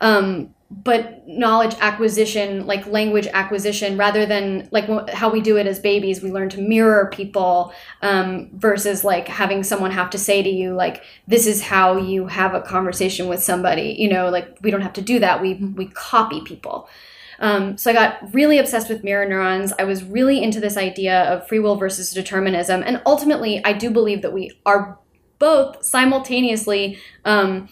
um 0.00 0.53
but 0.82 1.26
knowledge 1.28 1.74
acquisition 1.80 2.66
like 2.66 2.86
language 2.86 3.28
acquisition 3.28 3.96
rather 3.96 4.26
than 4.26 4.68
like 4.72 4.88
how 5.10 5.28
we 5.28 5.40
do 5.40 5.56
it 5.56 5.66
as 5.66 5.78
babies 5.78 6.22
we 6.22 6.32
learn 6.32 6.48
to 6.48 6.60
mirror 6.60 7.08
people 7.12 7.72
um, 8.02 8.50
versus 8.54 9.04
like 9.04 9.28
having 9.28 9.62
someone 9.62 9.90
have 9.90 10.10
to 10.10 10.18
say 10.18 10.42
to 10.42 10.48
you 10.48 10.74
like 10.74 11.02
this 11.28 11.46
is 11.46 11.62
how 11.62 11.96
you 11.96 12.26
have 12.26 12.54
a 12.54 12.60
conversation 12.60 13.28
with 13.28 13.42
somebody 13.42 13.94
you 13.98 14.08
know 14.08 14.30
like 14.30 14.56
we 14.62 14.70
don't 14.70 14.80
have 14.80 14.92
to 14.92 15.02
do 15.02 15.18
that 15.20 15.40
we 15.40 15.54
we 15.54 15.86
copy 15.86 16.40
people 16.40 16.88
um, 17.40 17.76
so 17.76 17.90
I 17.90 17.94
got 17.94 18.32
really 18.32 18.58
obsessed 18.58 18.88
with 18.88 19.02
mirror 19.02 19.26
neurons. 19.26 19.72
I 19.76 19.82
was 19.82 20.04
really 20.04 20.40
into 20.40 20.60
this 20.60 20.76
idea 20.76 21.24
of 21.24 21.48
free 21.48 21.58
will 21.58 21.74
versus 21.74 22.12
determinism, 22.12 22.84
and 22.86 23.02
ultimately, 23.04 23.62
I 23.64 23.72
do 23.72 23.90
believe 23.90 24.22
that 24.22 24.32
we 24.32 24.52
are 24.64 25.00
both 25.40 25.84
simultaneously 25.84 26.98
um, 27.24 27.68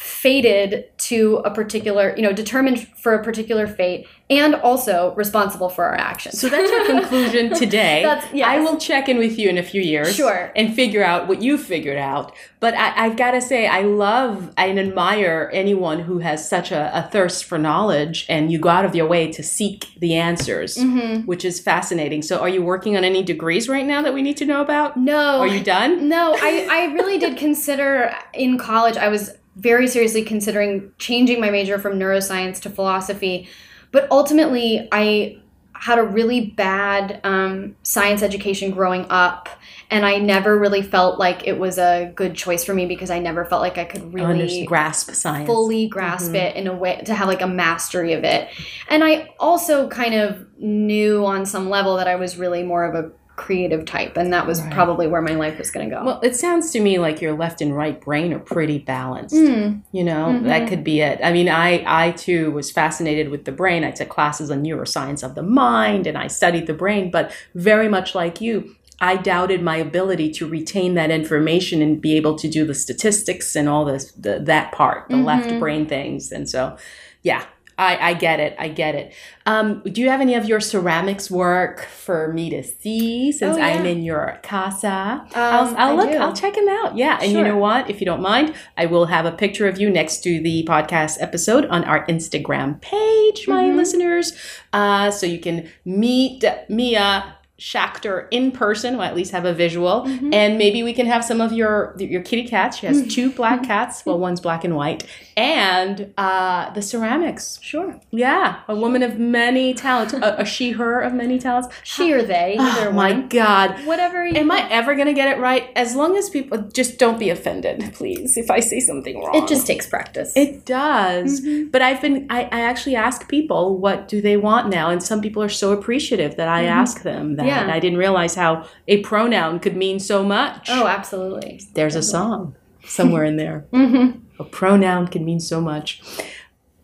fated 0.00 0.86
to 0.98 1.36
a 1.44 1.50
particular, 1.50 2.14
you 2.16 2.22
know, 2.22 2.32
determined 2.32 2.88
for 2.98 3.14
a 3.14 3.22
particular 3.22 3.66
fate, 3.66 4.06
and 4.30 4.54
also 4.54 5.12
responsible 5.14 5.68
for 5.68 5.84
our 5.84 5.94
actions. 5.96 6.40
So 6.40 6.48
that's 6.48 6.70
your 6.70 6.86
conclusion 6.86 7.52
today. 7.54 8.02
That's- 8.02 8.26
yes. 8.32 8.46
I 8.48 8.60
will 8.60 8.76
check 8.78 9.08
in 9.08 9.18
with 9.18 9.38
you 9.38 9.48
in 9.50 9.58
a 9.58 9.62
few 9.62 9.82
years. 9.82 10.14
Sure. 10.14 10.52
And 10.56 10.74
figure 10.74 11.04
out 11.04 11.26
what 11.28 11.42
you 11.42 11.58
figured 11.58 11.98
out. 11.98 12.32
But 12.60 12.74
I, 12.74 13.06
I've 13.06 13.16
got 13.16 13.32
to 13.32 13.40
say, 13.42 13.66
I 13.66 13.82
love 13.82 14.52
and 14.56 14.78
admire 14.78 15.50
anyone 15.52 16.00
who 16.00 16.18
has 16.20 16.48
such 16.48 16.70
a, 16.72 16.90
a 16.96 17.02
thirst 17.10 17.44
for 17.44 17.58
knowledge 17.58 18.24
and 18.28 18.50
you 18.52 18.58
go 18.58 18.68
out 18.68 18.84
of 18.84 18.94
your 18.94 19.06
way 19.08 19.30
to 19.32 19.42
seek 19.42 19.86
the 19.98 20.14
answers, 20.14 20.76
Mhm. 20.76 21.26
which 21.26 21.44
is 21.44 21.60
fascinating. 21.60 22.22
So 22.22 22.38
are 22.40 22.48
you 22.48 22.62
working 22.62 22.96
on 22.96 23.04
any 23.04 23.22
degrees 23.22 23.68
right 23.68 23.86
now 23.86 24.00
that 24.02 24.14
we 24.14 24.22
need 24.22 24.36
to 24.38 24.44
know 24.46 24.60
about? 24.62 24.96
No, 24.96 25.40
Are 25.40 25.46
you 25.46 25.62
done? 25.62 26.08
No, 26.08 26.34
I, 26.40 26.66
I 26.70 26.92
really 26.94 27.18
did 27.18 27.36
consider 27.36 28.14
in 28.32 28.58
college, 28.58 28.96
I 28.96 29.08
was 29.08 29.32
very 29.60 29.86
seriously 29.86 30.22
considering 30.24 30.90
changing 30.98 31.40
my 31.40 31.50
major 31.50 31.78
from 31.78 31.98
neuroscience 31.98 32.60
to 32.62 32.70
philosophy. 32.70 33.48
But 33.92 34.10
ultimately, 34.10 34.88
I 34.90 35.38
had 35.74 35.98
a 35.98 36.02
really 36.02 36.46
bad 36.46 37.20
um, 37.24 37.74
science 37.82 38.22
education 38.22 38.70
growing 38.70 39.06
up. 39.08 39.48
And 39.92 40.04
I 40.06 40.18
never 40.18 40.56
really 40.58 40.82
felt 40.82 41.18
like 41.18 41.46
it 41.48 41.58
was 41.58 41.76
a 41.78 42.12
good 42.14 42.34
choice 42.36 42.62
for 42.64 42.72
me 42.74 42.86
because 42.86 43.10
I 43.10 43.18
never 43.18 43.44
felt 43.44 43.60
like 43.60 43.76
I 43.76 43.84
could 43.84 44.12
really 44.14 44.26
Understand- 44.30 44.68
grasp 44.68 45.10
science. 45.14 45.46
fully 45.48 45.88
grasp 45.88 46.30
Mhm. 46.32 46.34
it 46.36 46.56
in 46.56 46.66
a 46.68 46.74
way 46.74 47.00
to 47.06 47.14
have 47.14 47.26
like 47.26 47.40
a 47.42 47.46
mastery 47.48 48.12
of 48.12 48.22
it. 48.22 48.48
And 48.88 49.02
I 49.02 49.30
also 49.40 49.88
kind 49.88 50.14
of 50.14 50.46
knew 50.60 51.24
on 51.26 51.44
some 51.44 51.68
level 51.70 51.96
that 51.96 52.06
I 52.06 52.14
was 52.14 52.36
really 52.38 52.62
more 52.62 52.84
of 52.84 52.94
a 52.94 53.10
creative 53.44 53.84
type 53.84 54.16
and 54.16 54.32
that 54.32 54.46
was 54.46 54.60
Right. 54.60 54.72
probably 54.72 55.06
where 55.06 55.22
my 55.22 55.34
life 55.34 55.56
was 55.58 55.70
going 55.70 55.88
to 55.88 55.94
go. 55.96 56.04
Well, 56.04 56.20
it 56.22 56.36
sounds 56.36 56.70
to 56.72 56.80
me 56.80 56.98
like 56.98 57.20
your 57.22 57.32
left 57.32 57.60
and 57.62 57.74
right 57.74 57.98
brain 58.00 58.32
are 58.34 58.38
pretty 58.54 58.78
balanced. 58.78 59.34
Mm, 59.34 59.80
You 59.92 60.04
know, 60.04 60.24
Mhm. 60.40 60.44
that 60.44 60.68
could 60.68 60.84
be 60.84 61.00
it. 61.00 61.18
I 61.22 61.32
mean, 61.32 61.48
I 61.48 61.82
I 61.86 62.10
too 62.12 62.50
was 62.50 62.70
fascinated 62.70 63.30
with 63.30 63.44
the 63.46 63.52
brain. 63.52 63.82
I 63.84 63.90
took 63.92 64.08
classes 64.08 64.50
on 64.50 64.62
neuroscience 64.62 65.22
of 65.24 65.34
the 65.34 65.42
mind 65.42 66.06
and 66.06 66.16
I 66.18 66.26
studied 66.28 66.66
the 66.66 66.74
brain, 66.84 67.10
but 67.10 67.32
very 67.54 67.88
much 67.88 68.14
like 68.14 68.40
you, 68.40 68.54
I 69.02 69.16
doubted 69.16 69.62
my 69.62 69.76
ability 69.78 70.28
to 70.38 70.46
retain 70.46 70.92
that 70.94 71.10
information 71.10 71.80
and 71.80 72.00
be 72.00 72.16
able 72.20 72.34
to 72.36 72.48
do 72.48 72.66
the 72.66 72.74
statistics 72.74 73.56
and 73.56 73.66
all 73.68 73.84
this 73.86 74.12
the, 74.12 74.38
that 74.52 74.72
part, 74.72 75.08
the 75.08 75.16
left 75.16 75.48
Mhm. 75.50 75.58
brain 75.58 75.86
things. 75.86 76.30
And 76.30 76.46
so, 76.54 76.76
yeah, 77.22 77.42
I, 77.80 78.10
I 78.10 78.14
get 78.14 78.40
it. 78.40 78.54
I 78.58 78.68
get 78.68 78.94
it. 78.94 79.12
Um, 79.46 79.82
do 79.84 80.00
you 80.02 80.10
have 80.10 80.20
any 80.20 80.34
of 80.34 80.44
your 80.44 80.60
ceramics 80.60 81.30
work 81.30 81.80
for 81.86 82.32
me 82.32 82.50
to 82.50 82.62
see 82.62 83.32
since 83.32 83.56
Oh, 83.56 83.58
yeah. 83.58 83.66
I'm 83.68 83.86
in 83.86 84.02
your 84.02 84.38
casa? 84.42 85.24
I'll, 85.34 85.68
Um, 85.68 85.74
I'll 85.78 85.96
look. 85.96 86.10
do. 86.10 86.18
I'll 86.18 86.34
check 86.34 86.54
them 86.54 86.68
out. 86.68 86.96
Yeah, 86.96 87.18
and 87.22 87.32
you 87.32 87.42
know 87.42 87.56
what? 87.56 87.88
If 87.88 88.00
you 88.00 88.04
don't 88.04 88.20
mind, 88.22 88.54
I 88.76 88.86
will 88.86 89.06
have 89.06 89.24
a 89.24 89.32
picture 89.32 89.66
of 89.66 89.80
you 89.80 89.88
next 89.90 90.20
to 90.24 90.40
the 90.40 90.64
podcast 90.68 91.16
episode 91.20 91.64
on 91.66 91.82
our 91.84 92.04
Instagram 92.06 92.80
page, 92.82 93.48
my 93.48 93.64
Mhm. 93.64 93.76
listeners, 93.76 94.34
uh, 94.74 95.10
so 95.10 95.24
you 95.26 95.38
can 95.40 95.68
meet 95.84 96.44
Mia. 96.68 97.36
Schachter 97.60 98.26
in 98.30 98.50
person, 98.52 98.96
or 98.96 99.02
at 99.04 99.14
least 99.14 99.32
have 99.32 99.44
a 99.44 99.52
visual, 99.52 100.04
Mhm. 100.06 100.34
and 100.34 100.56
maybe 100.58 100.82
we 100.82 100.92
can 100.92 101.06
have 101.06 101.22
some 101.24 101.40
of 101.40 101.52
your 101.52 101.94
your 101.98 102.22
kitty 102.22 102.46
cats. 102.48 102.78
She 102.78 102.86
has 102.86 103.06
two 103.14 103.30
black 103.30 103.62
cats. 103.64 104.04
Well, 104.06 104.18
one's 104.18 104.40
black 104.40 104.64
and 104.64 104.74
white, 104.74 105.04
and 105.36 106.12
uh, 106.18 106.72
the 106.72 106.82
ceramics. 106.82 107.58
Sure. 107.62 108.00
Yeah, 108.10 108.56
a 108.68 108.74
woman 108.74 109.02
of 109.02 109.18
many 109.18 109.74
talents, 109.74 110.14
a, 110.14 110.36
a 110.38 110.44
she 110.44 110.70
her 110.72 111.00
of 111.00 111.12
many 111.14 111.38
talents. 111.38 111.68
She 111.84 112.12
or 112.12 112.22
they, 112.22 112.56
either 112.58 112.88
Oh 112.88 112.92
my 112.92 113.12
one. 113.12 113.28
God, 113.28 113.74
Whatever 113.84 114.26
you 114.26 114.36
am 114.36 114.50
I 114.50 114.66
ever 114.70 114.94
gonna 114.94 115.12
get 115.12 115.28
it 115.36 115.40
right? 115.40 115.68
As 115.76 115.94
long 115.94 116.16
as 116.16 116.30
people 116.30 116.58
just 116.72 116.98
don't 116.98 117.18
be 117.18 117.28
offended, 117.30 117.90
please. 117.94 118.36
If 118.36 118.50
I 118.50 118.60
say 118.60 118.80
something 118.80 119.18
wrong, 119.20 119.34
It 119.34 119.48
just 119.48 119.66
takes 119.66 119.86
practice. 119.86 120.32
it 120.36 120.64
does. 120.64 121.40
Mhm. 121.42 121.70
But 121.72 121.82
I've 121.82 122.00
been 122.00 122.26
I, 122.30 122.42
I 122.44 122.60
actually 122.62 122.96
ask 122.96 123.28
people 123.28 123.76
what 123.78 124.08
do 124.08 124.20
they 124.22 124.36
want 124.36 124.70
now, 124.70 124.88
and 124.90 125.02
some 125.02 125.20
people 125.20 125.42
are 125.42 125.48
so 125.48 125.72
appreciative 125.72 126.36
that 126.36 126.48
I 126.48 126.62
Mhm. 126.64 126.68
ask 126.82 127.02
them 127.02 127.36
that 127.36 127.46
Yeah. 127.46 127.49
I 127.50 127.80
didn't 127.80 127.98
realize 127.98 128.34
how 128.34 128.66
a 128.88 129.00
pronoun 129.02 129.60
could 129.60 129.76
mean 129.76 129.98
so 130.00 130.22
much. 130.22 130.68
Oh, 130.70 130.86
absolutely. 130.86 131.60
There's 131.74 131.94
a 131.96 132.02
song 132.02 132.54
somewhere 132.84 133.24
in 133.24 133.36
there. 133.36 133.66
Mm-hmm. 133.72 134.18
A 134.40 134.44
pronoun 134.44 135.06
can 135.08 135.24
mean 135.24 135.40
so 135.40 135.60
much. 135.60 136.00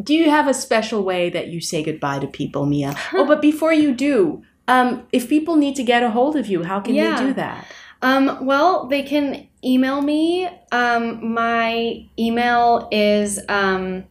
Do 0.02 0.12
you 0.14 0.28
have 0.30 0.46
a 0.46 0.52
special 0.52 1.02
way 1.02 1.30
that 1.30 1.48
you 1.48 1.60
say 1.60 1.82
goodbye 1.82 2.18
to 2.18 2.26
people, 2.26 2.66
Mia? 2.66 2.94
oh, 3.14 3.24
but 3.26 3.40
before 3.40 3.72
you 3.72 3.94
do, 3.94 4.42
um, 4.68 5.06
if 5.12 5.26
people 5.28 5.56
need 5.56 5.74
to 5.76 5.82
get 5.82 6.02
a 6.02 6.10
hold 6.10 6.36
of 6.36 6.48
you, 6.48 6.64
how 6.64 6.80
can 6.80 6.94
Yeah. 6.94 7.18
they 7.18 7.26
do 7.28 7.32
that? 7.34 7.66
Um, 8.02 8.44
well, 8.44 8.86
they 8.88 9.02
can 9.02 9.46
email 9.64 10.02
me. 10.02 10.48
Um, 10.70 11.32
my 11.32 12.04
email 12.18 12.88
is 12.92 13.40
um, 13.48 14.04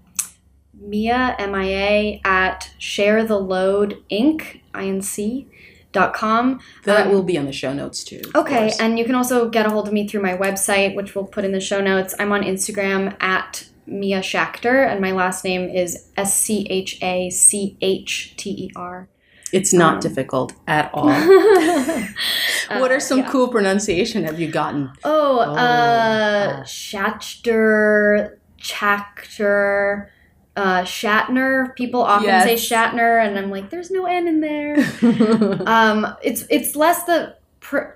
Mia, 0.73 1.35
M-I-A, 1.37 2.21
at 2.25 2.71
sharetheload, 2.79 4.01
I-N-C, 4.11 5.47
dot 5.95 6.13
com. 6.13 6.59
That 6.83 7.07
Um, 7.07 7.11
will 7.13 7.23
be 7.23 7.37
on 7.41 7.45
the 7.45 7.51
show 7.61 7.73
notes 7.73 8.03
too. 8.03 8.21
Okay, 8.35 8.71
and 8.79 8.99
you 8.99 9.05
can 9.05 9.15
also 9.15 9.49
get 9.49 9.65
a 9.65 9.69
hold 9.69 9.87
of 9.87 9.93
me 9.93 10.07
through 10.07 10.21
my 10.29 10.35
website, 10.45 10.93
which 10.95 11.15
we'll 11.15 11.25
put 11.35 11.43
in 11.47 11.51
the 11.51 11.59
show 11.69 11.81
notes. 11.81 12.13
I'm 12.19 12.31
on 12.31 12.43
Instagram 12.43 13.15
at 13.19 13.65
Mia 13.87 14.19
Schachter, 14.21 14.77
and 14.89 14.99
my 15.01 15.11
last 15.21 15.43
name 15.43 15.63
is 15.69 15.89
S 16.17 16.31
C 16.43 16.67
H 16.69 16.97
A 17.01 17.29
C 17.29 17.77
H 17.81 18.33
T 18.37 18.49
E 18.65 18.71
R. 18.75 19.07
it's 19.53 19.71
not 19.73 19.93
um, 19.95 19.99
difficult 20.07 20.49
at 20.67 20.89
all. 20.95 21.09
what 22.81 22.91
are 22.91 22.99
some 22.99 23.19
Uh, 23.19 23.23
yeah. 23.23 23.31
cool 23.31 23.47
pronunciation 23.47 24.23
have 24.25 24.39
you 24.39 24.49
gotten? 24.51 24.91
Oh, 25.03 25.39
Oh, 25.39 25.53
uh. 25.55 26.63
Schachter, 26.63 28.37
Chachter, 28.59 30.07
uh, 30.55 30.81
Shatner. 30.83 31.75
People 31.75 32.01
often 32.01 32.27
Yes. 32.27 32.43
say 32.45 32.55
Shatner, 32.55 33.23
and 33.25 33.37
I'm 33.37 33.49
like, 33.51 33.69
there's 33.69 33.91
no 33.91 34.05
N 34.05 34.27
in 34.27 34.41
there. 34.41 34.77
um, 35.67 36.07
it's 36.23 36.45
it's 36.49 36.75
less 36.75 37.03
the 37.03 37.35
pr- 37.59 37.93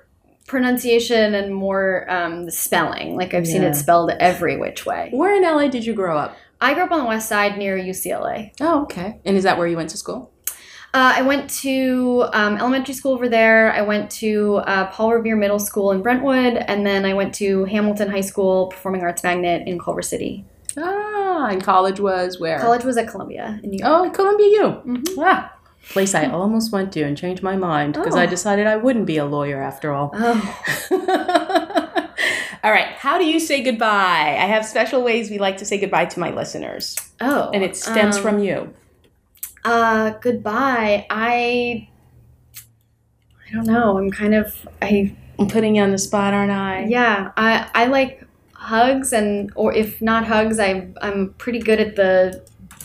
pronunciation 0.47 1.35
and 1.35 1.53
more 1.53 2.05
um, 2.09 2.45
the 2.45 2.51
spelling. 2.51 3.15
Like 3.15 3.33
I've 3.33 3.47
seen 3.47 3.63
it 3.63 3.75
spelled 3.75 4.11
every 4.19 4.57
which 4.57 4.85
way. 4.85 5.09
Where 5.13 5.35
in 5.35 5.43
LA 5.43 5.67
did 5.67 5.85
you 5.85 5.93
grow 5.93 6.17
up? 6.17 6.35
I 6.61 6.73
grew 6.73 6.83
up 6.83 6.91
on 6.91 6.99
the 6.99 7.05
west 7.05 7.29
side 7.29 7.57
near 7.57 7.77
UCLA. 7.77 8.51
Oh, 8.59 8.81
okay. 8.83 9.19
And 9.23 9.37
is 9.37 9.43
that 9.43 9.57
where 9.57 9.67
you 9.67 9.77
went 9.77 9.89
to 9.91 9.97
school? 9.97 10.31
Uh, 10.91 11.13
I 11.17 11.21
went 11.21 11.49
to 11.61 12.25
um, 12.33 12.57
elementary 12.57 12.95
school 12.95 13.13
over 13.13 13.29
there. 13.29 13.71
I 13.71 13.83
went 13.83 14.09
to 14.11 14.55
uh, 14.65 14.87
Paul 14.87 15.13
Revere 15.13 15.35
Middle 15.35 15.59
School 15.59 15.91
in 15.91 16.01
Brentwood, 16.01 16.55
and 16.55 16.85
then 16.85 17.05
I 17.05 17.13
went 17.13 17.35
to 17.35 17.63
Hamilton 17.65 18.09
High 18.09 18.21
School 18.21 18.67
Performing 18.67 19.03
Arts 19.03 19.23
Magnet 19.23 19.67
in 19.67 19.77
Culver 19.79 20.01
City. 20.01 20.45
Ah, 20.81 21.47
and 21.47 21.63
college 21.63 21.99
was 21.99 22.39
where? 22.39 22.59
College 22.59 22.83
was 22.83 22.97
at 22.97 23.07
Columbia 23.07 23.59
in 23.63 23.71
New 23.71 23.79
York. 23.79 23.91
Oh, 23.91 24.09
Columbia 24.11 24.47
U. 24.47 24.63
Mhm. 24.85 25.05
Ah, 25.19 25.53
place 25.91 26.13
I 26.15 26.25
almost 26.27 26.71
went 26.71 26.91
to 26.93 27.01
and 27.03 27.17
changed 27.17 27.41
my 27.43 27.55
mind 27.55 27.93
because 27.93 28.15
I 28.15 28.25
Oh. 28.25 28.29
decided 28.29 28.67
I 28.67 28.75
wouldn't 28.77 29.05
be 29.05 29.17
a 29.17 29.25
lawyer 29.25 29.61
after 29.61 29.91
all. 29.93 30.11
Oh. 30.13 30.55
all 32.63 32.71
right, 32.71 32.87
how 32.97 33.17
do 33.17 33.25
you 33.25 33.39
say 33.39 33.61
goodbye? 33.63 34.37
I 34.39 34.45
have 34.45 34.65
special 34.65 35.03
ways 35.03 35.29
we 35.29 35.37
like 35.37 35.57
to 35.57 35.65
say 35.65 35.77
goodbye 35.79 36.05
to 36.05 36.19
my 36.19 36.31
listeners, 36.31 36.95
oh. 37.21 37.49
and 37.53 37.63
it 37.63 37.75
stems 37.75 38.17
um, 38.17 38.21
from 38.21 38.39
you. 38.39 38.73
Uh, 39.65 40.11
goodbye. 40.21 41.05
I. 41.09 41.87
I 43.49 43.53
don't 43.55 43.65
know. 43.65 43.97
I'm 43.97 44.11
kind 44.11 44.35
of. 44.35 44.55
I 44.81 45.15
I'm 45.39 45.47
putting 45.47 45.75
you 45.75 45.81
on 45.83 45.91
the 45.91 45.97
spot, 45.97 46.33
aren't 46.33 46.51
I? 46.51 46.85
yeah. 46.87 47.31
I 47.35 47.67
I 47.73 47.85
like 47.87 48.25
hugs 48.69 49.11
and 49.13 49.51
or 49.55 49.73
if 49.73 50.01
not 50.01 50.25
hugs, 50.25 50.59
I 50.59 50.87
I'm 51.01 51.33
pretty 51.43 51.59
good 51.59 51.79
at 51.79 51.95
the 51.95 52.43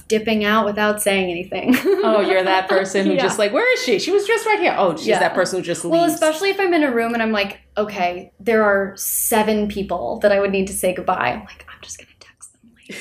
dipping 0.09 0.45
out 0.45 0.65
without 0.67 1.01
saying 1.01 1.31
anything. 1.31 1.75
Oh, 2.05 2.21
you're 2.21 2.43
that 2.45 2.69
person 2.77 3.07
who 3.07 3.15
Yeah. 3.15 3.23
just 3.23 3.39
like, 3.39 3.53
where 3.53 3.69
is 3.75 3.83
she? 3.85 3.99
She 3.99 4.11
was 4.11 4.27
just 4.27 4.45
right 4.47 4.61
here. 4.61 4.75
Oh, 4.77 4.95
she's 4.97 5.07
Yeah. 5.07 5.19
that 5.21 5.35
person 5.35 5.59
who 5.59 5.65
just 5.65 5.85
leaves. 5.85 5.93
Well, 5.93 6.05
especially 6.05 6.51
if 6.51 6.61
I'm 6.61 6.75
in 6.75 6.85
a 6.85 6.93
room 6.93 7.15
and 7.15 7.23
I'm 7.23 7.33
like, 7.33 7.61
okay, 7.79 8.31
there 8.39 8.63
are 8.65 8.95
seven 8.97 9.69
people 9.69 10.19
that 10.21 10.31
I 10.31 10.41
would 10.41 10.51
need 10.53 10.67
to 10.67 10.75
say 10.75 10.93
goodbye. 10.95 11.31
I'm 11.33 11.45
like, 11.45 11.65
I'm 11.73 11.81
just 11.83 11.97
gonna 11.99 12.11
text 12.21 12.53
them 12.53 12.71
later. 12.77 13.01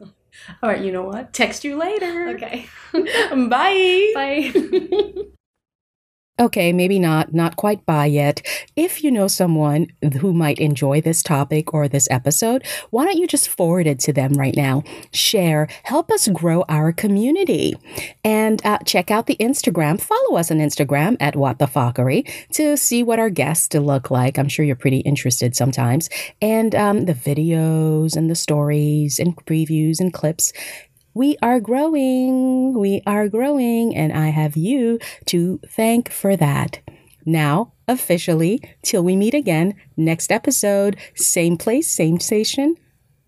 All 0.62 0.70
right, 0.70 0.82
you 0.84 0.90
know 0.92 1.04
what? 1.04 1.32
Text 1.32 1.64
you 1.64 1.76
later. 1.76 2.28
okay. 2.34 2.66
Bye. 3.48 4.12
Bye. 4.14 5.26
Okay, 6.38 6.70
maybe 6.70 6.98
not, 6.98 7.32
not 7.32 7.56
quite 7.56 7.86
bye 7.86 8.04
yet. 8.04 8.42
If 8.76 9.02
you 9.02 9.10
know 9.10 9.26
someone 9.26 9.86
who 10.20 10.34
might 10.34 10.58
enjoy 10.58 11.00
this 11.00 11.22
topic 11.22 11.72
or 11.72 11.88
this 11.88 12.06
episode, 12.10 12.62
why 12.90 13.06
don't 13.06 13.16
you 13.16 13.26
just 13.26 13.48
forward 13.48 13.86
it 13.86 13.98
to 14.00 14.12
them 14.12 14.34
right 14.34 14.54
now? 14.54 14.82
Share, 15.14 15.66
help 15.84 16.10
us 16.10 16.28
grow 16.28 16.62
our 16.68 16.92
community. 16.92 17.74
And 18.22 18.64
uh, 18.66 18.78
check 18.84 19.10
out 19.10 19.26
the 19.26 19.36
Instagram. 19.36 19.98
Follow 19.98 20.36
us 20.36 20.50
on 20.50 20.58
Instagram 20.58 21.16
at 21.20 21.36
What 21.36 21.58
the 21.58 21.66
to 22.52 22.76
see 22.76 23.02
what 23.02 23.18
our 23.18 23.30
guests 23.30 23.74
look 23.74 24.10
like. 24.10 24.38
I'm 24.38 24.48
sure 24.48 24.64
you're 24.64 24.76
pretty 24.76 25.00
interested 25.00 25.56
sometimes. 25.56 26.10
And 26.42 26.74
um, 26.74 27.06
the 27.06 27.14
videos 27.14 28.14
and 28.14 28.28
the 28.28 28.34
stories 28.34 29.18
and 29.18 29.34
previews 29.46 30.00
and 30.00 30.12
clips. 30.12 30.52
We 31.16 31.38
are 31.40 31.60
growing. 31.60 32.74
We 32.78 33.00
are 33.06 33.26
growing. 33.30 33.96
And 33.96 34.12
I 34.12 34.28
have 34.28 34.54
you 34.54 34.98
to 35.28 35.58
thank 35.66 36.12
for 36.12 36.36
that. 36.36 36.80
Now, 37.24 37.72
officially, 37.88 38.60
till 38.82 39.02
we 39.02 39.16
meet 39.16 39.32
again, 39.32 39.76
next 39.96 40.30
episode, 40.30 40.98
same 41.14 41.56
place, 41.56 41.90
same 41.90 42.20
station. 42.20 42.76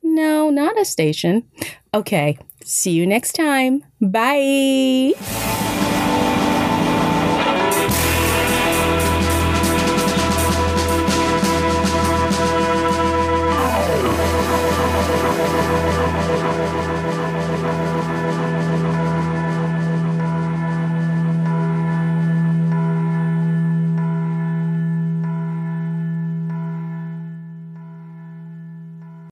No, 0.03 0.51
not 0.51 0.78
a 0.78 0.84
station. 0.84 1.49
Okay, 1.95 2.36
see 2.62 2.91
you 2.91 3.07
next 3.07 3.32
time. 3.32 3.82
Bye. 4.03 5.14